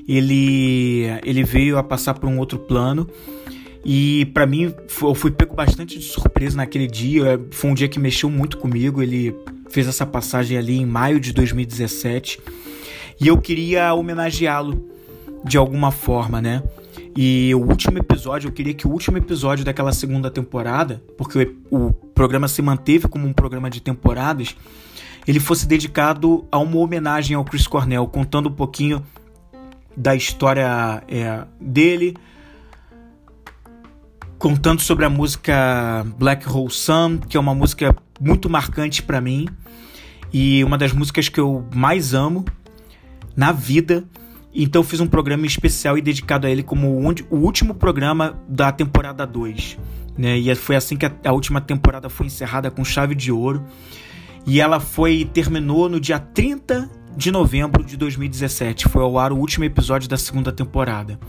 Ele, 0.08 1.06
ele 1.24 1.44
veio 1.44 1.78
a 1.78 1.84
passar 1.84 2.16
por 2.16 2.28
um 2.28 2.38
outro 2.38 2.60
plano 2.60 3.08
e 3.86 4.26
para 4.34 4.46
mim 4.46 4.74
eu 5.02 5.16
fui 5.16 5.32
pego 5.32 5.56
bastante 5.56 5.98
de 5.98 6.06
surpresa 6.06 6.58
naquele 6.58 6.88
dia. 6.88 7.40
Foi 7.52 7.70
um 7.72 7.74
dia 7.74 7.88
que 7.88 8.00
mexeu 8.00 8.30
muito 8.30 8.58
comigo. 8.58 9.02
Ele 9.02 9.36
fez 9.74 9.88
essa 9.88 10.06
passagem 10.06 10.56
ali 10.56 10.78
em 10.78 10.86
maio 10.86 11.20
de 11.20 11.34
2017 11.34 12.40
e 13.20 13.28
eu 13.28 13.40
queria 13.40 13.92
homenageá-lo 13.94 14.88
de 15.44 15.58
alguma 15.58 15.92
forma, 15.92 16.40
né? 16.40 16.62
E 17.18 17.54
o 17.56 17.60
último 17.60 17.98
episódio, 17.98 18.48
eu 18.48 18.52
queria 18.52 18.74
que 18.74 18.88
o 18.88 18.92
último 18.92 19.18
episódio 19.18 19.66
daquela 19.66 19.92
segunda 19.92 20.30
temporada, 20.30 21.02
porque 21.18 21.56
o, 21.72 21.88
o 21.88 21.94
programa 21.94 22.48
se 22.48 22.62
manteve 22.62 23.08
como 23.08 23.28
um 23.28 23.34
programa 23.34 23.68
de 23.68 23.82
temporadas, 23.82 24.56
ele 25.28 25.40
fosse 25.40 25.68
dedicado 25.68 26.46
a 26.52 26.60
uma 26.60 26.78
homenagem 26.78 27.36
ao 27.36 27.44
Chris 27.44 27.66
Cornell, 27.66 28.08
contando 28.08 28.50
um 28.50 28.54
pouquinho 28.54 29.04
da 29.98 30.16
história 30.16 31.04
é, 31.08 31.46
dele, 31.60 32.16
contando 34.38 34.82
sobre 34.82 35.06
a 35.06 35.10
música 35.10 36.06
Black 36.18 36.48
Hole 36.48 36.72
Sun, 36.72 37.18
que 37.18 37.38
é 37.38 37.40
uma 37.40 37.56
música 37.56 37.96
muito 38.20 38.50
marcante 38.50 39.02
para 39.02 39.20
mim 39.20 39.48
e 40.34 40.64
uma 40.64 40.78
das 40.78 40.92
músicas 40.92 41.30
que 41.30 41.40
eu 41.40 41.64
mais 41.74 42.14
amo 42.14 42.44
na 43.36 43.52
vida. 43.52 44.04
Então 44.54 44.84
fiz 44.84 45.00
um 45.00 45.08
programa 45.08 45.46
especial 45.46 45.98
e 45.98 46.02
dedicado 46.02 46.48
a 46.48 46.50
ele 46.50 46.64
como 46.64 46.88
o 46.90 47.38
último 47.38 47.76
programa 47.76 48.40
da 48.48 48.72
temporada 48.72 49.26
2. 49.26 49.78
Né? 50.18 50.38
E 50.38 50.56
foi 50.56 50.76
assim 50.76 50.96
que 50.98 51.06
a, 51.06 51.32
última 51.32 51.62
temporada 51.62 52.10
foi 52.10 52.28
encerrada 52.28 52.70
com 52.70 52.84
chave 52.84 53.16
de 53.16 53.32
ouro. 53.32 53.64
E 54.46 54.60
ela 54.60 54.80
foi 54.80 55.30
terminou 55.32 55.88
no 55.88 56.00
dia 56.00 56.20
30 56.20 56.90
de 57.16 57.32
novembro 57.32 57.84
de 57.84 57.96
2017. 57.96 58.90
Foi 58.90 59.02
ao 59.02 59.18
ar 59.18 59.32
o 59.32 59.38
último 59.38 59.64
episódio 59.66 60.10
da 60.10 60.18
segunda 60.18 60.52
temporada. 60.52 61.20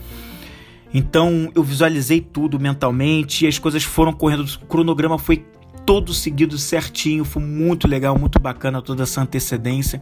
Então 0.93 1.51
eu 1.55 1.63
visualizei 1.63 2.21
tudo 2.21 2.61
mentalmente, 2.61 3.47
as 3.49 3.59
coisas 3.59 3.83
foram 3.83 4.13
correndo, 4.13 4.45
o 4.45 4.67
cronograma 4.67 5.19
foi 5.19 5.45
todo 5.85 6.13
seguido 6.15 6.59
certinho, 6.59 7.25
foi 7.25 7.43
muito 7.43 7.87
legal, 7.87 8.19
muito 8.19 8.39
bacana 8.39 8.81
toda 8.81 9.03
essa 9.03 9.21
antecedência 9.21 10.01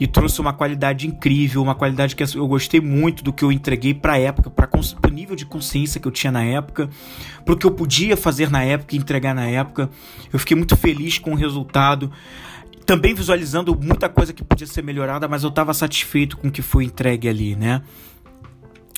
e 0.00 0.06
trouxe 0.06 0.40
uma 0.40 0.54
qualidade 0.54 1.06
incrível, 1.06 1.62
uma 1.62 1.74
qualidade 1.74 2.16
que 2.16 2.22
eu 2.22 2.48
gostei 2.48 2.80
muito 2.80 3.22
do 3.22 3.34
que 3.34 3.44
eu 3.44 3.52
entreguei 3.52 3.92
para 3.92 4.14
a 4.14 4.18
época, 4.18 4.48
para 4.48 4.70
o 4.74 5.12
nível 5.12 5.36
de 5.36 5.44
consciência 5.44 6.00
que 6.00 6.08
eu 6.08 6.12
tinha 6.12 6.32
na 6.32 6.42
época, 6.42 6.88
para 7.44 7.52
o 7.52 7.56
que 7.56 7.66
eu 7.66 7.70
podia 7.70 8.16
fazer 8.16 8.50
na 8.50 8.62
época 8.62 8.96
e 8.96 8.98
entregar 8.98 9.34
na 9.34 9.46
época. 9.46 9.90
Eu 10.32 10.38
fiquei 10.38 10.56
muito 10.56 10.74
feliz 10.74 11.18
com 11.18 11.32
o 11.32 11.34
resultado. 11.34 12.10
Também 12.86 13.12
visualizando 13.12 13.78
muita 13.78 14.08
coisa 14.08 14.32
que 14.32 14.42
podia 14.42 14.66
ser 14.66 14.82
melhorada, 14.82 15.28
mas 15.28 15.42
eu 15.42 15.50
estava 15.50 15.74
satisfeito 15.74 16.38
com 16.38 16.48
o 16.48 16.50
que 16.50 16.62
foi 16.62 16.84
entregue 16.84 17.28
ali, 17.28 17.54
né? 17.54 17.82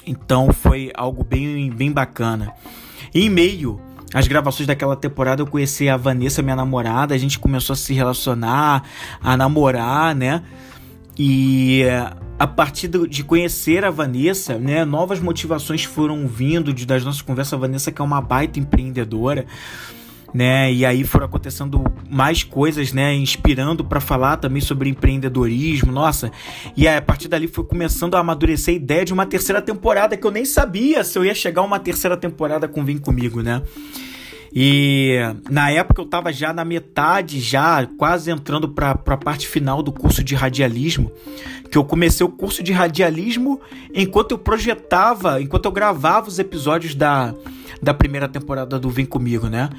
Então 0.07 0.53
foi 0.53 0.93
algo 0.95 1.25
bem, 1.25 1.69
bem 1.69 1.91
bacana. 1.91 2.55
E 3.13 3.27
em 3.27 3.29
meio 3.29 3.81
às 4.13 4.27
gravações 4.29 4.67
daquela 4.67 4.97
temporada, 4.97 5.43
eu 5.43 5.47
conheci 5.47 5.89
a 5.89 5.97
Vanessa, 5.97 6.43
minha 6.43 6.57
namorada, 6.57 7.15
a 7.15 7.19
gente 7.19 7.39
começou 7.39 7.75
a 7.75 7.77
se 7.77 7.95
relacionar, 7.95 8.85
a 9.23 9.37
namorar, 9.37 10.15
né? 10.15 10.43
E 11.19 11.85
a 12.39 12.47
partir 12.47 12.89
de 12.89 13.23
conhecer 13.23 13.85
a 13.85 13.91
Vanessa, 13.91 14.59
né, 14.59 14.85
novas 14.85 15.21
motivações 15.21 15.85
foram 15.85 16.27
vindo 16.27 16.73
de, 16.73 16.85
das 16.85 17.05
nossas 17.05 17.23
conversas. 17.23 17.55
A 17.55 17.57
Vanessa 17.57 17.93
que 17.93 18.03
é 18.03 18.05
uma 18.05 18.21
baita 18.21 18.59
empreendedora, 18.59 19.47
né? 20.33 20.73
E 20.73 20.85
aí 20.85 21.05
foram 21.05 21.27
acontecendo 21.27 21.83
mais 22.09 22.43
coisas, 22.43 22.93
né, 22.93 23.15
inspirando 23.15 23.85
para 23.85 24.01
falar 24.01 24.37
também 24.37 24.61
sobre 24.61 24.89
empreendedorismo. 24.89 25.93
Nossa. 25.93 26.31
E 26.77 26.89
aí, 26.89 26.97
a 26.97 27.03
partir 27.03 27.29
dali 27.29 27.49
foi 27.49 27.65
começando 27.65 28.15
a 28.15 28.21
amadurecer 28.21 28.75
a 28.75 28.77
ideia 28.77 29.05
de 29.05 29.13
uma 29.13 29.27
terceira 29.27 29.61
temporada 29.61 30.17
que 30.17 30.27
eu 30.27 30.31
nem 30.31 30.45
sabia 30.45 31.05
se 31.05 31.19
eu 31.19 31.25
ia 31.25 31.35
chegar 31.35 31.63
a 31.63 31.65
uma 31.65 31.79
terceira 31.79 32.17
temporada 32.17 32.69
com 32.69 32.83
Vem 32.85 32.99
comigo, 32.99 33.43
né? 33.43 33.63
E 34.55 35.19
na 35.51 35.71
época 35.71 36.03
eu 36.03 36.05
estava 36.05 36.31
já 36.31 36.53
na 36.53 36.65
metade, 36.65 37.41
já 37.41 37.87
quase 37.97 38.31
entrando 38.31 38.69
para 38.69 38.91
a 38.91 39.17
parte 39.17 39.49
final 39.49 39.83
do 39.83 39.91
curso 39.91 40.23
de 40.23 40.35
radialismo, 40.35 41.11
que 41.71 41.79
eu 41.79 41.85
comecei 41.85 42.27
o 42.27 42.29
curso 42.29 42.63
de 42.63 42.71
radialismo 42.71 43.59
enquanto 43.95 44.33
eu 44.33 44.39
projetava, 44.39 45.41
enquanto 45.41 45.65
eu 45.65 45.73
gravava 45.73 46.29
os 46.29 46.39
episódios 46.39 46.95
da, 46.95 47.35
da 47.81 47.95
primeira 47.95 48.29
temporada 48.29 48.79
do 48.79 48.91
Vem 48.91 49.07
Comigo, 49.07 49.49
né? 49.49 49.71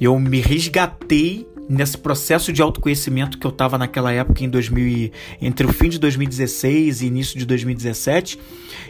Eu 0.00 0.18
me 0.18 0.40
resgatei 0.40 1.46
nesse 1.68 1.96
processo 1.96 2.52
de 2.52 2.60
autoconhecimento 2.60 3.38
que 3.38 3.46
eu 3.46 3.50
estava 3.50 3.78
naquela 3.78 4.12
época 4.12 4.44
em 4.44 4.48
2000 4.48 5.10
entre 5.40 5.66
o 5.66 5.72
fim 5.72 5.88
de 5.88 5.98
2016 5.98 7.02
e 7.02 7.06
início 7.06 7.38
de 7.38 7.46
2017, 7.46 8.38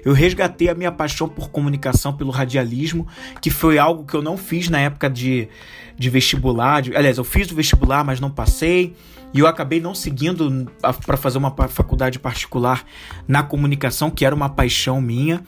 eu 0.05 0.13
resgatei 0.13 0.69
a 0.69 0.75
minha 0.75 0.91
paixão 0.91 1.29
por 1.29 1.51
comunicação, 1.51 2.13
pelo 2.13 2.31
radialismo, 2.31 3.07
que 3.41 3.51
foi 3.51 3.79
algo 3.79 4.05
que 4.05 4.15
eu 4.15 4.23
não 4.23 4.37
fiz 4.37 4.69
na 4.69 4.81
época 4.81 5.09
de, 5.09 5.49
de 5.97 6.11
vestibular. 6.11 6.83
De, 6.83 6.97
aliás, 6.97 7.19
eu 7.19 7.25
fiz 7.25 7.51
o 7.51 7.55
vestibular, 7.55 8.05
mas 8.05 8.19
não 8.19 8.31
passei. 8.31 8.95
E 9.33 9.39
eu 9.39 9.47
acabei 9.47 9.81
não 9.81 9.95
seguindo 9.95 10.71
para 11.07 11.17
fazer 11.17 11.39
uma 11.39 11.55
faculdade 11.69 12.19
particular 12.19 12.85
na 13.27 13.43
comunicação, 13.43 14.11
que 14.11 14.27
era 14.27 14.35
uma 14.35 14.49
paixão 14.49 15.01
minha. 15.01 15.43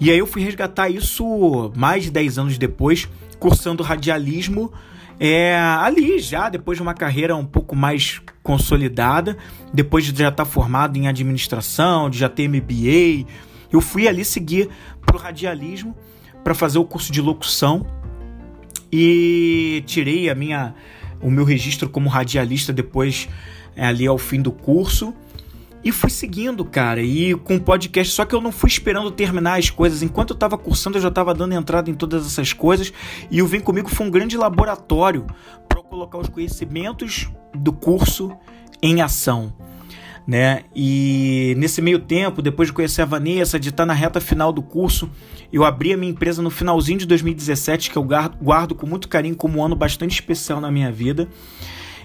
E 0.00 0.10
aí 0.10 0.18
eu 0.18 0.26
fui 0.26 0.42
resgatar 0.42 0.88
isso 0.88 1.72
mais 1.76 2.04
de 2.04 2.10
10 2.10 2.38
anos 2.38 2.58
depois, 2.58 3.08
cursando 3.38 3.82
radialismo 3.82 4.72
é, 5.18 5.56
ali 5.56 6.18
já, 6.18 6.48
depois 6.48 6.76
de 6.76 6.82
uma 6.82 6.94
carreira 6.94 7.36
um 7.36 7.44
pouco 7.44 7.76
mais 7.76 8.20
consolidada, 8.42 9.36
depois 9.72 10.04
de 10.04 10.18
já 10.18 10.28
estar 10.28 10.44
formado 10.44 10.96
em 10.96 11.06
administração, 11.08 12.10
de 12.10 12.18
já 12.18 12.28
ter 12.28 12.48
MBA, 12.48 13.26
eu 13.72 13.80
fui 13.80 14.08
ali 14.08 14.24
seguir 14.24 14.68
para 15.04 15.16
o 15.16 15.18
radialismo 15.18 15.96
para 16.42 16.54
fazer 16.54 16.78
o 16.78 16.84
curso 16.84 17.12
de 17.12 17.20
locução 17.20 17.86
e 18.92 19.82
tirei 19.86 20.28
a 20.28 20.34
minha, 20.34 20.74
o 21.20 21.30
meu 21.30 21.44
registro 21.44 21.88
como 21.88 22.08
radialista 22.08 22.72
depois 22.72 23.28
é, 23.76 23.86
ali 23.86 24.06
ao 24.06 24.18
fim 24.18 24.40
do 24.40 24.52
curso. 24.52 25.14
E 25.84 25.92
fui 25.92 26.08
seguindo, 26.08 26.64
cara, 26.64 27.02
e 27.02 27.34
com 27.34 27.56
o 27.56 27.60
podcast, 27.60 28.14
só 28.14 28.24
que 28.24 28.34
eu 28.34 28.40
não 28.40 28.50
fui 28.50 28.70
esperando 28.70 29.10
terminar 29.10 29.58
as 29.58 29.68
coisas. 29.68 30.02
Enquanto 30.02 30.30
eu 30.30 30.36
tava 30.36 30.56
cursando, 30.56 30.96
eu 30.96 31.02
já 31.02 31.10
tava 31.10 31.34
dando 31.34 31.52
entrada 31.52 31.90
em 31.90 31.94
todas 31.94 32.26
essas 32.26 32.54
coisas. 32.54 32.90
E 33.30 33.42
o 33.42 33.46
Vem 33.46 33.60
Comigo 33.60 33.90
foi 33.90 34.06
um 34.06 34.10
grande 34.10 34.34
laboratório 34.34 35.26
para 35.68 35.82
colocar 35.82 36.16
os 36.16 36.28
conhecimentos 36.28 37.28
do 37.54 37.70
curso 37.70 38.32
em 38.80 39.02
ação. 39.02 39.52
Né? 40.26 40.64
E 40.74 41.54
nesse 41.58 41.82
meio 41.82 41.98
tempo, 41.98 42.40
depois 42.40 42.68
de 42.68 42.72
conhecer 42.72 43.02
a 43.02 43.04
Vanessa, 43.04 43.60
de 43.60 43.68
estar 43.68 43.84
na 43.84 43.92
reta 43.92 44.22
final 44.22 44.50
do 44.54 44.62
curso, 44.62 45.10
eu 45.52 45.64
abri 45.64 45.92
a 45.92 45.98
minha 45.98 46.10
empresa 46.10 46.40
no 46.40 46.48
finalzinho 46.48 46.98
de 46.98 47.06
2017, 47.06 47.90
que 47.90 47.98
eu 47.98 48.02
guardo 48.02 48.74
com 48.74 48.86
muito 48.86 49.06
carinho 49.06 49.36
como 49.36 49.58
um 49.58 49.64
ano 49.64 49.76
bastante 49.76 50.12
especial 50.12 50.62
na 50.62 50.70
minha 50.70 50.90
vida. 50.90 51.28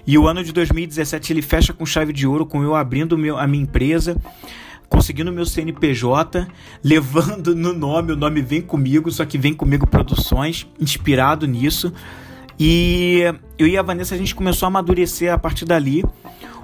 E 0.06 0.16
o 0.16 0.26
ano 0.26 0.42
de 0.42 0.52
2017 0.52 1.32
ele 1.32 1.42
fecha 1.42 1.72
com 1.72 1.84
chave 1.84 2.12
de 2.12 2.26
ouro, 2.26 2.46
com 2.46 2.62
eu 2.62 2.74
abrindo 2.74 3.16
meu, 3.16 3.38
a 3.38 3.46
minha 3.46 3.62
empresa, 3.62 4.16
conseguindo 4.88 5.32
meu 5.32 5.46
CNPJ, 5.46 6.46
levando 6.82 7.54
no 7.54 7.72
nome, 7.72 8.12
o 8.12 8.16
nome 8.16 8.42
Vem 8.42 8.62
Comigo, 8.62 9.10
só 9.10 9.24
que 9.24 9.38
Vem 9.38 9.54
Comigo 9.54 9.86
Produções, 9.86 10.66
inspirado 10.80 11.46
nisso. 11.46 11.92
E 12.58 13.22
eu 13.58 13.66
e 13.66 13.78
a 13.78 13.82
Vanessa 13.82 14.14
a 14.14 14.18
gente 14.18 14.34
começou 14.34 14.66
a 14.66 14.68
amadurecer 14.68 15.32
a 15.32 15.38
partir 15.38 15.64
dali 15.64 16.04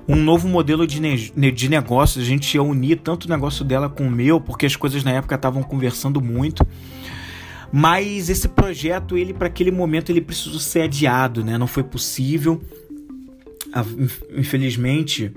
um 0.08 0.14
novo 0.14 0.46
modelo 0.46 0.86
de, 0.86 1.00
ne 1.00 1.50
de 1.50 1.68
negócio. 1.68 2.20
A 2.20 2.24
gente 2.24 2.54
ia 2.54 2.62
unir 2.62 2.96
tanto 2.96 3.24
o 3.24 3.28
negócio 3.28 3.64
dela 3.64 3.88
com 3.88 4.06
o 4.06 4.10
meu, 4.10 4.40
porque 4.40 4.66
as 4.66 4.76
coisas 4.76 5.02
na 5.02 5.12
época 5.12 5.34
estavam 5.34 5.62
conversando 5.62 6.20
muito. 6.20 6.66
Mas 7.72 8.30
esse 8.30 8.48
projeto, 8.48 9.16
ele 9.16 9.34
para 9.34 9.48
aquele 9.48 9.70
momento, 9.70 10.10
ele 10.10 10.20
precisou 10.20 10.60
ser 10.60 10.82
adiado, 10.82 11.42
né? 11.42 11.58
Não 11.58 11.66
foi 11.66 11.82
possível 11.82 12.62
infelizmente 14.36 15.32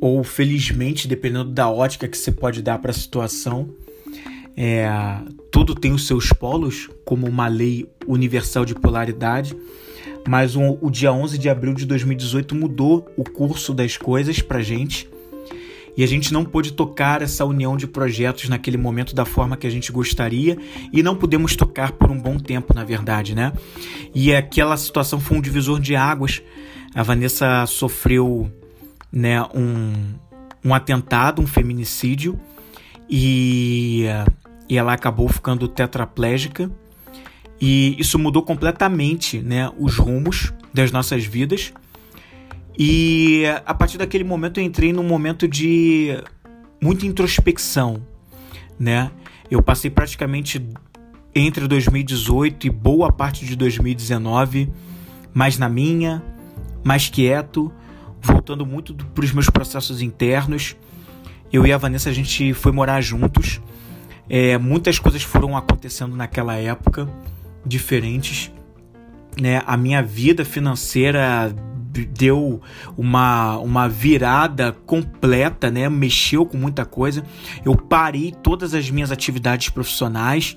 ou 0.00 0.24
felizmente, 0.24 1.06
dependendo 1.06 1.50
da 1.50 1.70
ótica 1.70 2.08
que 2.08 2.18
você 2.18 2.32
pode 2.32 2.60
dar 2.60 2.78
para 2.78 2.90
a 2.90 2.94
situação, 2.94 3.68
é, 4.56 4.88
tudo 5.50 5.74
tem 5.74 5.92
os 5.92 6.06
seus 6.06 6.32
polos, 6.32 6.90
como 7.04 7.26
uma 7.26 7.46
lei 7.46 7.88
universal 8.06 8.64
de 8.64 8.74
polaridade, 8.74 9.56
mas 10.26 10.56
o, 10.56 10.78
o 10.80 10.90
dia 10.90 11.12
11 11.12 11.38
de 11.38 11.48
abril 11.48 11.74
de 11.74 11.86
2018 11.86 12.54
mudou 12.54 13.08
o 13.16 13.22
curso 13.22 13.72
das 13.72 13.96
coisas 13.96 14.40
para 14.40 14.60
gente 14.60 15.08
e 15.96 16.02
a 16.02 16.06
gente 16.06 16.32
não 16.32 16.44
pôde 16.44 16.72
tocar 16.72 17.22
essa 17.22 17.44
união 17.44 17.76
de 17.76 17.86
projetos 17.86 18.48
naquele 18.48 18.76
momento 18.76 19.14
da 19.14 19.24
forma 19.24 19.56
que 19.56 19.66
a 19.66 19.70
gente 19.70 19.92
gostaria 19.92 20.56
e 20.92 21.02
não 21.02 21.14
pudemos 21.14 21.54
tocar 21.54 21.92
por 21.92 22.10
um 22.10 22.18
bom 22.18 22.38
tempo, 22.38 22.74
na 22.74 22.82
verdade, 22.82 23.34
né? 23.34 23.52
E 24.14 24.34
aquela 24.34 24.76
situação 24.76 25.20
foi 25.20 25.36
um 25.36 25.40
divisor 25.40 25.78
de 25.78 25.94
águas 25.94 26.42
a 26.94 27.02
Vanessa 27.02 27.64
sofreu 27.66 28.50
né, 29.10 29.42
um, 29.54 29.92
um 30.64 30.74
atentado, 30.74 31.40
um 31.40 31.46
feminicídio, 31.46 32.38
e, 33.08 34.06
e 34.68 34.78
ela 34.78 34.92
acabou 34.92 35.28
ficando 35.28 35.68
tetraplégica. 35.68 36.70
E 37.60 37.94
isso 37.98 38.18
mudou 38.18 38.42
completamente 38.42 39.40
né, 39.40 39.70
os 39.78 39.96
rumos 39.96 40.52
das 40.74 40.90
nossas 40.90 41.24
vidas. 41.24 41.72
E 42.76 43.44
a 43.66 43.74
partir 43.74 43.98
daquele 43.98 44.24
momento 44.24 44.58
eu 44.58 44.64
entrei 44.64 44.92
num 44.92 45.02
momento 45.02 45.46
de 45.46 46.18
muita 46.80 47.06
introspecção, 47.06 48.02
né? 48.78 49.10
Eu 49.50 49.62
passei 49.62 49.90
praticamente 49.90 50.66
entre 51.34 51.68
2018 51.68 52.66
e 52.66 52.70
boa 52.70 53.12
parte 53.12 53.44
de 53.44 53.54
2019 53.54 54.72
mais 55.34 55.58
na 55.58 55.68
minha, 55.68 56.22
mais 56.84 57.08
quieto, 57.08 57.72
voltando 58.20 58.64
muito 58.64 58.94
para 58.94 59.24
os 59.24 59.32
meus 59.32 59.48
processos 59.50 60.00
internos. 60.00 60.76
Eu 61.52 61.66
e 61.66 61.72
a 61.72 61.78
Vanessa, 61.78 62.10
a 62.10 62.12
gente 62.12 62.54
foi 62.54 62.72
morar 62.72 63.00
juntos. 63.00 63.60
É, 64.28 64.56
muitas 64.56 64.98
coisas 64.98 65.22
foram 65.22 65.56
acontecendo 65.56 66.16
naquela 66.16 66.54
época, 66.54 67.08
diferentes. 67.64 68.50
Né? 69.40 69.62
A 69.66 69.76
minha 69.76 70.02
vida 70.02 70.44
financeira 70.44 71.54
deu 72.16 72.60
uma, 72.96 73.58
uma 73.58 73.88
virada 73.88 74.72
completa, 74.86 75.70
né? 75.70 75.88
mexeu 75.88 76.46
com 76.46 76.56
muita 76.56 76.84
coisa. 76.84 77.24
Eu 77.64 77.76
parei 77.76 78.32
todas 78.42 78.72
as 78.72 78.90
minhas 78.90 79.12
atividades 79.12 79.68
profissionais 79.68 80.56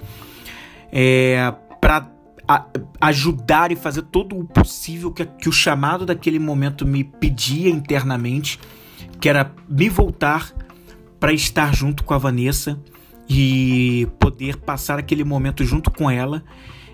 é, 0.91 1.53
para 1.81 2.14
a, 2.47 2.65
ajudar 3.01 3.71
e 3.71 3.75
fazer 3.75 4.03
todo 4.03 4.37
o 4.37 4.45
possível 4.45 5.11
que, 5.11 5.25
que 5.25 5.49
o 5.49 5.51
chamado 5.51 6.05
daquele 6.05 6.39
momento 6.39 6.85
me 6.85 7.03
pedia 7.03 7.69
internamente, 7.69 8.59
que 9.19 9.29
era 9.29 9.51
me 9.69 9.89
voltar 9.89 10.51
para 11.19 11.33
estar 11.33 11.73
junto 11.73 12.03
com 12.03 12.13
a 12.13 12.17
Vanessa 12.17 12.79
e 13.27 14.07
poder 14.19 14.57
passar 14.57 14.99
aquele 14.99 15.23
momento 15.23 15.63
junto 15.63 15.89
com 15.89 16.09
ela 16.09 16.43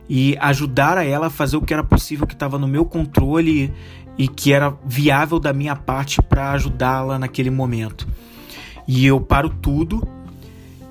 e 0.09 0.37
ajudar 0.39 0.97
a 0.97 1.03
ela 1.03 1.27
a 1.27 1.29
fazer 1.29 1.57
o 1.57 1.61
que 1.61 1.73
era 1.73 1.83
possível, 1.83 2.27
que 2.27 2.33
estava 2.33 2.57
no 2.57 2.67
meu 2.67 2.85
controle 2.85 3.73
e 4.17 4.27
que 4.27 4.53
era 4.53 4.77
viável 4.85 5.39
da 5.39 5.53
minha 5.53 5.75
parte 5.75 6.21
para 6.21 6.51
ajudá-la 6.51 7.17
naquele 7.17 7.49
momento. 7.49 8.07
E 8.87 9.05
eu 9.05 9.19
paro 9.19 9.49
tudo 9.49 10.05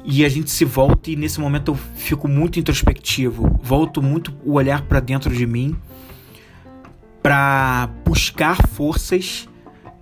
e 0.05 0.25
a 0.25 0.29
gente 0.29 0.51
se 0.51 0.65
volta 0.65 1.11
e 1.11 1.17
nesse 1.17 1.41
momento 1.41 1.73
eu 1.73 1.75
fico 1.97 2.27
muito 2.27 2.59
introspectivo, 2.59 3.59
volto 3.63 4.03
muito 4.03 4.35
o 4.45 4.53
olhar 4.55 4.83
para 4.83 5.01
dentro 5.01 5.35
de 5.35 5.47
mim 5.47 5.77
para 7.23 7.89
buscar 8.05 8.57
forças 8.69 9.49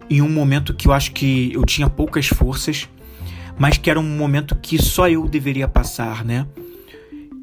em 0.09 0.23
um 0.23 0.29
momento 0.29 0.73
que 0.73 0.89
eu 0.89 0.93
acho 0.93 1.13
que 1.13 1.53
eu 1.53 1.65
tinha 1.65 1.89
poucas 1.89 2.27
forças, 2.29 2.89
mas 3.59 3.77
que 3.77 3.91
era 3.91 3.99
um 3.99 4.17
momento 4.17 4.55
que 4.57 4.81
só 4.81 5.09
eu 5.09 5.29
deveria 5.29 5.69
passar, 5.69 6.25
né? 6.25 6.47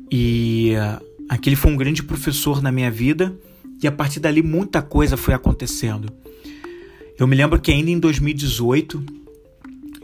E 0.09 0.73
uh, 0.75 1.05
aquele 1.29 1.55
foi 1.55 1.71
um 1.71 1.75
grande 1.75 2.01
professor 2.01 2.61
na 2.61 2.71
minha 2.71 2.89
vida 2.89 3.37
e 3.83 3.87
a 3.87 3.91
partir 3.91 4.19
dali 4.19 4.41
muita 4.41 4.81
coisa 4.81 5.17
foi 5.17 5.33
acontecendo. 5.33 6.11
Eu 7.19 7.27
me 7.27 7.35
lembro 7.35 7.59
que 7.59 7.71
ainda 7.71 7.91
em 7.91 7.99
2018 7.99 9.24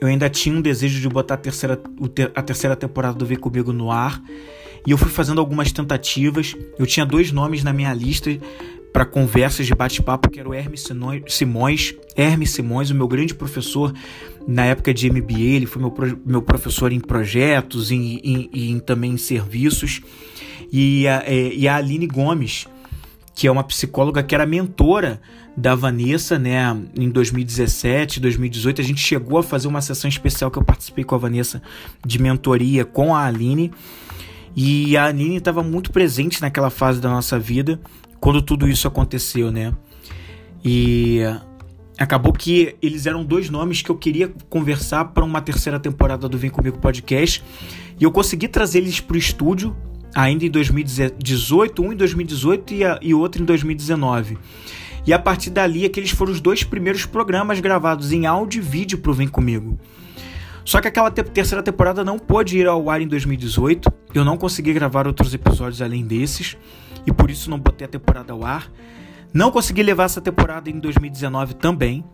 eu 0.01 0.07
ainda 0.07 0.27
tinha 0.27 0.55
um 0.55 0.61
desejo 0.61 0.99
de 0.99 1.07
botar 1.07 1.35
a 1.35 1.37
terceira, 1.37 1.79
a 2.33 2.41
terceira 2.41 2.75
temporada 2.75 3.13
do 3.15 3.23
Vem 3.23 3.37
Comigo 3.37 3.71
no 3.71 3.91
ar. 3.91 4.19
E 4.85 4.89
eu 4.89 4.97
fui 4.97 5.11
fazendo 5.11 5.39
algumas 5.39 5.71
tentativas. 5.71 6.55
Eu 6.79 6.87
tinha 6.87 7.05
dois 7.05 7.31
nomes 7.31 7.63
na 7.63 7.71
minha 7.71 7.93
lista 7.93 8.31
para 8.91 9.05
conversas 9.05 9.67
de 9.67 9.75
bate-papo, 9.75 10.29
que 10.29 10.39
era 10.39 10.49
o 10.49 10.53
Hermes 10.55 10.85
Simões, 11.27 11.95
Hermes 12.15 12.49
Simões, 12.49 12.89
o 12.89 12.95
meu 12.95 13.07
grande 13.07 13.35
professor 13.35 13.93
na 14.47 14.65
época 14.65 14.93
de 14.93 15.09
MBA, 15.09 15.39
ele 15.39 15.65
foi 15.65 15.81
meu, 15.81 15.93
meu 16.25 16.41
professor 16.41 16.91
em 16.91 16.99
projetos 16.99 17.91
e 17.91 17.95
em, 17.95 18.79
também 18.79 19.11
em 19.11 19.17
serviços, 19.17 20.01
e 20.71 21.07
a, 21.07 21.23
é, 21.25 21.53
e 21.53 21.67
a 21.67 21.77
Aline 21.77 22.07
Gomes, 22.07 22.67
que 23.33 23.47
é 23.47 23.51
uma 23.51 23.63
psicóloga 23.63 24.21
que 24.23 24.35
era 24.35 24.45
mentora 24.45 25.21
da 25.55 25.75
Vanessa, 25.75 26.39
né? 26.39 26.75
Em 26.97 27.09
2017, 27.09 28.19
2018, 28.19 28.81
a 28.81 28.83
gente 28.83 29.01
chegou 29.01 29.37
a 29.37 29.43
fazer 29.43 29.67
uma 29.67 29.81
sessão 29.81 30.09
especial 30.09 30.49
que 30.49 30.57
eu 30.57 30.63
participei 30.63 31.03
com 31.03 31.15
a 31.15 31.17
Vanessa 31.17 31.61
de 32.05 32.21
mentoria 32.21 32.85
com 32.85 33.15
a 33.15 33.25
Aline. 33.25 33.71
E 34.55 34.95
a 34.97 35.05
Aline 35.05 35.37
estava 35.37 35.63
muito 35.63 35.91
presente 35.91 36.41
naquela 36.41 36.69
fase 36.69 36.99
da 36.99 37.09
nossa 37.09 37.39
vida, 37.39 37.79
quando 38.19 38.41
tudo 38.41 38.67
isso 38.67 38.87
aconteceu, 38.87 39.51
né? 39.51 39.73
E 40.63 41.19
acabou 41.97 42.33
que 42.33 42.75
eles 42.81 43.05
eram 43.05 43.23
dois 43.23 43.49
nomes 43.49 43.81
que 43.81 43.89
eu 43.89 43.97
queria 43.97 44.31
conversar 44.49 45.05
para 45.05 45.23
uma 45.23 45.41
terceira 45.41 45.79
temporada 45.79 46.27
do 46.27 46.37
Vem 46.37 46.49
Comigo 46.49 46.79
Podcast. 46.79 47.43
E 47.99 48.03
eu 48.03 48.11
consegui 48.11 48.47
trazer 48.47 48.79
eles 48.79 48.99
para 48.99 49.15
o 49.15 49.17
estúdio 49.17 49.75
ainda 50.13 50.45
em 50.45 50.49
2018, 50.49 51.81
um 51.81 51.93
em 51.93 51.95
2018 51.95 52.73
e, 52.73 52.83
a, 52.83 52.99
e 53.01 53.13
outro 53.13 53.41
em 53.41 53.45
2019. 53.45 54.37
E 55.05 55.13
a 55.13 55.19
partir 55.19 55.49
dali, 55.49 55.85
aqueles 55.85 56.11
foram 56.11 56.31
os 56.31 56.39
dois 56.39 56.63
primeiros 56.63 57.05
programas 57.05 57.59
gravados 57.59 58.11
em 58.11 58.25
áudio 58.25 58.61
e 58.61 58.65
vídeo 58.65 58.99
para 58.99 59.11
o 59.11 59.13
Vem 59.13 59.27
Comigo. 59.27 59.79
Só 60.63 60.79
que 60.79 60.87
aquela 60.87 61.09
te 61.09 61.23
terceira 61.23 61.63
temporada 61.63 62.03
não 62.03 62.19
pôde 62.19 62.57
ir 62.57 62.67
ao 62.67 62.89
ar 62.89 63.01
em 63.01 63.07
2018. 63.07 63.91
Eu 64.13 64.23
não 64.23 64.37
consegui 64.37 64.73
gravar 64.73 65.07
outros 65.07 65.33
episódios 65.33 65.81
além 65.81 66.05
desses. 66.05 66.55
E 67.05 67.11
por 67.11 67.31
isso 67.31 67.49
não 67.49 67.59
botei 67.59 67.85
a 67.85 67.89
temporada 67.89 68.31
ao 68.31 68.45
ar. 68.45 68.71
Não 69.33 69.49
consegui 69.49 69.81
levar 69.81 70.03
essa 70.03 70.21
temporada 70.21 70.69
em 70.69 70.79
2019 70.79 71.55
também. 71.55 72.05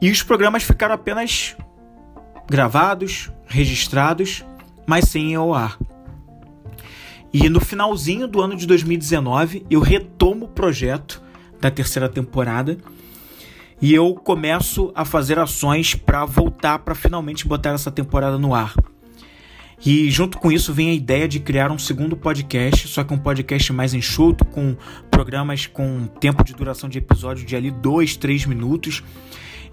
E 0.00 0.10
os 0.10 0.22
programas 0.22 0.62
ficaram 0.62 0.94
apenas 0.94 1.54
gravados, 2.48 3.30
registrados, 3.46 4.44
mas 4.86 5.04
sem 5.04 5.32
ir 5.32 5.34
ao 5.34 5.52
ar. 5.52 5.78
E 7.32 7.48
no 7.48 7.60
finalzinho 7.60 8.26
do 8.26 8.40
ano 8.40 8.56
de 8.56 8.66
2019, 8.66 9.66
eu 9.70 9.80
retomo 9.80 10.46
o 10.46 10.48
projeto 10.48 11.22
da 11.60 11.70
terceira 11.70 12.08
temporada 12.08 12.78
e 13.80 13.94
eu 13.94 14.14
começo 14.14 14.92
a 14.94 15.04
fazer 15.04 15.38
ações 15.38 15.94
para 15.94 16.24
voltar 16.24 16.80
para 16.80 16.94
finalmente 16.94 17.48
botar 17.48 17.70
essa 17.70 17.90
temporada 17.90 18.36
no 18.38 18.54
ar. 18.54 18.74
E 19.84 20.10
junto 20.10 20.36
com 20.36 20.52
isso 20.52 20.74
vem 20.74 20.90
a 20.90 20.94
ideia 20.94 21.26
de 21.26 21.40
criar 21.40 21.72
um 21.72 21.78
segundo 21.78 22.14
podcast, 22.14 22.86
só 22.86 23.02
que 23.02 23.14
um 23.14 23.18
podcast 23.18 23.72
mais 23.72 23.94
enxuto, 23.94 24.44
com 24.44 24.76
programas 25.10 25.66
com 25.66 26.06
tempo 26.06 26.44
de 26.44 26.52
duração 26.52 26.90
de 26.90 26.98
episódio 26.98 27.46
de 27.46 27.56
ali 27.56 27.70
2, 27.70 28.16
3 28.16 28.44
minutos. 28.44 29.02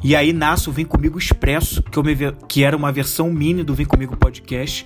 E 0.01 0.15
aí 0.15 0.31
nasce 0.31 0.69
o 0.69 0.71
Vem 0.71 0.85
Comigo 0.85 1.17
Expresso, 1.17 1.83
que, 1.83 2.01
me, 2.01 2.15
que 2.47 2.63
era 2.63 2.77
uma 2.77 2.91
versão 2.91 3.29
mini 3.29 3.63
do 3.63 3.73
Vem 3.75 3.85
Comigo 3.85 4.15
Podcast, 4.15 4.85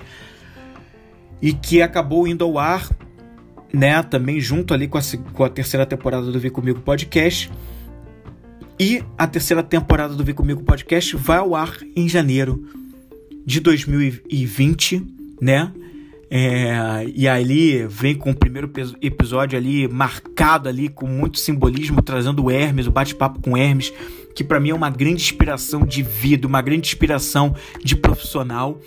e 1.39 1.53
que 1.53 1.83
acabou 1.83 2.27
indo 2.27 2.43
ao 2.43 2.57
ar, 2.57 2.89
né, 3.73 4.01
também 4.03 4.39
junto 4.39 4.73
ali 4.73 4.87
com 4.87 4.97
a, 4.97 5.01
com 5.33 5.43
a 5.43 5.49
terceira 5.49 5.85
temporada 5.85 6.31
do 6.31 6.39
Vem 6.39 6.51
Comigo 6.51 6.79
Podcast. 6.79 7.51
E 8.79 9.03
a 9.17 9.27
terceira 9.27 9.61
temporada 9.61 10.15
do 10.15 10.23
Vem 10.23 10.33
Comigo 10.33 10.63
Podcast 10.63 11.15
vai 11.15 11.37
ao 11.37 11.55
ar 11.55 11.77
em 11.95 12.09
janeiro 12.09 12.67
de 13.45 13.59
2020, 13.59 15.03
né? 15.39 15.71
É, 16.33 17.05
e 17.13 17.27
ali 17.27 17.85
vem 17.87 18.15
com 18.15 18.31
o 18.31 18.35
primeiro 18.35 18.71
episódio 19.01 19.57
ali 19.57 19.85
marcado 19.89 20.69
ali 20.69 20.87
com 20.87 21.05
muito 21.05 21.37
simbolismo, 21.37 22.01
trazendo 22.01 22.45
o 22.45 22.49
Hermes, 22.49 22.87
o 22.87 22.91
bate-papo 22.91 23.41
com 23.41 23.57
Hermes, 23.57 23.91
que 24.33 24.41
para 24.41 24.57
mim 24.57 24.69
é 24.69 24.73
uma 24.73 24.89
grande 24.89 25.21
inspiração 25.21 25.85
de 25.85 26.01
vida, 26.01 26.47
uma 26.47 26.61
grande 26.61 26.87
inspiração 26.87 27.53
de 27.83 27.97
profissional. 27.97 28.79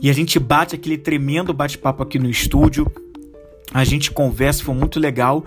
E 0.00 0.08
a 0.08 0.12
gente 0.12 0.38
bate 0.38 0.76
aquele 0.76 0.96
tremendo 0.96 1.52
bate-papo 1.52 2.04
aqui 2.04 2.20
no 2.20 2.30
estúdio. 2.30 2.86
A 3.72 3.84
gente 3.84 4.10
conversa, 4.10 4.64
foi 4.64 4.74
muito 4.74 4.98
legal. 4.98 5.44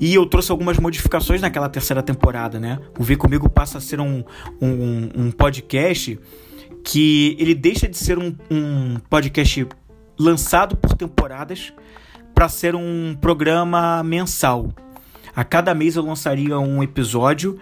E 0.00 0.14
eu 0.14 0.26
trouxe 0.26 0.50
algumas 0.50 0.78
modificações 0.78 1.40
naquela 1.40 1.68
terceira 1.68 2.02
temporada, 2.02 2.58
né? 2.58 2.78
O 2.98 3.02
Vem 3.02 3.16
Comigo 3.16 3.48
passa 3.48 3.78
a 3.78 3.80
ser 3.80 4.00
um, 4.00 4.24
um, 4.60 5.10
um 5.14 5.30
podcast 5.30 6.18
que 6.84 7.36
ele 7.38 7.54
deixa 7.54 7.88
de 7.88 7.96
ser 7.96 8.18
um, 8.18 8.34
um 8.50 8.96
podcast 9.08 9.66
lançado 10.18 10.76
por 10.76 10.94
temporadas 10.94 11.72
para 12.34 12.48
ser 12.48 12.74
um 12.74 13.16
programa 13.20 14.02
mensal. 14.02 14.72
A 15.34 15.44
cada 15.44 15.74
mês 15.74 15.96
eu 15.96 16.04
lançaria 16.04 16.58
um 16.58 16.82
episódio 16.82 17.58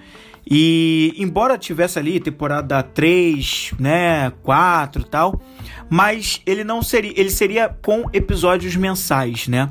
e 0.48 1.14
embora 1.16 1.58
tivesse 1.58 1.98
ali 1.98 2.20
temporada 2.20 2.82
3, 2.82 3.72
né, 3.78 4.32
4 4.42 5.04
tal, 5.04 5.40
mas 5.88 6.40
ele 6.46 6.64
não 6.64 6.82
seria, 6.82 7.12
ele 7.16 7.30
seria 7.30 7.68
com 7.68 8.04
episódios 8.12 8.76
mensais, 8.76 9.48
né? 9.48 9.70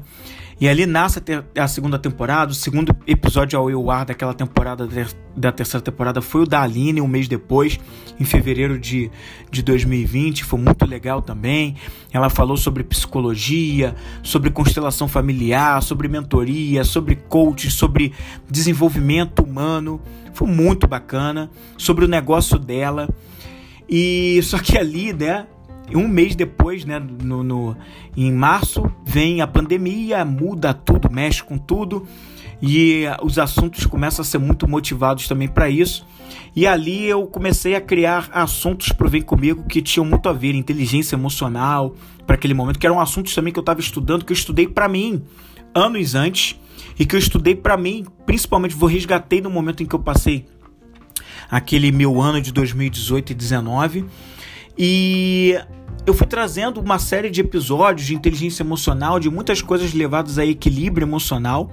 E 0.62 0.68
ali 0.68 0.86
nasce 0.86 1.22
a, 1.58 1.68
segunda 1.70 1.98
temporada. 1.98 2.52
O 2.52 2.56
segundo 2.56 2.94
episódio 3.08 3.58
ao 3.58 3.70
eu 3.70 3.90
ar 3.90 4.06
daquela 4.06 4.34
temporada, 4.34 4.86
da 5.34 5.54
terceira 5.54 5.82
temporada, 5.82 6.22
foi 6.22 6.42
o 6.42 6.46
da 6.46 6.62
Aline, 6.62 7.00
um 7.00 7.08
mês 7.08 7.30
depois, 7.30 7.80
em 8.20 8.26
fevereiro 8.26 8.78
de, 8.78 9.10
de 9.50 9.64
2020. 9.64 10.44
Foi 10.44 10.60
muito 10.60 10.86
legal 10.86 11.22
também. 11.22 11.78
Ela 12.12 12.30
falou 12.30 12.58
sobre 12.58 12.84
psicologia, 12.84 13.96
sobre 14.22 14.50
constelação 14.50 15.08
familiar, 15.08 15.82
sobre 15.82 16.10
mentoria, 16.10 16.84
sobre 16.84 17.16
coach, 17.16 17.72
sobre 17.72 18.12
desenvolvimento 18.50 19.42
humano. 19.42 20.02
Foi 20.34 20.48
muito 20.48 20.88
bacana. 20.88 21.50
Sobre 21.78 22.04
o 22.04 22.08
negócio 22.08 22.60
dela. 22.60 23.08
E 23.88 24.42
só 24.44 24.60
que 24.60 24.78
ali, 24.78 25.14
né? 25.14 25.48
Um 25.98 26.08
mês 26.08 26.36
depois, 26.36 26.86
né, 26.86 27.00
no, 27.00 27.44
no, 27.44 27.78
em 28.16 28.32
março, 28.32 28.92
vem 29.06 29.42
a 29.42 29.48
pandemia, 29.48 30.24
muda 30.24 30.74
tudo, 30.74 31.10
mexe 31.12 31.44
com 31.44 31.58
tudo 31.58 32.08
e 32.62 33.04
os 33.24 33.40
assuntos 33.40 33.86
começam 33.86 34.22
a 34.22 34.26
ser 34.26 34.38
muito 34.38 34.68
motivados 34.68 35.28
também 35.28 35.48
para 35.48 35.70
isso. 35.70 36.06
E 36.56 36.68
ali 36.68 37.06
eu 37.06 37.26
comecei 37.28 37.76
a 37.76 37.82
criar 37.82 38.30
assuntos 38.34 38.92
para 38.92 39.08
Vem 39.08 39.22
Comigo 39.22 39.64
que 39.68 39.82
tinham 39.82 40.06
muito 40.06 40.28
a 40.28 40.34
ver, 40.34 40.56
inteligência 40.56 41.16
emocional, 41.16 41.96
para 42.26 42.36
aquele 42.36 42.54
momento, 42.54 42.78
que 42.78 42.86
eram 42.86 43.00
assuntos 43.00 43.34
também 43.34 43.52
que 43.52 43.60
eu 43.60 43.62
estava 43.62 43.80
estudando, 43.80 44.26
que 44.26 44.32
eu 44.32 44.36
estudei 44.36 44.68
para 44.68 44.88
mim 44.88 45.24
anos 45.74 46.16
antes 46.16 46.60
e 46.98 47.06
que 47.06 47.16
eu 47.16 47.20
estudei 47.20 47.56
para 47.56 47.78
mim, 47.78 48.06
principalmente 48.26 48.76
vou 48.76 48.90
resgatei 48.90 49.42
no 49.42 49.50
momento 49.50 49.82
em 49.82 49.86
que 49.86 49.96
eu 49.96 50.00
passei 50.00 50.46
aquele 51.50 51.92
meu 51.92 52.22
ano 52.22 52.42
de 52.42 52.52
2018 52.52 53.32
e 53.32 53.36
2019. 53.36 54.06
E 54.78 55.60
eu 56.06 56.14
fui 56.14 56.26
trazendo 56.26 56.80
uma 56.80 56.98
série 56.98 57.30
de 57.30 57.42
episódios 57.42 58.08
de 58.08 58.16
inteligência 58.16 58.64
emocional, 58.64 59.20
de 59.20 59.30
muitas 59.30 59.62
coisas 59.62 59.94
levadas 59.94 60.38
a 60.38 60.46
equilíbrio 60.46 61.06
emocional. 61.06 61.72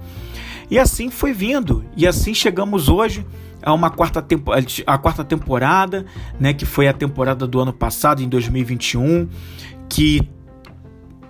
E 0.69 0.77
assim 0.77 1.09
foi 1.09 1.33
vindo. 1.33 1.83
E 1.95 2.05
assim 2.05 2.33
chegamos 2.33 2.89
hoje 2.89 3.25
a 3.61 3.73
uma 3.73 3.89
quarta, 3.89 4.21
tempo, 4.21 4.51
a 4.85 4.97
quarta 4.97 5.23
temporada, 5.23 6.05
né, 6.39 6.53
que 6.53 6.65
foi 6.65 6.87
a 6.87 6.93
temporada 6.93 7.47
do 7.47 7.59
ano 7.59 7.73
passado, 7.73 8.21
em 8.21 8.29
2021, 8.29 9.27
que 9.89 10.21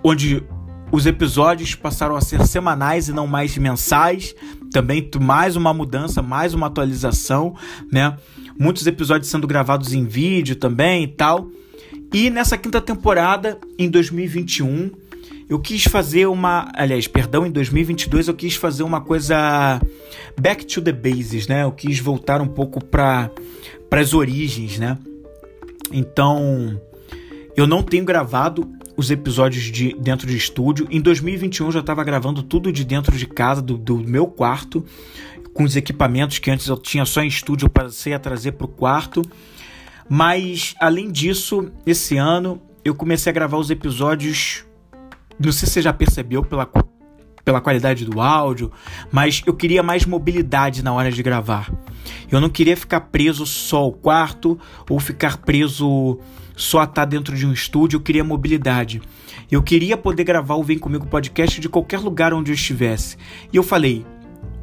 onde 0.02 0.42
os 0.90 1.06
episódios 1.06 1.74
passaram 1.74 2.16
a 2.16 2.20
ser 2.20 2.46
semanais 2.46 3.08
e 3.08 3.12
não 3.12 3.26
mais 3.26 3.56
mensais. 3.56 4.34
Também 4.72 5.08
mais 5.20 5.56
uma 5.56 5.72
mudança, 5.72 6.22
mais 6.22 6.54
uma 6.54 6.66
atualização, 6.66 7.54
né? 7.90 8.16
Muitos 8.58 8.86
episódios 8.86 9.30
sendo 9.30 9.46
gravados 9.46 9.92
em 9.92 10.04
vídeo 10.04 10.56
também 10.56 11.04
e 11.04 11.08
tal. 11.08 11.48
E 12.12 12.30
nessa 12.30 12.56
quinta 12.56 12.80
temporada, 12.80 13.58
em 13.78 13.90
2021, 13.90 14.90
eu 15.48 15.58
quis 15.58 15.84
fazer 15.84 16.26
uma. 16.26 16.70
Aliás, 16.74 17.06
perdão, 17.06 17.46
em 17.46 17.50
2022 17.50 18.28
eu 18.28 18.34
quis 18.34 18.54
fazer 18.54 18.82
uma 18.82 19.00
coisa. 19.00 19.80
Back 20.38 20.66
to 20.66 20.80
the 20.80 20.92
bases, 20.92 21.46
né? 21.46 21.64
Eu 21.64 21.72
quis 21.72 21.98
voltar 21.98 22.40
um 22.40 22.48
pouco 22.48 22.84
para 22.84 23.30
as 23.90 24.14
origens, 24.14 24.78
né? 24.78 24.98
Então, 25.92 26.80
eu 27.56 27.66
não 27.66 27.82
tenho 27.82 28.04
gravado 28.04 28.70
os 28.96 29.10
episódios 29.10 29.64
de 29.64 29.94
dentro 29.94 30.26
de 30.26 30.36
estúdio. 30.36 30.86
Em 30.90 31.00
2021 31.00 31.66
eu 31.66 31.72
já 31.72 31.80
estava 31.80 32.02
gravando 32.04 32.42
tudo 32.42 32.72
de 32.72 32.84
dentro 32.84 33.16
de 33.16 33.26
casa, 33.26 33.62
do, 33.62 33.78
do 33.78 33.96
meu 33.96 34.26
quarto, 34.26 34.84
com 35.54 35.62
os 35.62 35.76
equipamentos 35.76 36.38
que 36.38 36.50
antes 36.50 36.66
eu 36.66 36.76
tinha 36.76 37.04
só 37.04 37.22
em 37.22 37.28
estúdio, 37.28 37.66
eu 37.66 37.70
passei 37.70 38.12
a 38.12 38.18
trazer 38.18 38.52
para 38.52 38.64
o 38.64 38.68
quarto. 38.68 39.22
Mas, 40.08 40.74
além 40.80 41.10
disso, 41.10 41.70
esse 41.84 42.16
ano 42.16 42.60
eu 42.84 42.94
comecei 42.94 43.30
a 43.30 43.34
gravar 43.34 43.58
os 43.58 43.70
episódios. 43.70 44.64
Não 45.38 45.52
sei 45.52 45.66
se 45.66 45.74
você 45.74 45.82
já 45.82 45.92
percebeu 45.92 46.42
pela, 46.42 46.68
pela 47.44 47.60
qualidade 47.60 48.04
do 48.04 48.20
áudio, 48.20 48.72
mas 49.12 49.42
eu 49.46 49.54
queria 49.54 49.82
mais 49.82 50.06
mobilidade 50.06 50.82
na 50.82 50.92
hora 50.92 51.12
de 51.12 51.22
gravar. 51.22 51.70
Eu 52.30 52.40
não 52.40 52.48
queria 52.48 52.76
ficar 52.76 53.02
preso 53.02 53.46
só 53.46 53.78
ao 53.78 53.92
quarto 53.92 54.58
ou 54.88 54.98
ficar 54.98 55.36
preso 55.38 56.18
só 56.56 56.80
a 56.80 56.84
estar 56.84 57.04
dentro 57.04 57.36
de 57.36 57.46
um 57.46 57.52
estúdio, 57.52 57.98
eu 57.98 58.00
queria 58.00 58.24
mobilidade. 58.24 59.00
Eu 59.50 59.62
queria 59.62 59.96
poder 59.96 60.24
gravar 60.24 60.56
o 60.56 60.62
Vem 60.62 60.78
Comigo 60.78 61.06
podcast 61.06 61.60
de 61.60 61.68
qualquer 61.68 62.00
lugar 62.00 62.34
onde 62.34 62.50
eu 62.50 62.54
estivesse. 62.54 63.16
E 63.52 63.56
eu 63.56 63.62
falei, 63.62 64.04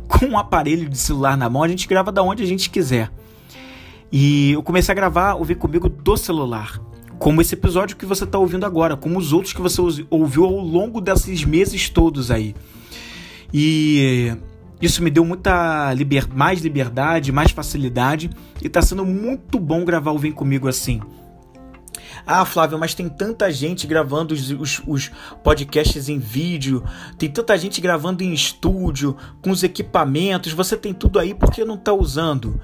com 0.07 0.25
um 0.25 0.37
aparelho 0.37 0.89
de 0.89 0.97
celular 0.97 1.37
na 1.37 1.49
mão, 1.49 1.63
a 1.63 1.67
gente 1.67 1.87
grava 1.87 2.11
da 2.11 2.21
onde 2.21 2.43
a 2.43 2.45
gente 2.45 2.69
quiser. 2.69 3.09
E 4.11 4.51
eu 4.51 4.63
comecei 4.63 4.91
a 4.91 4.95
gravar, 4.95 5.33
ouvir 5.33 5.55
comigo 5.55 5.89
do 5.89 6.15
celular. 6.17 6.79
Como 7.17 7.41
esse 7.41 7.55
episódio 7.55 7.95
que 7.95 8.05
você 8.05 8.23
está 8.23 8.37
ouvindo 8.37 8.65
agora, 8.65 8.95
como 8.95 9.17
os 9.17 9.31
outros 9.33 9.53
que 9.53 9.61
você 9.61 9.81
ouviu 10.09 10.45
ao 10.45 10.59
longo 10.59 10.99
desses 10.99 11.43
meses 11.43 11.89
todos 11.89 12.29
aí. 12.29 12.55
E 13.53 14.35
isso 14.81 15.01
me 15.01 15.09
deu 15.09 15.23
muita 15.23 15.93
liber... 15.93 16.27
mais 16.33 16.61
liberdade, 16.61 17.31
mais 17.31 17.51
facilidade 17.51 18.29
e 18.61 18.67
está 18.67 18.81
sendo 18.81 19.05
muito 19.05 19.59
bom 19.59 19.85
gravar 19.85 20.11
o 20.11 20.19
Vem 20.19 20.31
Comigo 20.31 20.67
assim. 20.67 21.01
Ah, 22.27 22.43
Flávio, 22.43 22.79
mas 22.79 22.95
tem 22.95 23.07
tanta 23.07 23.51
gente 23.51 23.85
gravando 23.85 24.33
os, 24.33 24.49
os, 24.49 24.81
os, 24.87 25.11
podcasts 25.43 26.09
em 26.09 26.17
vídeo, 26.17 26.83
tem 27.19 27.29
tanta 27.29 27.55
gente 27.55 27.79
gravando 27.79 28.23
em 28.23 28.33
estúdio, 28.33 29.15
com 29.43 29.51
os 29.51 29.63
equipamentos, 29.63 30.51
você 30.51 30.75
tem 30.75 30.91
tudo 30.91 31.19
aí, 31.19 31.35
por 31.35 31.51
que 31.51 31.63
não 31.63 31.75
está 31.75 31.93
usando? 31.93 32.59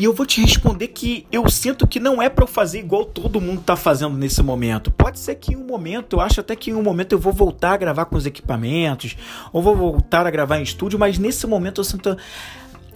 E 0.00 0.04
eu 0.04 0.14
vou 0.14 0.24
te 0.24 0.40
responder 0.40 0.88
que 0.88 1.26
eu 1.30 1.46
sinto 1.50 1.86
que 1.86 2.00
não 2.00 2.22
é 2.22 2.30
para 2.30 2.44
eu 2.44 2.48
fazer 2.48 2.78
igual 2.78 3.04
todo 3.04 3.38
mundo 3.38 3.60
tá 3.60 3.76
fazendo 3.76 4.16
nesse 4.16 4.42
momento. 4.42 4.90
Pode 4.90 5.18
ser 5.18 5.34
que 5.34 5.52
em 5.52 5.56
um 5.56 5.66
momento, 5.66 6.16
eu 6.16 6.20
acho 6.22 6.40
até 6.40 6.56
que 6.56 6.70
em 6.70 6.74
um 6.74 6.82
momento 6.82 7.12
eu 7.12 7.18
vou 7.18 7.34
voltar 7.34 7.74
a 7.74 7.76
gravar 7.76 8.06
com 8.06 8.16
os 8.16 8.24
equipamentos, 8.24 9.14
ou 9.52 9.60
vou 9.60 9.76
voltar 9.76 10.26
a 10.26 10.30
gravar 10.30 10.58
em 10.58 10.62
estúdio, 10.62 10.98
mas 10.98 11.18
nesse 11.18 11.46
momento 11.46 11.82
eu 11.82 11.84
sinto 11.84 12.16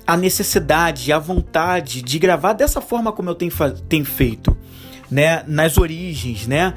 a 0.07 0.17
necessidade, 0.17 1.13
a 1.13 1.19
vontade 1.19 2.01
de 2.01 2.19
gravar 2.19 2.55
dessa 2.55 2.81
forma 2.81 3.13
como 3.13 3.29
eu 3.29 3.35
tenho, 3.35 3.53
tenho 3.87 4.05
feito, 4.07 4.57
né? 5.11 5.45
Nas 5.47 5.77
origens, 5.77 6.47
né? 6.47 6.73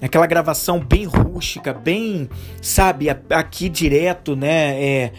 aquela 0.00 0.26
gravação 0.26 0.80
bem 0.80 1.04
rústica, 1.04 1.72
bem, 1.72 2.28
sabe, 2.60 3.06
aqui 3.30 3.68
direto, 3.68 4.34
né, 4.34 4.82
é, 4.82 5.12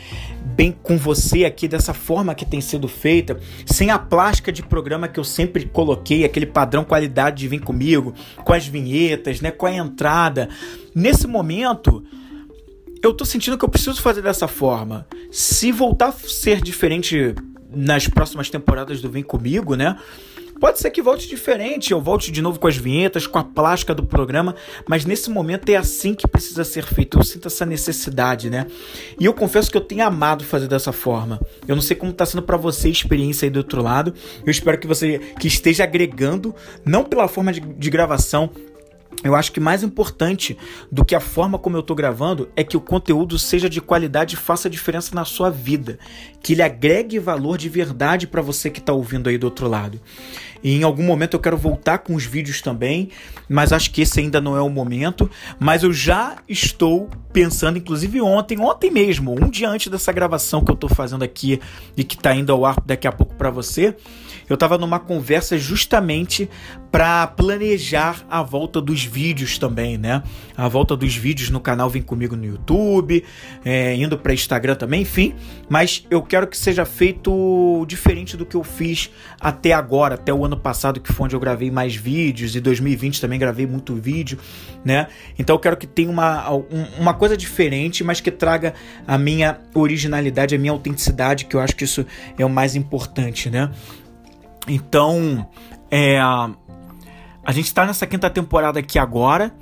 bem 0.43 0.71
com 0.71 0.97
você 0.97 1.45
aqui 1.45 1.67
dessa 1.67 1.93
forma 1.93 2.35
que 2.35 2.45
tem 2.45 2.61
sido 2.61 2.87
feita, 2.87 3.39
sem 3.65 3.89
a 3.89 3.97
plástica 3.97 4.51
de 4.51 4.61
programa 4.61 5.07
que 5.07 5.19
eu 5.19 5.23
sempre 5.23 5.65
coloquei, 5.65 6.23
aquele 6.23 6.45
padrão 6.45 6.83
qualidade 6.83 7.37
de 7.37 7.47
vir 7.47 7.59
comigo, 7.59 8.13
com 8.43 8.53
as 8.53 8.67
vinhetas, 8.67 9.41
né, 9.41 9.51
com 9.51 9.65
a 9.65 9.73
entrada. 9.73 10.49
Nesse 10.93 11.27
momento, 11.27 12.03
eu 13.01 13.13
tô 13.13 13.25
sentindo 13.25 13.57
que 13.57 13.65
eu 13.65 13.69
preciso 13.69 14.01
fazer 14.01 14.21
dessa 14.21 14.47
forma. 14.47 15.07
Se 15.31 15.71
voltar 15.71 16.09
a 16.09 16.11
ser 16.11 16.61
diferente 16.61 17.35
nas 17.69 18.07
próximas 18.07 18.49
temporadas 18.49 19.01
do 19.01 19.09
Vem 19.09 19.23
Comigo, 19.23 19.75
né? 19.75 19.97
Pode 20.63 20.79
ser 20.79 20.91
que 20.91 21.01
volte 21.01 21.27
diferente, 21.27 21.91
eu 21.91 21.99
volte 21.99 22.31
de 22.31 22.41
novo 22.41 22.57
com 22.57 22.67
as 22.67 22.77
vinhetas, 22.77 23.27
com 23.27 23.37
a 23.37 23.43
plástica 23.43 23.93
do 23.93 24.05
programa, 24.05 24.55
mas 24.87 25.03
nesse 25.03 25.29
momento 25.29 25.67
é 25.67 25.75
assim 25.75 26.13
que 26.13 26.25
precisa 26.25 26.63
ser 26.63 26.85
feito. 26.85 27.17
Eu 27.19 27.23
sinto 27.25 27.49
essa 27.49 27.65
necessidade, 27.65 28.49
né? 28.49 28.65
E 29.19 29.25
eu 29.25 29.33
confesso 29.33 29.69
que 29.69 29.75
eu 29.75 29.81
tenho 29.81 30.05
amado 30.05 30.45
fazer 30.45 30.69
dessa 30.69 30.93
forma. 30.93 31.37
Eu 31.67 31.75
não 31.75 31.81
sei 31.81 31.97
como 31.97 32.13
está 32.13 32.25
sendo 32.25 32.43
para 32.43 32.55
você 32.55 32.87
a 32.87 32.91
experiência 32.91 33.45
aí 33.45 33.49
do 33.49 33.57
outro 33.57 33.83
lado. 33.83 34.13
Eu 34.45 34.49
espero 34.49 34.79
que 34.79 34.87
você 34.87 35.19
que 35.37 35.47
esteja 35.47 35.83
agregando, 35.83 36.55
não 36.85 37.03
pela 37.03 37.27
forma 37.27 37.51
de, 37.51 37.59
de 37.59 37.89
gravação, 37.89 38.49
eu 39.23 39.35
acho 39.35 39.51
que 39.51 39.59
mais 39.59 39.83
importante 39.83 40.57
do 40.91 41.05
que 41.05 41.15
a 41.15 41.19
forma 41.19 41.57
como 41.57 41.77
eu 41.77 41.81
estou 41.81 41.95
gravando 41.95 42.49
é 42.55 42.63
que 42.63 42.75
o 42.75 42.81
conteúdo 42.81 43.39
seja 43.39 43.69
de 43.69 43.79
qualidade 43.79 44.35
e 44.35 44.37
faça 44.37 44.69
diferença 44.69 45.15
na 45.15 45.23
sua 45.23 45.49
vida, 45.49 45.97
que 46.41 46.53
ele 46.53 46.61
agregue 46.61 47.19
valor 47.19 47.57
de 47.57 47.69
verdade 47.69 48.27
para 48.27 48.41
você 48.41 48.69
que 48.69 48.79
está 48.79 48.91
ouvindo 48.91 49.29
aí 49.29 49.37
do 49.37 49.45
outro 49.45 49.67
lado. 49.67 49.99
E 50.63 50.77
em 50.77 50.83
algum 50.83 51.03
momento 51.03 51.35
eu 51.35 51.39
quero 51.39 51.57
voltar 51.57 51.99
com 51.99 52.15
os 52.15 52.25
vídeos 52.25 52.61
também, 52.61 53.09
mas 53.49 53.73
acho 53.73 53.91
que 53.91 54.01
esse 54.01 54.19
ainda 54.19 54.39
não 54.39 54.55
é 54.55 54.61
o 54.61 54.69
momento. 54.69 55.29
Mas 55.59 55.83
eu 55.83 55.91
já 55.91 56.37
estou 56.47 57.09
pensando, 57.33 57.77
inclusive 57.77 58.21
ontem, 58.21 58.57
ontem 58.59 58.89
mesmo, 58.89 59.33
um 59.33 59.49
dia 59.49 59.69
antes 59.69 59.89
dessa 59.89 60.13
gravação 60.13 60.63
que 60.63 60.71
eu 60.71 60.75
estou 60.75 60.89
fazendo 60.89 61.23
aqui 61.23 61.59
e 61.97 62.03
que 62.03 62.15
está 62.15 62.33
indo 62.33 62.51
ao 62.53 62.65
ar 62.65 62.77
daqui 62.85 63.07
a 63.07 63.11
pouco 63.11 63.35
para 63.35 63.49
você, 63.49 63.95
eu 64.49 64.55
estava 64.55 64.77
numa 64.77 64.99
conversa 64.99 65.57
justamente 65.57 66.49
para 66.91 67.25
planejar 67.25 68.23
a 68.29 68.43
volta 68.43 68.79
dos 68.79 69.03
vídeos 69.03 69.57
também, 69.57 69.97
né? 69.97 70.21
A 70.55 70.67
volta 70.67 70.95
dos 70.95 71.15
vídeos 71.15 71.49
no 71.49 71.59
canal 71.59 71.89
Vem 71.89 72.03
Comigo 72.03 72.35
no 72.35 72.45
YouTube, 72.45 73.23
é, 73.65 73.95
indo 73.95 74.15
para 74.17 74.33
Instagram 74.33 74.75
também, 74.75 75.01
enfim. 75.01 75.33
Mas 75.67 76.05
eu 76.11 76.21
quero 76.21 76.45
que 76.45 76.55
seja 76.55 76.85
feito 76.85 77.83
diferente 77.87 78.37
do 78.37 78.45
que 78.45 78.55
eu 78.55 78.63
fiz 78.63 79.09
até 79.39 79.73
agora, 79.73 80.15
até 80.15 80.31
o 80.31 80.45
ano 80.45 80.55
passado, 80.55 80.99
que 80.99 81.11
foi 81.11 81.25
onde 81.25 81.35
eu 81.35 81.39
gravei 81.39 81.71
mais 81.71 81.95
vídeos, 81.95 82.55
e 82.55 82.59
2020 82.59 83.19
também 83.19 83.39
gravei 83.39 83.65
muito 83.65 83.95
vídeo, 83.95 84.37
né? 84.85 85.07
Então 85.39 85.55
eu 85.55 85.59
quero 85.59 85.75
que 85.75 85.87
tenha 85.87 86.11
uma, 86.11 86.47
uma 86.99 87.13
coisa 87.13 87.35
diferente, 87.35 88.03
mas 88.03 88.21
que 88.21 88.29
traga 88.29 88.75
a 89.07 89.17
minha 89.17 89.59
originalidade, 89.73 90.53
a 90.53 90.59
minha 90.59 90.71
autenticidade, 90.71 91.45
que 91.45 91.55
eu 91.55 91.59
acho 91.59 91.75
que 91.75 91.85
isso 91.85 92.05
é 92.37 92.45
o 92.45 92.49
mais 92.49 92.75
importante, 92.75 93.49
né? 93.49 93.71
Então, 94.67 95.47
é, 95.91 96.19
a 96.19 97.51
gente 97.51 97.65
está 97.65 97.85
nessa 97.85 98.07
quinta 98.07 98.29
temporada 98.29 98.79
aqui 98.79 98.97
agora, 98.97 99.53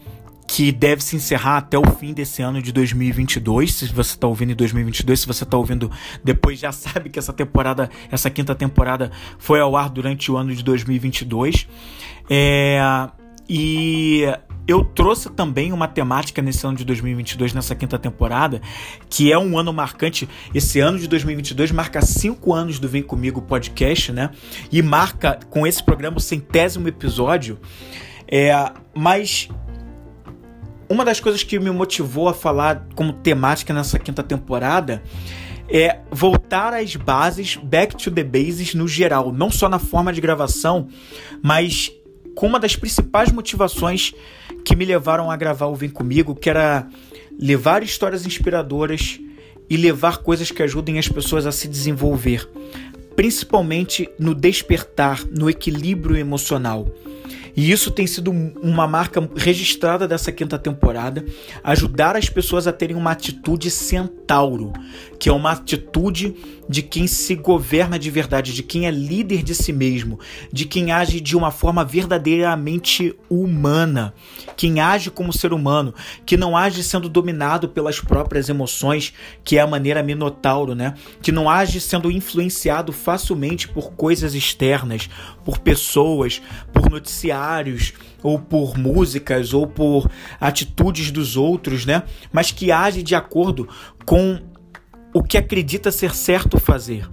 que 0.48 0.72
deve 0.72 1.02
se 1.02 1.16
encerrar 1.16 1.58
até 1.58 1.78
o 1.78 1.86
fim 1.92 2.14
desse 2.14 2.42
ano 2.42 2.62
de 2.62 2.72
2022. 2.72 3.74
Se 3.74 3.88
você 3.88 4.12
está 4.12 4.28
ouvindo 4.28 4.52
em 4.52 4.56
2022, 4.56 5.22
se 5.22 5.26
você 5.26 5.44
está 5.44 5.58
ouvindo 5.58 5.90
depois, 6.24 6.60
já 6.60 6.72
sabe 6.74 7.10
que 7.10 7.18
essa 7.18 7.32
temporada, 7.32 7.90
essa 8.12 8.30
quinta 8.30 8.54
temporada, 8.54 9.12
foi 9.40 9.60
ao 9.60 9.76
ar 9.76 9.90
durante 9.90 10.32
o 10.32 10.38
ano 10.38 10.54
de 10.54 10.64
2022. 10.64 11.68
É, 12.30 12.82
e 13.48 14.26
eu 14.72 14.84
trouxe 14.84 15.30
também 15.30 15.72
uma 15.72 15.88
temática 15.88 16.42
nesse 16.42 16.66
ano 16.66 16.78
de 16.78 16.86
2022, 16.86 17.54
nessa 17.54 17.76
quinta 17.76 18.00
temporada, 18.00 18.62
que 19.10 19.32
é 19.32 19.38
um 19.38 19.58
ano 19.58 19.72
marcante. 19.74 20.28
Esse 20.54 20.80
ano 20.80 20.98
de 20.98 21.08
2022 21.08 21.72
marca 21.72 22.02
cinco 22.02 22.54
anos 22.54 22.80
do 22.80 22.88
Vem 22.88 23.04
Comigo 23.04 23.42
podcast, 23.42 24.12
né? 24.12 24.32
E 24.72 24.82
marca 24.82 25.40
com 25.50 25.68
esse 25.68 25.84
programa 25.84 26.18
o 26.18 26.22
centésimo 26.22 26.88
episódio. 26.88 27.60
É, 28.28 28.72
mas 28.96 29.50
uma 30.90 31.04
das 31.04 31.20
coisas 31.20 31.44
que 31.44 31.60
me 31.60 31.70
motivou 31.70 32.30
a 32.30 32.34
falar 32.34 32.88
como 32.96 33.14
temática 33.14 33.74
nessa 33.74 34.00
quinta 34.00 34.24
temporada 34.24 35.04
é 35.70 36.00
voltar 36.12 36.74
às 36.74 36.96
bases, 36.96 37.58
back 37.58 37.96
to 37.96 38.12
the 38.12 38.24
bases 38.24 38.74
no 38.74 38.88
geral, 38.88 39.32
não 39.32 39.50
só 39.50 39.70
na 39.70 39.80
forma 39.80 40.12
de 40.12 40.20
gravação, 40.20 40.88
mas 41.42 41.92
com 42.36 42.48
uma 42.48 42.60
das 42.60 42.76
principais 42.76 43.32
motivações 43.32 44.14
que 44.64 44.76
me 44.76 44.86
levaram 44.86 45.30
a 45.30 45.36
gravar 45.36 45.68
o 45.68 45.76
Vem 45.76 45.90
Comigo, 45.90 46.36
que 46.36 46.50
era 46.50 46.88
levar 47.40 47.84
histórias 47.84 48.26
inspiradoras 48.26 49.20
e 49.70 49.78
levar 49.78 50.18
coisas 50.18 50.52
que 50.52 50.62
ajudem 50.62 51.00
as 51.00 51.08
pessoas 51.08 51.46
a 51.46 51.52
se 51.52 51.68
desenvolver, 51.68 52.48
principalmente 53.16 54.10
no 54.20 54.36
despertar, 54.36 55.26
no 55.26 55.50
equilíbrio 55.50 56.18
emocional. 56.18 56.88
E 57.56 57.72
isso 57.72 57.92
tem 57.92 58.08
sido 58.08 58.32
uma 58.32 58.88
marca 58.88 59.28
registrada 59.36 60.08
dessa 60.08 60.32
quinta 60.32 60.58
temporada, 60.58 61.26
ajudar 61.64 62.16
as 62.16 62.30
pessoas 62.30 62.68
a 62.68 62.74
terem 62.74 62.96
uma 62.96 63.12
atitude 63.12 63.70
centauro, 63.70 64.72
que 65.20 65.30
é 65.30 65.34
uma 65.34 65.52
atitude 65.52 66.36
de 66.72 66.82
quem 66.82 67.06
se 67.06 67.36
governa 67.36 68.00
de 68.00 68.10
verdade, 68.10 68.54
de 68.54 68.64
quem 68.64 68.88
é 68.88 68.92
líder 68.92 69.44
de 69.44 69.54
si 69.54 69.74
mesmo, 69.74 70.20
de 70.54 70.66
quem 70.66 70.92
age 70.92 71.20
de 71.20 71.36
uma 71.36 71.52
forma 71.52 71.84
verdadeiramente 71.84 73.14
humana, 73.30 74.14
quem 74.56 74.80
age 74.80 75.12
como 75.12 75.34
ser 75.34 75.52
humano, 75.52 75.94
que 76.26 76.38
não 76.38 76.56
age 76.56 76.82
sendo 76.82 77.10
dominado 77.10 77.68
pelas 77.68 78.00
próprias 78.00 78.48
emoções, 78.48 79.14
que 79.44 79.58
é 79.58 79.62
a 79.62 79.68
maneira 79.68 80.02
minotauro, 80.02 80.74
né? 80.74 80.94
Que 81.22 81.32
não 81.32 81.50
age 81.50 81.82
sendo 81.82 82.10
influenciado 82.10 82.94
facilmente 82.94 83.68
por 83.68 83.92
coisas 83.92 84.34
externas, 84.34 85.10
por 85.44 85.60
pessoas, 85.60 86.42
por 86.72 86.90
noticiários, 86.90 87.94
ou 88.24 88.40
por 88.40 88.78
músicas, 88.78 89.54
ou 89.54 89.68
por 89.68 90.10
atitudes 90.40 91.12
dos 91.12 91.36
outros, 91.36 91.86
né? 91.86 92.04
Mas 92.32 92.52
que 92.52 92.72
age 92.72 93.04
de 93.04 93.16
acordo 93.16 93.68
com 94.06 94.40
o 95.14 95.22
que 95.24 95.38
acredita 95.38 95.92
ser 95.92 96.16
certo 96.16 96.60
fazer, 96.60 97.10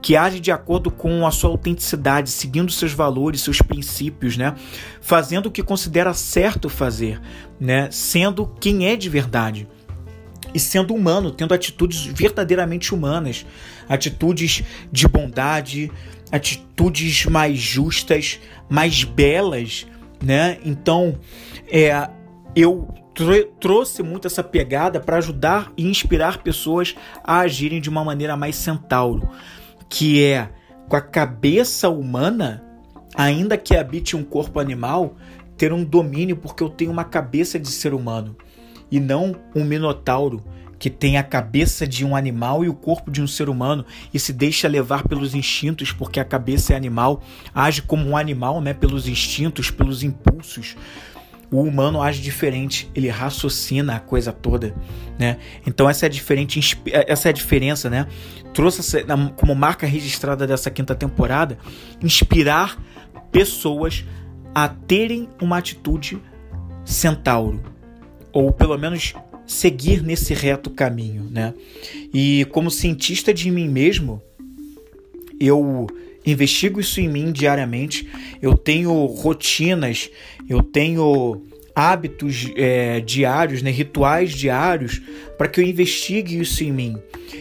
que 0.00 0.16
age 0.16 0.40
de 0.40 0.50
acordo 0.50 0.90
com 0.90 1.26
a 1.26 1.30
sua 1.30 1.50
autenticidade, 1.50 2.30
seguindo 2.30 2.70
seus 2.70 2.92
valores, 2.92 3.40
seus 3.40 3.60
princípios, 3.60 4.36
né? 4.36 4.54
Fazendo 5.00 5.46
o 5.46 5.50
que 5.50 5.62
considera 5.62 6.14
certo 6.14 6.68
fazer, 6.68 7.20
né? 7.58 7.90
Sendo 7.90 8.46
quem 8.60 8.86
é 8.86 8.96
de 8.96 9.08
verdade 9.08 9.68
e 10.54 10.58
sendo 10.58 10.94
humano, 10.94 11.30
tendo 11.30 11.54
atitudes 11.54 12.04
verdadeiramente 12.04 12.94
humanas, 12.94 13.46
atitudes 13.88 14.62
de 14.90 15.06
bondade, 15.06 15.90
atitudes 16.30 17.26
mais 17.26 17.58
justas, 17.58 18.40
mais 18.68 19.04
belas, 19.04 19.86
né? 20.22 20.58
Então, 20.64 21.18
é, 21.68 22.08
eu 22.54 22.88
trouxe 23.58 24.02
muito 24.02 24.26
essa 24.26 24.42
pegada 24.42 25.00
para 25.00 25.18
ajudar 25.18 25.72
e 25.76 25.86
inspirar 25.86 26.38
pessoas 26.38 26.94
a 27.22 27.40
agirem 27.40 27.80
de 27.80 27.88
uma 27.90 28.04
maneira 28.04 28.36
mais 28.36 28.56
centauro, 28.56 29.28
que 29.88 30.22
é 30.22 30.48
com 30.88 30.96
a 30.96 31.00
cabeça 31.00 31.88
humana, 31.88 32.64
ainda 33.14 33.56
que 33.56 33.76
habite 33.76 34.16
um 34.16 34.24
corpo 34.24 34.58
animal, 34.58 35.16
ter 35.56 35.72
um 35.72 35.84
domínio 35.84 36.36
porque 36.36 36.62
eu 36.62 36.68
tenho 36.68 36.90
uma 36.90 37.04
cabeça 37.04 37.58
de 37.58 37.68
ser 37.68 37.92
humano 37.92 38.36
e 38.90 38.98
não 38.98 39.36
um 39.54 39.64
minotauro 39.64 40.42
que 40.80 40.88
tem 40.88 41.18
a 41.18 41.22
cabeça 41.22 41.86
de 41.86 42.06
um 42.06 42.16
animal 42.16 42.64
e 42.64 42.68
o 42.68 42.74
corpo 42.74 43.10
de 43.10 43.20
um 43.22 43.26
ser 43.26 43.50
humano 43.50 43.84
e 44.12 44.18
se 44.18 44.32
deixa 44.32 44.66
levar 44.66 45.06
pelos 45.06 45.34
instintos 45.34 45.92
porque 45.92 46.18
a 46.18 46.24
cabeça 46.24 46.72
é 46.72 46.76
animal, 46.76 47.22
age 47.54 47.82
como 47.82 48.08
um 48.08 48.16
animal, 48.16 48.62
né, 48.62 48.72
pelos 48.72 49.06
instintos, 49.06 49.70
pelos 49.70 50.02
impulsos. 50.02 50.74
O 51.52 51.62
humano 51.62 52.00
age 52.00 52.22
diferente, 52.22 52.90
ele 52.94 53.08
raciocina 53.10 53.96
a 53.96 54.00
coisa 54.00 54.32
toda, 54.32 54.74
né? 55.18 55.36
Então 55.66 55.90
essa 55.90 56.06
é 56.06 56.08
a 56.08 56.10
diferente, 56.10 56.80
essa 56.86 57.28
é 57.28 57.30
a 57.30 57.32
diferença, 57.32 57.90
né? 57.90 58.06
Trouxe 58.54 59.04
como 59.36 59.54
marca 59.54 59.86
registrada 59.86 60.46
dessa 60.46 60.70
quinta 60.70 60.94
temporada 60.94 61.58
inspirar 62.00 62.78
pessoas 63.32 64.04
a 64.54 64.68
terem 64.68 65.28
uma 65.42 65.58
atitude 65.58 66.22
centauro, 66.84 67.60
ou 68.32 68.52
pelo 68.52 68.78
menos 68.78 69.14
seguir 69.50 70.00
nesse 70.00 70.32
reto 70.32 70.70
caminho, 70.70 71.26
né? 71.28 71.52
E 72.14 72.46
como 72.52 72.70
cientista 72.70 73.34
de 73.34 73.50
mim 73.50 73.68
mesmo, 73.68 74.22
eu 75.40 75.88
investigo 76.24 76.78
isso 76.78 77.00
em 77.00 77.08
mim 77.08 77.32
diariamente. 77.32 78.08
Eu 78.40 78.56
tenho 78.56 79.04
rotinas, 79.06 80.08
eu 80.48 80.62
tenho 80.62 81.42
hábitos 81.74 82.48
é, 82.56 83.00
diários, 83.00 83.60
né, 83.60 83.70
rituais 83.70 84.30
diários, 84.30 85.00
para 85.36 85.48
que 85.48 85.60
eu 85.60 85.64
investigue 85.64 86.38
isso 86.38 86.62
em 86.62 86.70
mim. 86.72 86.96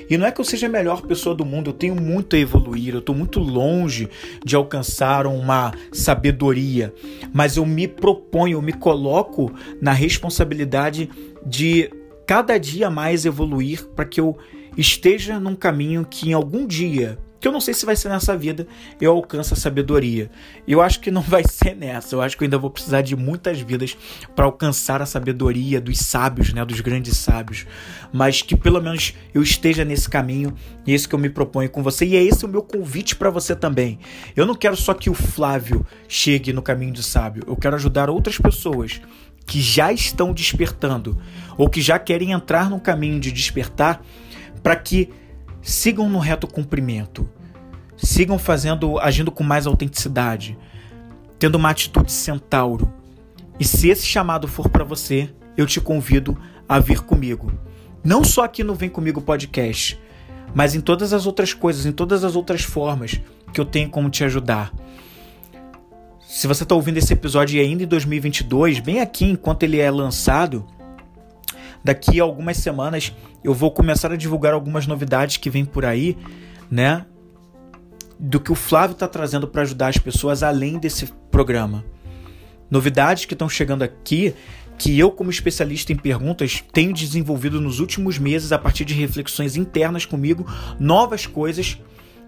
E 0.10 0.18
não 0.18 0.26
é 0.26 0.32
que 0.32 0.42
eu 0.42 0.46
seja 0.46 0.66
a 0.66 0.70
melhor 0.70 1.04
pessoa 1.04 1.36
do 1.36 1.46
mundo, 1.46 1.70
eu 1.70 1.74
tenho 1.74 1.96
muito 1.96 2.36
a 2.36 2.40
evoluir, 2.40 2.94
eu 2.94 3.00
estou 3.00 3.14
muito 3.14 3.40
longe 3.40 4.10
de 4.44 4.56
alcançar 4.56 5.28
uma 5.28 5.72
sabedoria, 5.92 6.94
mas 7.32 7.58
eu 7.58 7.66
me 7.66 7.88
proponho, 7.88 8.58
eu 8.58 8.62
me 8.62 8.74
coloco 8.74 9.54
na 9.80 9.92
responsabilidade 9.92 11.10
de 11.46 11.90
cada 12.30 12.60
dia 12.60 12.92
mais 12.92 13.26
evoluir 13.26 13.88
para 13.96 14.06
que 14.06 14.22
eu 14.22 14.38
esteja 14.78 15.40
num 15.40 15.56
caminho 15.56 16.06
que 16.08 16.30
em 16.30 16.34
algum 16.34 16.68
dia 16.68 17.18
que 17.40 17.48
eu 17.48 17.52
não 17.52 17.60
sei 17.60 17.74
se 17.74 17.88
vai 17.88 17.96
ser 17.96 18.10
nessa 18.10 18.38
vida 18.38 18.68
eu 19.02 19.12
alcance 19.12 19.52
a 19.52 19.58
sabedoria. 19.58 20.30
Eu 20.68 20.80
acho 20.80 21.00
que 21.00 21.10
não 21.10 21.24
vai 21.24 21.42
ser 21.50 21.76
nessa. 21.76 22.14
Eu 22.14 22.22
acho 22.22 22.38
que 22.38 22.44
eu 22.44 22.46
ainda 22.46 22.60
vou 22.60 22.70
precisar 22.70 23.02
de 23.02 23.16
muitas 23.16 23.60
vidas 23.62 23.98
para 24.36 24.46
alcançar 24.46 25.02
a 25.02 25.08
sabedoria 25.08 25.82
dos 25.82 25.98
sábios, 25.98 26.54
né, 26.54 26.64
dos 26.64 26.82
grandes 26.82 27.18
sábios. 27.18 27.66
Mas 28.14 28.44
que 28.44 28.56
pelo 28.56 28.80
menos 28.80 29.16
eu 29.34 29.42
esteja 29.42 29.84
nesse 29.84 30.08
caminho 30.08 30.54
e 30.86 30.92
é 30.92 30.96
isso 30.96 31.10
que 31.10 31.16
eu 31.16 31.20
me 31.20 31.32
proponho 31.32 31.70
com 31.70 31.82
você 31.82 32.06
e 32.06 32.16
é 32.16 32.24
esse 32.24 32.46
o 32.46 32.48
meu 32.48 32.62
convite 32.62 33.16
para 33.16 33.32
você 33.32 33.56
também. 33.56 33.98
Eu 34.36 34.46
não 34.46 34.54
quero 34.54 34.76
só 34.76 34.94
que 34.94 35.10
o 35.10 35.16
Flávio 35.16 35.84
chegue 36.08 36.54
no 36.54 36.62
caminho 36.62 36.94
do 36.94 37.02
sábio. 37.02 37.44
Eu 37.48 37.56
quero 37.56 37.76
ajudar 37.76 38.08
outras 38.08 38.38
pessoas 38.38 39.02
que 39.50 39.60
já 39.60 39.92
estão 39.92 40.32
despertando 40.32 41.18
ou 41.58 41.68
que 41.68 41.82
já 41.82 41.98
querem 41.98 42.34
entrar 42.34 42.70
no 42.70 42.80
caminho 42.80 43.20
de 43.20 43.32
despertar 43.32 44.00
para 44.62 44.76
que 44.76 45.10
sigam 45.60 46.08
no 46.08 46.20
reto 46.20 46.46
cumprimento, 46.46 47.28
sigam 47.98 48.38
fazendo, 48.38 49.00
agindo 49.00 49.32
com 49.32 49.44
mais 49.44 49.66
autenticidade, 49.66 50.56
tendo 51.40 51.56
uma 51.56 51.72
atitude 51.72 52.12
centauro. 52.12 52.94
E 53.60 53.66
se 53.66 53.90
esse 53.90 54.06
chamado 54.06 54.48
for 54.48 54.70
para 54.70 54.84
você, 54.84 55.34
eu 55.58 55.66
te 55.66 55.82
convido 55.82 56.38
a 56.68 56.78
vir 56.78 57.02
comigo. 57.02 57.52
Não 58.04 58.24
só 58.24 58.44
aqui 58.44 58.64
no 58.64 58.76
Vem 58.76 58.88
Comigo 58.88 59.20
Podcast, 59.20 60.00
mas 60.54 60.76
em 60.76 60.80
todas 60.80 61.12
as 61.12 61.26
outras 61.26 61.56
coisas, 61.56 61.88
em 61.88 61.92
todas 61.92 62.24
as 62.24 62.36
outras 62.36 62.62
formas 62.62 63.20
que 63.52 63.60
eu 63.60 63.66
tenho 63.66 63.90
como 63.90 64.12
te 64.12 64.24
ajudar. 64.24 64.72
Se 66.32 66.46
você 66.46 66.62
está 66.62 66.76
ouvindo 66.76 66.98
esse 66.98 67.12
episódio 67.12 67.60
ainda 67.60 67.82
em 67.82 67.88
2022, 67.88 68.82
bem 68.82 69.00
aqui 69.00 69.26
enquanto 69.26 69.64
ele 69.64 69.80
é 69.80 69.90
lançado, 69.90 70.64
daqui 71.84 72.20
a 72.20 72.24
algumas 72.24 72.58
semanas 72.58 73.12
eu 73.44 73.52
vou 73.52 73.72
começar 73.72 74.12
a 74.12 74.16
divulgar 74.16 74.54
algumas 74.54 74.86
novidades 74.86 75.38
que 75.38 75.50
vêm 75.50 75.66
por 75.66 75.84
aí, 75.84 76.16
né? 76.70 77.04
Do 78.20 78.40
que 78.40 78.52
o 78.52 78.56
Flávio 78.56 78.94
está 78.94 79.08
trazendo 79.08 79.48
para 79.48 79.64
ajudar 79.64 79.88
as 79.88 79.98
pessoas 79.98 80.44
além 80.44 80.78
desse 80.78 81.08
programa. 81.32 81.84
Novidades 82.70 83.26
que 83.26 83.34
estão 83.34 83.50
chegando 83.50 83.82
aqui 83.82 84.36
que 84.78 84.98
eu, 85.00 85.10
como 85.10 85.32
especialista 85.32 85.92
em 85.92 85.98
perguntas, 85.98 86.64
tenho 86.72 86.94
desenvolvido 86.94 87.60
nos 87.60 87.80
últimos 87.80 88.20
meses 88.20 88.52
a 88.52 88.60
partir 88.60 88.86
de 88.86 88.94
reflexões 88.94 89.56
internas 89.56 90.06
comigo, 90.06 90.46
novas 90.80 91.26
coisas 91.26 91.80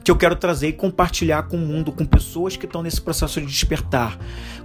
que 0.03 0.09
eu 0.09 0.15
quero 0.15 0.35
trazer 0.35 0.69
e 0.69 0.73
compartilhar 0.73 1.43
com 1.43 1.57
o 1.57 1.59
mundo, 1.59 1.91
com 1.91 2.05
pessoas 2.05 2.55
que 2.55 2.65
estão 2.65 2.81
nesse 2.81 3.01
processo 3.01 3.39
de 3.39 3.47
despertar, 3.47 4.17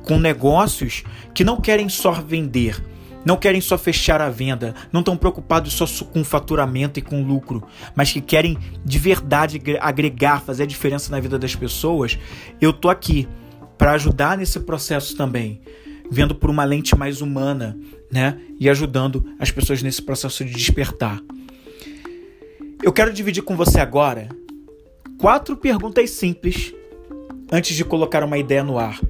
com 0.02 0.18
negócios 0.18 1.04
que 1.34 1.44
não 1.44 1.60
querem 1.60 1.88
só 1.88 2.12
vender, 2.12 2.82
não 3.24 3.36
querem 3.36 3.60
só 3.60 3.76
fechar 3.76 4.20
a 4.20 4.30
venda, 4.30 4.74
não 4.92 5.00
estão 5.00 5.16
preocupados 5.16 5.72
só 5.72 5.86
com 6.04 6.24
faturamento 6.24 6.98
e 6.98 7.02
com 7.02 7.22
lucro, 7.22 7.62
mas 7.94 8.12
que 8.12 8.20
querem 8.20 8.56
de 8.84 8.98
verdade 8.98 9.60
agregar, 9.80 10.40
fazer 10.40 10.62
a 10.62 10.66
diferença 10.66 11.10
na 11.10 11.20
vida 11.20 11.38
das 11.38 11.54
pessoas, 11.54 12.18
eu 12.60 12.72
tô 12.72 12.88
aqui 12.88 13.28
para 13.76 13.92
ajudar 13.92 14.38
nesse 14.38 14.60
processo 14.60 15.16
também, 15.16 15.60
vendo 16.10 16.34
por 16.34 16.48
uma 16.48 16.64
lente 16.64 16.96
mais 16.96 17.20
humana, 17.20 17.76
né? 18.10 18.40
E 18.58 18.70
ajudando 18.70 19.34
as 19.38 19.50
pessoas 19.50 19.82
nesse 19.82 20.00
processo 20.00 20.44
de 20.44 20.52
despertar. 20.52 21.20
Eu 22.82 22.92
quero 22.92 23.12
dividir 23.12 23.42
com 23.42 23.56
você 23.56 23.80
agora 23.80 24.28
quatro 25.18 25.56
perguntas 25.56 26.10
simples 26.10 26.74
antes 27.50 27.76
de 27.76 27.84
colocar 27.84 28.22
uma 28.24 28.38
ideia 28.38 28.62
no 28.62 28.78
ar. 28.78 29.00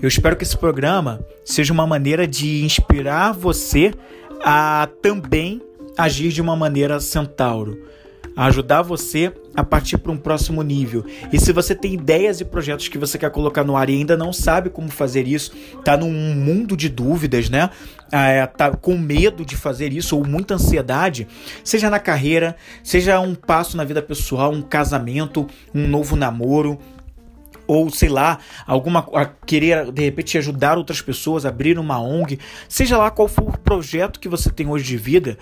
Eu 0.00 0.08
espero 0.08 0.36
que 0.36 0.44
esse 0.44 0.56
programa 0.56 1.24
seja 1.44 1.72
uma 1.72 1.86
maneira 1.86 2.26
de 2.26 2.64
inspirar 2.64 3.32
você 3.32 3.92
a 4.42 4.88
também 5.02 5.60
agir 5.96 6.30
de 6.30 6.40
uma 6.40 6.56
maneira 6.56 6.98
centauro, 7.00 7.84
a 8.34 8.46
ajudar 8.46 8.82
você 8.82 9.32
a 9.60 9.64
partir 9.64 9.98
para 9.98 10.10
um 10.10 10.16
próximo 10.16 10.62
nível. 10.62 11.04
E 11.32 11.38
se 11.38 11.52
você 11.52 11.74
tem 11.74 11.94
ideias 11.94 12.40
e 12.40 12.44
projetos 12.44 12.88
que 12.88 12.96
você 12.96 13.18
quer 13.18 13.30
colocar 13.30 13.62
no 13.62 13.76
ar 13.76 13.90
e 13.90 13.94
ainda 13.94 14.16
não 14.16 14.32
sabe 14.32 14.70
como 14.70 14.88
fazer 14.88 15.28
isso, 15.28 15.52
tá 15.84 15.96
num 15.96 16.10
mundo 16.10 16.76
de 16.76 16.88
dúvidas, 16.88 17.50
né? 17.50 17.70
É, 18.10 18.44
tá 18.46 18.70
com 18.70 18.96
medo 18.96 19.44
de 19.44 19.56
fazer 19.56 19.92
isso 19.92 20.16
ou 20.16 20.26
muita 20.26 20.54
ansiedade, 20.54 21.28
seja 21.62 21.88
na 21.88 22.00
carreira, 22.00 22.56
seja 22.82 23.20
um 23.20 23.34
passo 23.34 23.76
na 23.76 23.84
vida 23.84 24.02
pessoal, 24.02 24.50
um 24.50 24.62
casamento, 24.62 25.46
um 25.72 25.86
novo 25.86 26.16
namoro, 26.16 26.78
ou 27.66 27.88
sei 27.88 28.08
lá, 28.08 28.38
alguma 28.66 29.06
querer 29.46 29.92
de 29.92 30.02
repente 30.02 30.36
ajudar 30.38 30.76
outras 30.76 31.00
pessoas, 31.00 31.46
abrir 31.46 31.78
uma 31.78 32.00
ONG, 32.00 32.40
seja 32.68 32.98
lá 32.98 33.12
qual 33.12 33.28
for 33.28 33.44
o 33.44 33.58
projeto 33.58 34.18
que 34.18 34.28
você 34.28 34.50
tem 34.50 34.66
hoje 34.66 34.84
de 34.84 34.96
vida, 34.96 35.38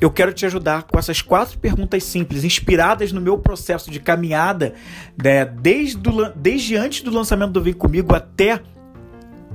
eu 0.00 0.10
quero 0.10 0.32
te 0.32 0.44
ajudar 0.46 0.84
com 0.84 0.98
essas 0.98 1.22
quatro 1.22 1.58
perguntas 1.58 2.04
simples, 2.04 2.44
inspiradas 2.44 3.12
no 3.12 3.20
meu 3.20 3.38
processo 3.38 3.90
de 3.90 4.00
caminhada, 4.00 4.74
né, 5.22 5.44
desde, 5.44 5.96
do, 5.96 6.30
desde 6.34 6.76
antes 6.76 7.02
do 7.02 7.10
lançamento 7.10 7.52
do 7.52 7.62
Vem 7.62 7.72
Comigo 7.72 8.14
até 8.14 8.60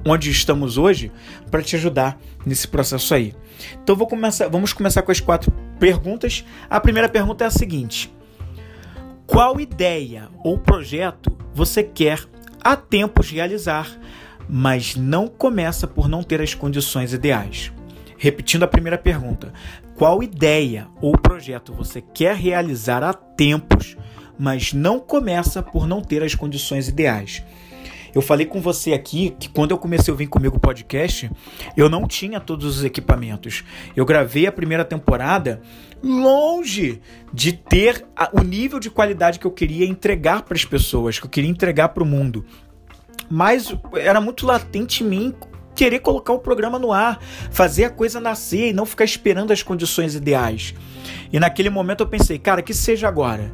onde 0.06 0.32
estamos 0.32 0.78
hoje, 0.78 1.12
para 1.50 1.62
te 1.62 1.76
ajudar 1.76 2.20
nesse 2.46 2.68
processo 2.68 3.14
aí. 3.14 3.36
Então 3.84 3.96
vou 3.96 4.08
começar, 4.08 4.48
vamos 4.48 4.74
começar 4.74 5.02
com 5.02 5.12
as 5.12 5.20
quatro 5.20 5.52
perguntas. 5.80 6.44
A 6.70 6.80
primeira 6.80 7.08
pergunta 7.08 7.44
é 7.44 7.48
a 7.48 7.52
seguinte: 7.52 8.12
qual 9.28 9.60
ideia 9.60 10.30
ou 10.44 10.58
projeto 10.58 11.38
você 11.54 11.84
quer 11.84 12.24
há 12.64 12.76
tempos 12.76 13.30
realizar, 13.30 13.88
mas 14.50 14.96
não 14.96 15.28
começa 15.28 15.88
por 15.88 16.08
não 16.10 16.24
ter 16.24 16.42
as 16.42 16.54
condições 16.54 17.14
ideais? 17.14 17.72
Repetindo 18.18 18.64
a 18.64 18.68
primeira 18.68 18.98
pergunta: 18.98 19.54
qual 20.02 20.24
ideia 20.24 20.88
ou 20.99 21.16
projeto 21.16 21.72
você 21.72 22.02
quer 22.02 22.36
realizar 22.36 23.04
há 23.04 23.14
tempos, 23.14 23.95
mas 24.36 24.74
não 24.74 24.99
começa 24.99 25.62
por 25.62 25.86
não 25.86 26.02
ter 26.02 26.24
as 26.24 26.34
condições 26.34 26.88
ideais? 26.88 27.43
Eu 28.12 28.20
falei 28.20 28.47
com 28.47 28.60
você 28.60 28.93
aqui 28.93 29.36
que 29.39 29.47
quando 29.47 29.70
eu 29.70 29.78
comecei 29.78 30.12
a 30.12 30.18
vir 30.18 30.26
comigo 30.26 30.60
podcast, 30.60 31.30
eu 31.78 31.88
não 31.88 32.08
tinha 32.08 32.39
todos 32.39 32.78
os 32.78 32.84
equipamentos. 32.84 33.64
Eu 33.95 34.04
gravei 34.04 34.47
a 34.47 34.52
primeira 34.52 34.84
temporada 34.84 35.62
longe 36.02 36.99
de 37.32 37.54
ter 37.54 38.04
o 38.34 38.41
nível 38.41 38.80
de 38.80 38.89
qualidade 38.89 39.38
que 39.38 39.45
eu 39.45 39.52
queria 39.52 39.86
entregar 39.86 40.41
para 40.41 40.56
as 40.56 40.66
pessoas, 40.66 41.20
que 41.20 41.28
eu 41.28 41.30
queria 41.30 41.52
entregar 41.52 41.89
para 41.89 42.02
o 42.02 42.08
mundo. 42.08 42.43
Mas 43.30 43.72
era 43.93 44.20
muito 44.20 44.47
latente 44.47 45.04
em 45.04 45.08
mim 45.08 45.36
querer 45.76 46.00
colocar 46.00 46.34
o 46.34 46.40
programa 46.40 46.78
no 46.78 46.92
ar, 46.92 47.20
fazer 47.52 47.86
a 47.86 47.90
coisa 47.90 48.20
nascer 48.20 48.70
e 48.70 48.74
não 48.74 48.86
ficar 48.86 49.06
esperando 49.06 49.52
as 49.52 49.64
condições 49.64 50.16
ideais. 50.16 50.74
E 51.32 51.40
naquele 51.40 51.70
momento 51.70 52.02
eu 52.02 52.08
pensei, 52.08 52.38
cara, 52.38 52.62
que 52.62 52.74
seja 52.74 53.08
agora 53.08 53.52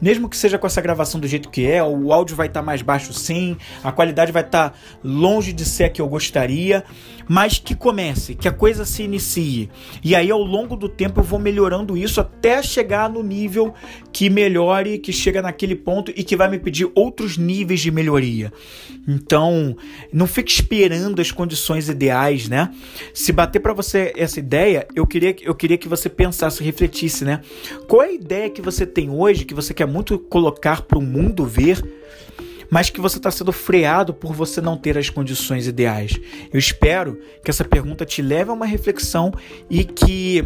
mesmo 0.00 0.28
que 0.28 0.36
seja 0.36 0.58
com 0.58 0.66
essa 0.66 0.80
gravação 0.80 1.20
do 1.20 1.26
jeito 1.26 1.50
que 1.50 1.66
é, 1.66 1.82
o 1.82 2.12
áudio 2.12 2.36
vai 2.36 2.46
estar 2.46 2.60
tá 2.60 2.66
mais 2.66 2.82
baixo 2.82 3.12
sim, 3.12 3.56
a 3.82 3.92
qualidade 3.92 4.32
vai 4.32 4.42
estar 4.42 4.70
tá 4.70 4.76
longe 5.02 5.52
de 5.52 5.64
ser 5.64 5.84
a 5.84 5.88
que 5.88 6.00
eu 6.00 6.08
gostaria, 6.08 6.84
mas 7.28 7.58
que 7.58 7.74
comece, 7.74 8.34
que 8.34 8.48
a 8.48 8.52
coisa 8.52 8.84
se 8.84 9.02
inicie. 9.02 9.70
E 10.02 10.14
aí 10.14 10.30
ao 10.30 10.42
longo 10.42 10.76
do 10.76 10.88
tempo 10.88 11.20
eu 11.20 11.24
vou 11.24 11.38
melhorando 11.38 11.96
isso 11.96 12.20
até 12.20 12.62
chegar 12.62 13.08
no 13.08 13.22
nível 13.22 13.74
que 14.12 14.28
melhore, 14.28 14.98
que 14.98 15.12
chega 15.12 15.42
naquele 15.42 15.74
ponto 15.74 16.12
e 16.16 16.24
que 16.24 16.36
vai 16.36 16.48
me 16.48 16.58
pedir 16.58 16.90
outros 16.94 17.36
níveis 17.36 17.80
de 17.80 17.90
melhoria. 17.90 18.52
Então, 19.06 19.76
não 20.12 20.26
fique 20.26 20.50
esperando 20.50 21.20
as 21.20 21.32
condições 21.32 21.88
ideais, 21.88 22.48
né? 22.48 22.72
Se 23.14 23.32
bater 23.32 23.60
para 23.60 23.72
você 23.72 24.12
essa 24.16 24.38
ideia, 24.38 24.86
eu 24.94 25.06
queria, 25.06 25.34
eu 25.42 25.54
queria 25.54 25.78
que 25.78 25.88
você 25.88 26.08
pensasse, 26.08 26.62
refletisse, 26.62 27.24
né? 27.24 27.40
Qual 27.88 28.02
é 28.02 28.06
a 28.06 28.12
ideia 28.12 28.50
que 28.50 28.60
você 28.60 28.86
tem 28.86 29.10
hoje 29.10 29.44
que 29.44 29.54
você 29.54 29.72
quer 29.72 29.86
muito 29.90 30.18
colocar 30.18 30.82
para 30.82 30.98
o 30.98 31.02
mundo 31.02 31.44
ver, 31.44 31.82
mas 32.70 32.88
que 32.88 33.00
você 33.00 33.16
está 33.16 33.30
sendo 33.30 33.52
freado 33.52 34.14
por 34.14 34.32
você 34.32 34.60
não 34.60 34.76
ter 34.76 34.96
as 34.96 35.10
condições 35.10 35.66
ideais. 35.66 36.18
Eu 36.52 36.58
espero 36.58 37.18
que 37.44 37.50
essa 37.50 37.64
pergunta 37.64 38.06
te 38.06 38.22
leve 38.22 38.50
a 38.50 38.54
uma 38.54 38.66
reflexão 38.66 39.32
e 39.68 39.84
que 39.84 40.44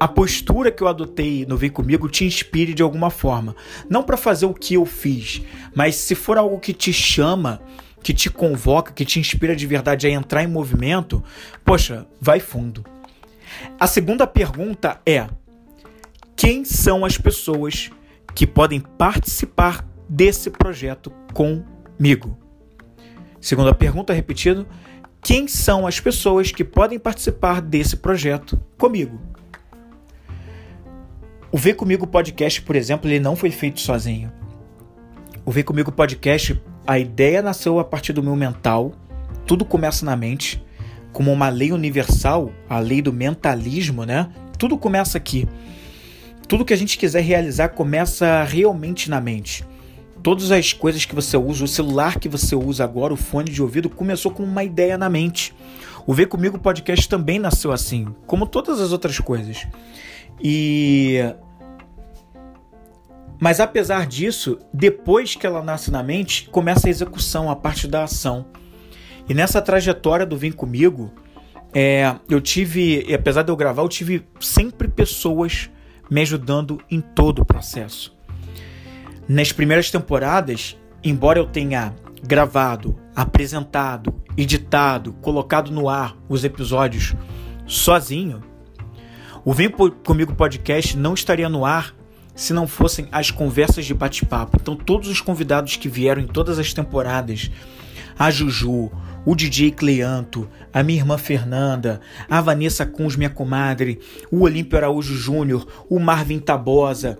a 0.00 0.08
postura 0.08 0.72
que 0.72 0.82
eu 0.82 0.88
adotei 0.88 1.44
no 1.46 1.58
Vem 1.58 1.68
Comigo 1.68 2.08
te 2.08 2.24
inspire 2.24 2.72
de 2.72 2.82
alguma 2.82 3.10
forma. 3.10 3.54
Não 3.88 4.02
para 4.02 4.16
fazer 4.16 4.46
o 4.46 4.54
que 4.54 4.72
eu 4.72 4.86
fiz, 4.86 5.42
mas 5.74 5.94
se 5.94 6.14
for 6.14 6.38
algo 6.38 6.58
que 6.58 6.72
te 6.72 6.90
chama, 6.90 7.60
que 8.02 8.14
te 8.14 8.30
convoca, 8.30 8.94
que 8.94 9.04
te 9.04 9.20
inspira 9.20 9.54
de 9.54 9.66
verdade 9.66 10.06
a 10.06 10.10
entrar 10.10 10.42
em 10.42 10.46
movimento, 10.46 11.22
poxa, 11.62 12.06
vai 12.18 12.40
fundo. 12.40 12.82
A 13.78 13.86
segunda 13.86 14.26
pergunta 14.26 14.98
é: 15.04 15.26
quem 16.34 16.64
são 16.64 17.04
as 17.04 17.18
pessoas 17.18 17.90
que 18.34 18.46
podem 18.46 18.80
participar 18.80 19.86
desse 20.08 20.50
projeto 20.50 21.10
comigo? 21.32 22.36
Segunda 23.40 23.74
pergunta, 23.74 24.12
repetido: 24.12 24.66
quem 25.22 25.46
são 25.46 25.86
as 25.86 26.00
pessoas 26.00 26.50
que 26.50 26.64
podem 26.64 26.98
participar 26.98 27.60
desse 27.60 27.96
projeto 27.96 28.60
comigo? 28.78 29.20
O 31.52 31.58
Vem 31.58 31.74
Comigo 31.74 32.06
Podcast, 32.06 32.62
por 32.62 32.76
exemplo, 32.76 33.10
ele 33.10 33.18
não 33.18 33.34
foi 33.34 33.50
feito 33.50 33.80
sozinho. 33.80 34.32
O 35.44 35.50
Vem 35.50 35.64
Comigo 35.64 35.90
Podcast, 35.90 36.62
a 36.86 36.98
ideia 36.98 37.42
nasceu 37.42 37.78
a 37.80 37.84
partir 37.84 38.12
do 38.12 38.22
meu 38.22 38.36
mental, 38.36 38.92
tudo 39.46 39.64
começa 39.64 40.04
na 40.04 40.14
mente, 40.14 40.64
como 41.12 41.32
uma 41.32 41.48
lei 41.48 41.72
universal, 41.72 42.52
a 42.68 42.78
lei 42.78 43.02
do 43.02 43.12
mentalismo, 43.12 44.04
né? 44.04 44.30
Tudo 44.58 44.78
começa 44.78 45.18
aqui. 45.18 45.48
Tudo 46.50 46.64
que 46.64 46.74
a 46.74 46.76
gente 46.76 46.98
quiser 46.98 47.22
realizar 47.22 47.68
começa 47.68 48.42
realmente 48.42 49.08
na 49.08 49.20
mente. 49.20 49.64
Todas 50.20 50.50
as 50.50 50.72
coisas 50.72 51.04
que 51.04 51.14
você 51.14 51.36
usa, 51.36 51.64
o 51.64 51.68
celular 51.68 52.18
que 52.18 52.28
você 52.28 52.56
usa 52.56 52.82
agora, 52.82 53.14
o 53.14 53.16
fone 53.16 53.48
de 53.48 53.62
ouvido, 53.62 53.88
começou 53.88 54.32
com 54.32 54.42
uma 54.42 54.64
ideia 54.64 54.98
na 54.98 55.08
mente. 55.08 55.54
O 56.04 56.12
Vem 56.12 56.26
Comigo 56.26 56.58
Podcast 56.58 57.08
também 57.08 57.38
nasceu 57.38 57.70
assim, 57.70 58.12
como 58.26 58.48
todas 58.48 58.80
as 58.80 58.90
outras 58.90 59.16
coisas. 59.20 59.64
E 60.42 61.20
mas 63.40 63.60
apesar 63.60 64.04
disso, 64.08 64.58
depois 64.74 65.36
que 65.36 65.46
ela 65.46 65.62
nasce 65.62 65.88
na 65.92 66.02
mente, 66.02 66.48
começa 66.50 66.88
a 66.88 66.90
execução, 66.90 67.48
a 67.48 67.54
parte 67.54 67.86
da 67.86 68.02
ação. 68.02 68.44
E 69.28 69.34
nessa 69.34 69.62
trajetória 69.62 70.26
do 70.26 70.36
Vem 70.36 70.50
Comigo, 70.50 71.12
é, 71.72 72.12
eu 72.28 72.40
tive, 72.40 73.06
apesar 73.14 73.42
de 73.42 73.52
eu 73.52 73.56
gravar, 73.56 73.82
eu 73.82 73.88
tive 73.88 74.26
sempre 74.40 74.88
pessoas 74.88 75.70
me 76.10 76.20
ajudando 76.20 76.80
em 76.90 77.00
todo 77.00 77.42
o 77.42 77.44
processo. 77.44 78.14
Nas 79.28 79.52
primeiras 79.52 79.90
temporadas, 79.90 80.76
embora 81.04 81.38
eu 81.38 81.46
tenha 81.46 81.94
gravado, 82.22 82.98
apresentado, 83.14 84.12
editado, 84.36 85.12
colocado 85.14 85.70
no 85.70 85.88
ar 85.88 86.16
os 86.28 86.44
episódios 86.44 87.14
sozinho, 87.66 88.42
o 89.44 89.52
Vem 89.54 89.70
Comigo 89.70 90.34
Podcast 90.34 90.96
não 90.96 91.14
estaria 91.14 91.48
no 91.48 91.64
ar 91.64 91.94
se 92.34 92.52
não 92.52 92.66
fossem 92.66 93.06
as 93.12 93.30
conversas 93.30 93.84
de 93.84 93.94
bate-papo. 93.94 94.58
Então, 94.60 94.74
todos 94.74 95.08
os 95.08 95.20
convidados 95.20 95.76
que 95.76 95.88
vieram 95.88 96.22
em 96.22 96.26
todas 96.26 96.58
as 96.58 96.72
temporadas, 96.72 97.50
a 98.18 98.30
Juju, 98.30 98.90
o 99.24 99.34
DJ 99.34 99.70
Cleanto, 99.70 100.48
a 100.72 100.82
minha 100.82 101.00
irmã 101.00 101.18
Fernanda, 101.18 102.00
a 102.28 102.40
Vanessa 102.40 102.86
Kunz, 102.86 103.16
minha 103.16 103.30
comadre, 103.30 103.98
o 104.30 104.42
Olímpio 104.42 104.78
Araújo 104.78 105.14
Júnior, 105.14 105.66
o 105.88 105.98
Marvin 105.98 106.38
Tabosa, 106.38 107.18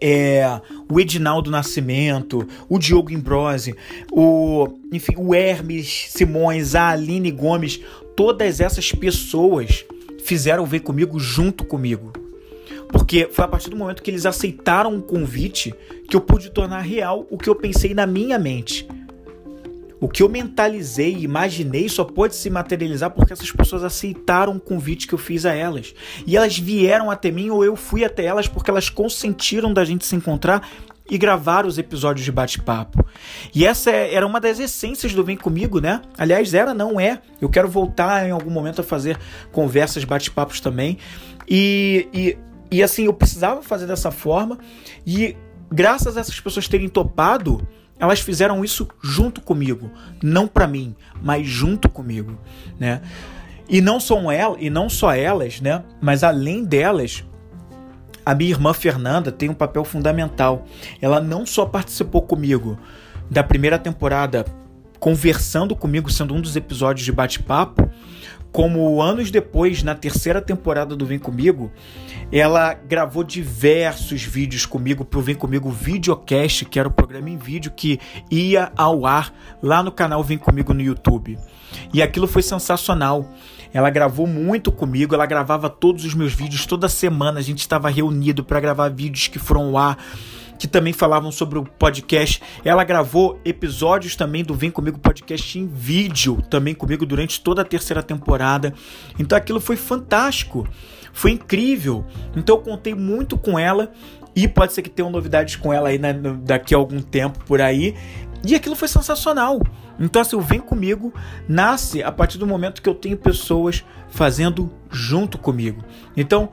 é, 0.00 0.60
o 0.90 1.00
Edinaldo 1.00 1.50
Nascimento, 1.50 2.46
o 2.68 2.78
Diogo 2.78 3.12
Imbrose, 3.12 3.74
o, 4.10 4.68
enfim, 4.92 5.14
o 5.16 5.34
Hermes 5.34 6.06
Simões, 6.10 6.74
a 6.74 6.90
Aline 6.90 7.30
Gomes, 7.30 7.80
todas 8.16 8.60
essas 8.60 8.92
pessoas 8.92 9.84
fizeram 10.24 10.66
ver 10.66 10.80
comigo 10.80 11.18
junto 11.18 11.64
comigo. 11.64 12.12
Porque 12.88 13.28
foi 13.30 13.44
a 13.44 13.48
partir 13.48 13.70
do 13.70 13.76
momento 13.76 14.02
que 14.02 14.10
eles 14.10 14.26
aceitaram 14.26 14.92
o 14.92 14.96
um 14.96 15.00
convite 15.00 15.74
que 16.08 16.16
eu 16.16 16.20
pude 16.20 16.50
tornar 16.50 16.80
real 16.80 17.26
o 17.30 17.36
que 17.36 17.48
eu 17.48 17.54
pensei 17.54 17.94
na 17.94 18.06
minha 18.06 18.38
mente. 18.38 18.86
O 20.00 20.08
que 20.08 20.22
eu 20.22 20.28
mentalizei, 20.28 21.16
imaginei, 21.18 21.88
só 21.88 22.04
pode 22.04 22.36
se 22.36 22.50
materializar 22.50 23.10
porque 23.10 23.32
essas 23.32 23.50
pessoas 23.50 23.82
aceitaram 23.82 24.56
o 24.56 24.60
convite 24.60 25.06
que 25.06 25.14
eu 25.14 25.18
fiz 25.18 25.46
a 25.46 25.54
elas. 25.54 25.94
E 26.26 26.36
elas 26.36 26.58
vieram 26.58 27.10
até 27.10 27.30
mim 27.30 27.50
ou 27.50 27.64
eu 27.64 27.76
fui 27.76 28.04
até 28.04 28.24
elas 28.24 28.46
porque 28.46 28.70
elas 28.70 28.90
consentiram 28.90 29.72
da 29.72 29.84
gente 29.84 30.04
se 30.04 30.14
encontrar 30.14 30.68
e 31.08 31.16
gravar 31.16 31.64
os 31.64 31.78
episódios 31.78 32.24
de 32.24 32.32
bate-papo. 32.32 33.06
E 33.54 33.64
essa 33.64 33.90
é, 33.90 34.14
era 34.14 34.26
uma 34.26 34.40
das 34.40 34.58
essências 34.58 35.14
do 35.14 35.24
Vem 35.24 35.36
Comigo, 35.36 35.80
né? 35.80 36.02
Aliás, 36.18 36.52
era, 36.52 36.74
não 36.74 37.00
é. 37.00 37.20
Eu 37.40 37.48
quero 37.48 37.68
voltar 37.68 38.26
em 38.26 38.32
algum 38.32 38.50
momento 38.50 38.80
a 38.80 38.84
fazer 38.84 39.18
conversas, 39.52 40.04
bate-papos 40.04 40.60
também. 40.60 40.98
E, 41.48 42.08
e, 42.12 42.38
e 42.70 42.82
assim, 42.82 43.04
eu 43.04 43.14
precisava 43.14 43.62
fazer 43.62 43.86
dessa 43.86 44.10
forma. 44.10 44.58
E 45.06 45.36
graças 45.70 46.16
a 46.16 46.20
essas 46.20 46.40
pessoas 46.40 46.66
terem 46.66 46.88
topado, 46.88 47.66
elas 47.98 48.20
fizeram 48.20 48.64
isso 48.64 48.88
junto 49.02 49.40
comigo, 49.40 49.90
não 50.22 50.46
para 50.46 50.66
mim, 50.66 50.94
mas 51.22 51.46
junto 51.46 51.88
comigo, 51.88 52.38
né? 52.78 53.00
E 53.68 53.80
não 53.80 53.98
são 53.98 54.30
elas, 54.30 54.58
e 54.60 54.70
não 54.70 54.88
só 54.88 55.12
elas, 55.12 55.60
né? 55.60 55.82
Mas 56.00 56.22
além 56.22 56.64
delas, 56.64 57.24
a 58.24 58.34
minha 58.34 58.50
irmã 58.50 58.72
Fernanda 58.72 59.32
tem 59.32 59.48
um 59.48 59.54
papel 59.54 59.84
fundamental. 59.84 60.64
Ela 61.00 61.20
não 61.20 61.46
só 61.46 61.64
participou 61.64 62.22
comigo 62.22 62.78
da 63.30 63.42
primeira 63.42 63.78
temporada, 63.78 64.44
conversando 64.98 65.74
comigo, 65.76 66.10
sendo 66.10 66.34
um 66.34 66.40
dos 66.40 66.56
episódios 66.56 67.04
de 67.04 67.12
bate-papo, 67.12 67.90
como 68.56 69.02
anos 69.02 69.30
depois, 69.30 69.82
na 69.82 69.94
terceira 69.94 70.40
temporada 70.40 70.96
do 70.96 71.04
Vem 71.04 71.18
Comigo, 71.18 71.70
ela 72.32 72.72
gravou 72.72 73.22
diversos 73.22 74.22
vídeos 74.22 74.64
comigo 74.64 75.04
para 75.04 75.18
o 75.18 75.22
Vem 75.22 75.34
Comigo 75.34 75.70
Videocast, 75.70 76.64
que 76.64 76.78
era 76.78 76.88
o 76.88 76.90
programa 76.90 77.28
em 77.28 77.36
vídeo 77.36 77.70
que 77.70 78.00
ia 78.30 78.72
ao 78.74 79.04
ar 79.04 79.30
lá 79.62 79.82
no 79.82 79.92
canal 79.92 80.24
Vem 80.24 80.38
Comigo 80.38 80.72
no 80.72 80.80
YouTube. 80.80 81.38
E 81.92 82.00
aquilo 82.00 82.26
foi 82.26 82.40
sensacional. 82.40 83.30
Ela 83.74 83.90
gravou 83.90 84.26
muito 84.26 84.72
comigo, 84.72 85.14
ela 85.14 85.26
gravava 85.26 85.68
todos 85.68 86.06
os 86.06 86.14
meus 86.14 86.32
vídeos, 86.32 86.64
toda 86.64 86.88
semana 86.88 87.40
a 87.40 87.42
gente 87.42 87.58
estava 87.58 87.90
reunido 87.90 88.42
para 88.42 88.58
gravar 88.58 88.88
vídeos 88.88 89.28
que 89.28 89.38
foram 89.38 89.66
ao 89.66 89.76
ar 89.76 89.98
que 90.58 90.66
também 90.66 90.92
falavam 90.92 91.30
sobre 91.30 91.58
o 91.58 91.64
podcast. 91.64 92.42
Ela 92.64 92.84
gravou 92.84 93.40
episódios 93.44 94.16
também 94.16 94.44
do 94.44 94.54
Vem 94.54 94.70
Comigo 94.70 94.98
Podcast 94.98 95.58
em 95.58 95.66
vídeo, 95.66 96.42
também 96.50 96.74
comigo 96.74 97.04
durante 97.04 97.40
toda 97.40 97.62
a 97.62 97.64
terceira 97.64 98.02
temporada. 98.02 98.74
Então 99.18 99.36
aquilo 99.36 99.60
foi 99.60 99.76
fantástico, 99.76 100.66
foi 101.12 101.32
incrível. 101.32 102.04
Então 102.34 102.56
eu 102.56 102.62
contei 102.62 102.94
muito 102.94 103.36
com 103.36 103.58
ela 103.58 103.92
e 104.34 104.46
pode 104.46 104.72
ser 104.72 104.82
que 104.82 104.90
tenham 104.90 105.10
novidades 105.10 105.56
com 105.56 105.72
ela 105.72 105.88
aí 105.88 105.98
né, 105.98 106.12
daqui 106.42 106.74
a 106.74 106.78
algum 106.78 107.00
tempo 107.00 107.38
por 107.46 107.60
aí. 107.60 107.94
E 108.46 108.54
aquilo 108.54 108.76
foi 108.76 108.86
sensacional. 108.86 109.60
Então, 109.98 110.20
assim, 110.20 110.36
o 110.36 110.40
Vem 110.40 110.60
Comigo 110.60 111.12
nasce 111.48 112.02
a 112.02 112.12
partir 112.12 112.38
do 112.38 112.46
momento 112.46 112.82
que 112.82 112.88
eu 112.88 112.94
tenho 112.94 113.16
pessoas 113.16 113.84
fazendo 114.08 114.70
junto 114.90 115.38
comigo. 115.38 115.82
Então, 116.16 116.50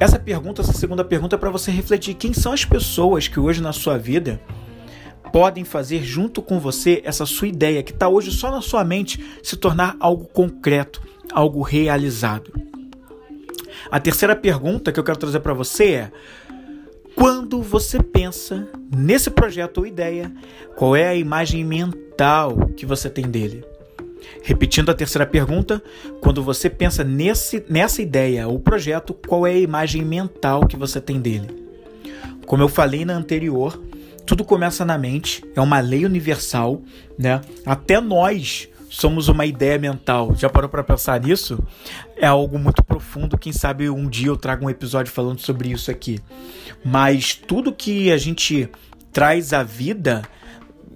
essa 0.00 0.18
pergunta, 0.18 0.62
essa 0.62 0.72
segunda 0.72 1.04
pergunta 1.04 1.36
é 1.36 1.38
para 1.38 1.50
você 1.50 1.70
refletir 1.70 2.14
quem 2.14 2.32
são 2.32 2.52
as 2.52 2.64
pessoas 2.64 3.28
que 3.28 3.38
hoje 3.38 3.60
na 3.60 3.70
sua 3.70 3.98
vida 3.98 4.40
podem 5.30 5.62
fazer 5.62 6.02
junto 6.02 6.40
com 6.40 6.58
você 6.58 7.02
essa 7.04 7.26
sua 7.26 7.48
ideia 7.48 7.82
que 7.82 7.92
está 7.92 8.08
hoje 8.08 8.30
só 8.30 8.50
na 8.50 8.62
sua 8.62 8.82
mente 8.82 9.22
se 9.42 9.58
tornar 9.58 9.96
algo 10.00 10.24
concreto, 10.24 11.02
algo 11.30 11.60
realizado. 11.60 12.50
A 13.90 14.00
terceira 14.00 14.34
pergunta 14.34 14.90
que 14.90 14.98
eu 14.98 15.04
quero 15.04 15.18
trazer 15.18 15.40
para 15.40 15.52
você 15.52 15.92
é: 15.92 16.12
quando 17.14 17.60
você 17.60 18.02
pensa 18.02 18.66
nesse 18.96 19.28
projeto 19.28 19.78
ou 19.78 19.86
ideia, 19.86 20.32
qual 20.76 20.96
é 20.96 21.08
a 21.08 21.14
imagem 21.14 21.62
mental 21.62 22.70
que 22.74 22.86
você 22.86 23.10
tem 23.10 23.26
dele? 23.26 23.69
Repetindo 24.42 24.90
a 24.90 24.94
terceira 24.94 25.26
pergunta, 25.26 25.82
quando 26.20 26.42
você 26.42 26.68
pensa 26.70 27.04
nesse, 27.04 27.64
nessa 27.68 28.02
ideia 28.02 28.48
ou 28.48 28.58
projeto, 28.58 29.14
qual 29.14 29.46
é 29.46 29.52
a 29.52 29.58
imagem 29.58 30.04
mental 30.04 30.66
que 30.66 30.76
você 30.76 31.00
tem 31.00 31.20
dele? 31.20 31.48
Como 32.46 32.62
eu 32.62 32.68
falei 32.68 33.04
na 33.04 33.14
anterior, 33.14 33.80
tudo 34.26 34.44
começa 34.44 34.84
na 34.84 34.98
mente, 34.98 35.44
é 35.54 35.60
uma 35.60 35.80
lei 35.80 36.04
universal, 36.04 36.82
né? 37.18 37.40
Até 37.64 38.00
nós 38.00 38.68
somos 38.90 39.28
uma 39.28 39.46
ideia 39.46 39.78
mental. 39.78 40.34
Já 40.36 40.50
parou 40.50 40.68
para 40.68 40.82
pensar 40.82 41.20
nisso? 41.20 41.58
É 42.16 42.26
algo 42.26 42.58
muito 42.58 42.82
profundo. 42.82 43.38
Quem 43.38 43.52
sabe 43.52 43.88
um 43.88 44.08
dia 44.08 44.28
eu 44.28 44.36
trago 44.36 44.66
um 44.66 44.70
episódio 44.70 45.12
falando 45.12 45.38
sobre 45.38 45.70
isso 45.70 45.90
aqui. 45.90 46.20
Mas 46.84 47.34
tudo 47.34 47.72
que 47.72 48.10
a 48.10 48.18
gente 48.18 48.68
traz 49.12 49.52
à 49.52 49.62
vida 49.62 50.22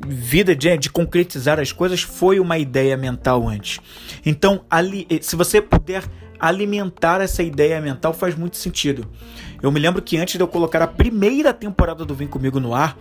vida 0.07 0.55
de, 0.55 0.77
de 0.77 0.91
concretizar 0.91 1.61
as 1.61 1.73
coisas 1.73 2.03
foi 2.03 2.41
uma 2.41 2.59
ideia 2.59 2.97
mental 2.97 3.49
antes. 3.49 3.81
Então, 4.25 4.65
ali, 4.69 5.07
eh, 5.09 5.19
se 5.21 5.37
você 5.37 5.61
puder 5.61 6.05
alimentar 6.39 7.21
essa 7.21 7.43
ideia 7.43 7.81
mental, 7.81 8.13
faz 8.13 8.35
muito 8.35 8.57
sentido. 8.57 9.07
Eu 9.63 9.71
me 9.71 9.81
lembro 9.81 10.03
que 10.03 10.17
antes 10.17 10.35
de 10.35 10.43
eu 10.43 10.49
colocar 10.49 10.83
a 10.83 10.87
primeira 10.87 11.55
temporada 11.55 12.05
do 12.05 12.15
Vem 12.15 12.29
Comigo 12.29 12.61
no 12.61 12.75
ar, 12.75 12.99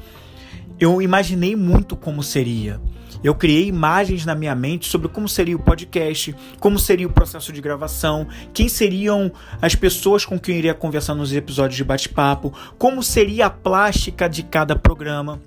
eu 0.80 1.02
imaginei 1.02 1.56
muito 1.56 1.96
como 1.96 2.24
seria. 2.24 2.80
Eu 3.24 3.34
criei 3.34 3.68
imagens 3.68 4.26
na 4.26 4.36
minha 4.36 4.54
mente 4.54 4.90
sobre 4.90 5.08
como 5.08 5.30
seria 5.30 5.56
o 5.56 5.60
podcast, 5.60 6.36
como 6.60 6.78
seria 6.78 7.08
o 7.08 7.12
processo 7.12 7.54
de 7.54 7.62
gravação, 7.62 8.28
quem 8.54 8.68
seriam 8.68 9.32
as 9.62 9.76
pessoas 9.76 10.26
com 10.26 10.38
quem 10.38 10.56
eu 10.56 10.60
iria 10.60 10.74
conversar 10.74 11.16
nos 11.16 11.32
episódios 11.34 11.78
de 11.78 11.86
bate-papo, 11.86 12.54
como 12.78 13.02
seria 13.02 13.46
a 13.46 13.50
plástica 13.50 14.28
de 14.28 14.44
cada 14.44 14.76
programa 14.76 15.40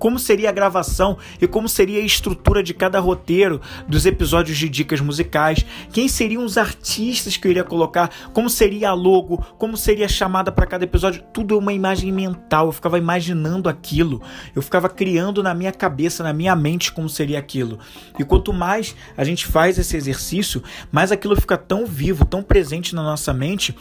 como 0.00 0.18
seria 0.18 0.48
a 0.48 0.52
gravação 0.52 1.18
e 1.40 1.46
como 1.46 1.68
seria 1.68 2.00
a 2.00 2.04
estrutura 2.04 2.62
de 2.62 2.72
cada 2.72 2.98
roteiro 2.98 3.60
dos 3.86 4.06
episódios 4.06 4.56
de 4.56 4.68
dicas 4.68 5.00
musicais, 5.00 5.64
quem 5.92 6.08
seriam 6.08 6.42
os 6.42 6.56
artistas 6.56 7.36
que 7.36 7.46
eu 7.46 7.50
iria 7.50 7.62
colocar, 7.62 8.10
como 8.32 8.48
seria 8.48 8.88
a 8.88 8.94
logo, 8.94 9.36
como 9.58 9.76
seria 9.76 10.06
a 10.06 10.08
chamada 10.08 10.50
para 10.50 10.66
cada 10.66 10.84
episódio, 10.84 11.22
tudo 11.32 11.54
é 11.54 11.58
uma 11.58 11.72
imagem 11.72 12.10
mental. 12.10 12.66
Eu 12.66 12.72
ficava 12.72 12.98
imaginando 12.98 13.68
aquilo, 13.68 14.22
eu 14.56 14.62
ficava 14.62 14.88
criando 14.88 15.42
na 15.42 15.52
minha 15.52 15.70
cabeça, 15.70 16.24
na 16.24 16.32
minha 16.32 16.56
mente 16.56 16.90
como 16.90 17.08
seria 17.08 17.38
aquilo. 17.38 17.78
E 18.18 18.24
quanto 18.24 18.54
mais 18.54 18.96
a 19.16 19.22
gente 19.22 19.46
faz 19.46 19.78
esse 19.78 19.96
exercício, 19.96 20.62
mais 20.90 21.12
aquilo 21.12 21.38
fica 21.38 21.58
tão 21.58 21.84
vivo, 21.84 22.24
tão 22.24 22.42
presente 22.42 22.94
na 22.94 23.02
nossa 23.02 23.34
mente 23.34 23.76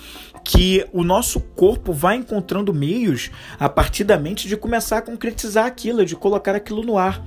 que 0.50 0.84
o 0.91 1.04
nosso 1.04 1.39
corpo 1.39 1.93
vai 1.93 2.16
encontrando 2.16 2.74
meios 2.74 3.30
a 3.60 3.70
partir 3.70 4.04
da 4.04 4.18
mente 4.18 4.47
de 4.47 4.58
começar 4.58 4.97
a 4.97 5.02
concretizar 5.02 5.68
aquilo, 5.68 6.04
de 6.04 6.16
colocar 6.16 6.56
aquilo 6.56 6.82
no 6.82 6.97
ar. 6.97 7.24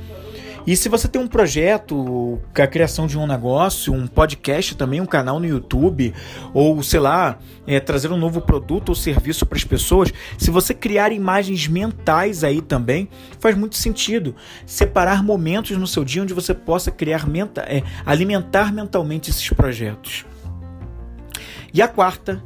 E 0.66 0.74
se 0.74 0.88
você 0.88 1.06
tem 1.06 1.22
um 1.22 1.28
projeto, 1.28 2.40
a 2.52 2.66
criação 2.66 3.06
de 3.06 3.16
um 3.16 3.24
negócio, 3.24 3.94
um 3.94 4.08
podcast 4.08 4.74
também, 4.74 5.00
um 5.00 5.06
canal 5.06 5.38
no 5.38 5.46
YouTube, 5.46 6.12
ou 6.52 6.82
sei 6.82 6.98
lá, 6.98 7.38
é, 7.64 7.78
trazer 7.78 8.10
um 8.10 8.16
novo 8.16 8.40
produto 8.40 8.88
ou 8.88 8.94
serviço 8.96 9.46
para 9.46 9.56
as 9.56 9.64
pessoas, 9.64 10.12
se 10.36 10.50
você 10.50 10.74
criar 10.74 11.12
imagens 11.12 11.68
mentais 11.68 12.42
aí 12.42 12.60
também, 12.60 13.08
faz 13.38 13.56
muito 13.56 13.76
sentido. 13.76 14.34
Separar 14.66 15.22
momentos 15.22 15.76
no 15.76 15.86
seu 15.86 16.04
dia 16.04 16.24
onde 16.24 16.34
você 16.34 16.54
possa 16.54 16.90
criar, 16.90 17.28
menta, 17.28 17.60
é, 17.60 17.84
alimentar 18.04 18.72
mentalmente 18.72 19.30
esses 19.30 19.48
projetos. 19.50 20.26
E 21.72 21.80
a 21.80 21.86
quarta 21.86 22.42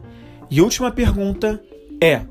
e 0.51 0.61
última 0.61 0.91
pergunta 0.91 1.63
é: 2.01 2.23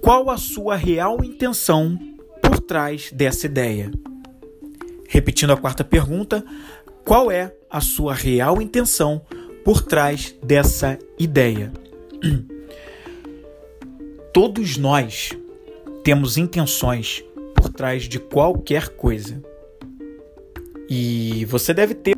qual 0.00 0.30
a 0.30 0.36
sua 0.36 0.76
real 0.76 1.22
intenção 1.24 1.98
por 2.40 2.60
trás 2.60 3.10
dessa 3.12 3.46
ideia? 3.46 3.90
Repetindo 5.08 5.52
a 5.52 5.56
quarta 5.56 5.84
pergunta, 5.84 6.44
qual 7.04 7.30
é 7.30 7.54
a 7.70 7.80
sua 7.80 8.14
real 8.14 8.60
intenção 8.60 9.22
por 9.64 9.82
trás 9.82 10.34
dessa 10.42 10.98
ideia? 11.18 11.72
Todos 14.32 14.76
nós 14.76 15.30
temos 16.02 16.36
intenções 16.36 17.22
por 17.54 17.68
trás 17.68 18.04
de 18.04 18.18
qualquer 18.18 18.88
coisa. 18.88 19.40
E 20.88 21.44
você 21.44 21.72
deve 21.72 21.94
ter 21.94 22.16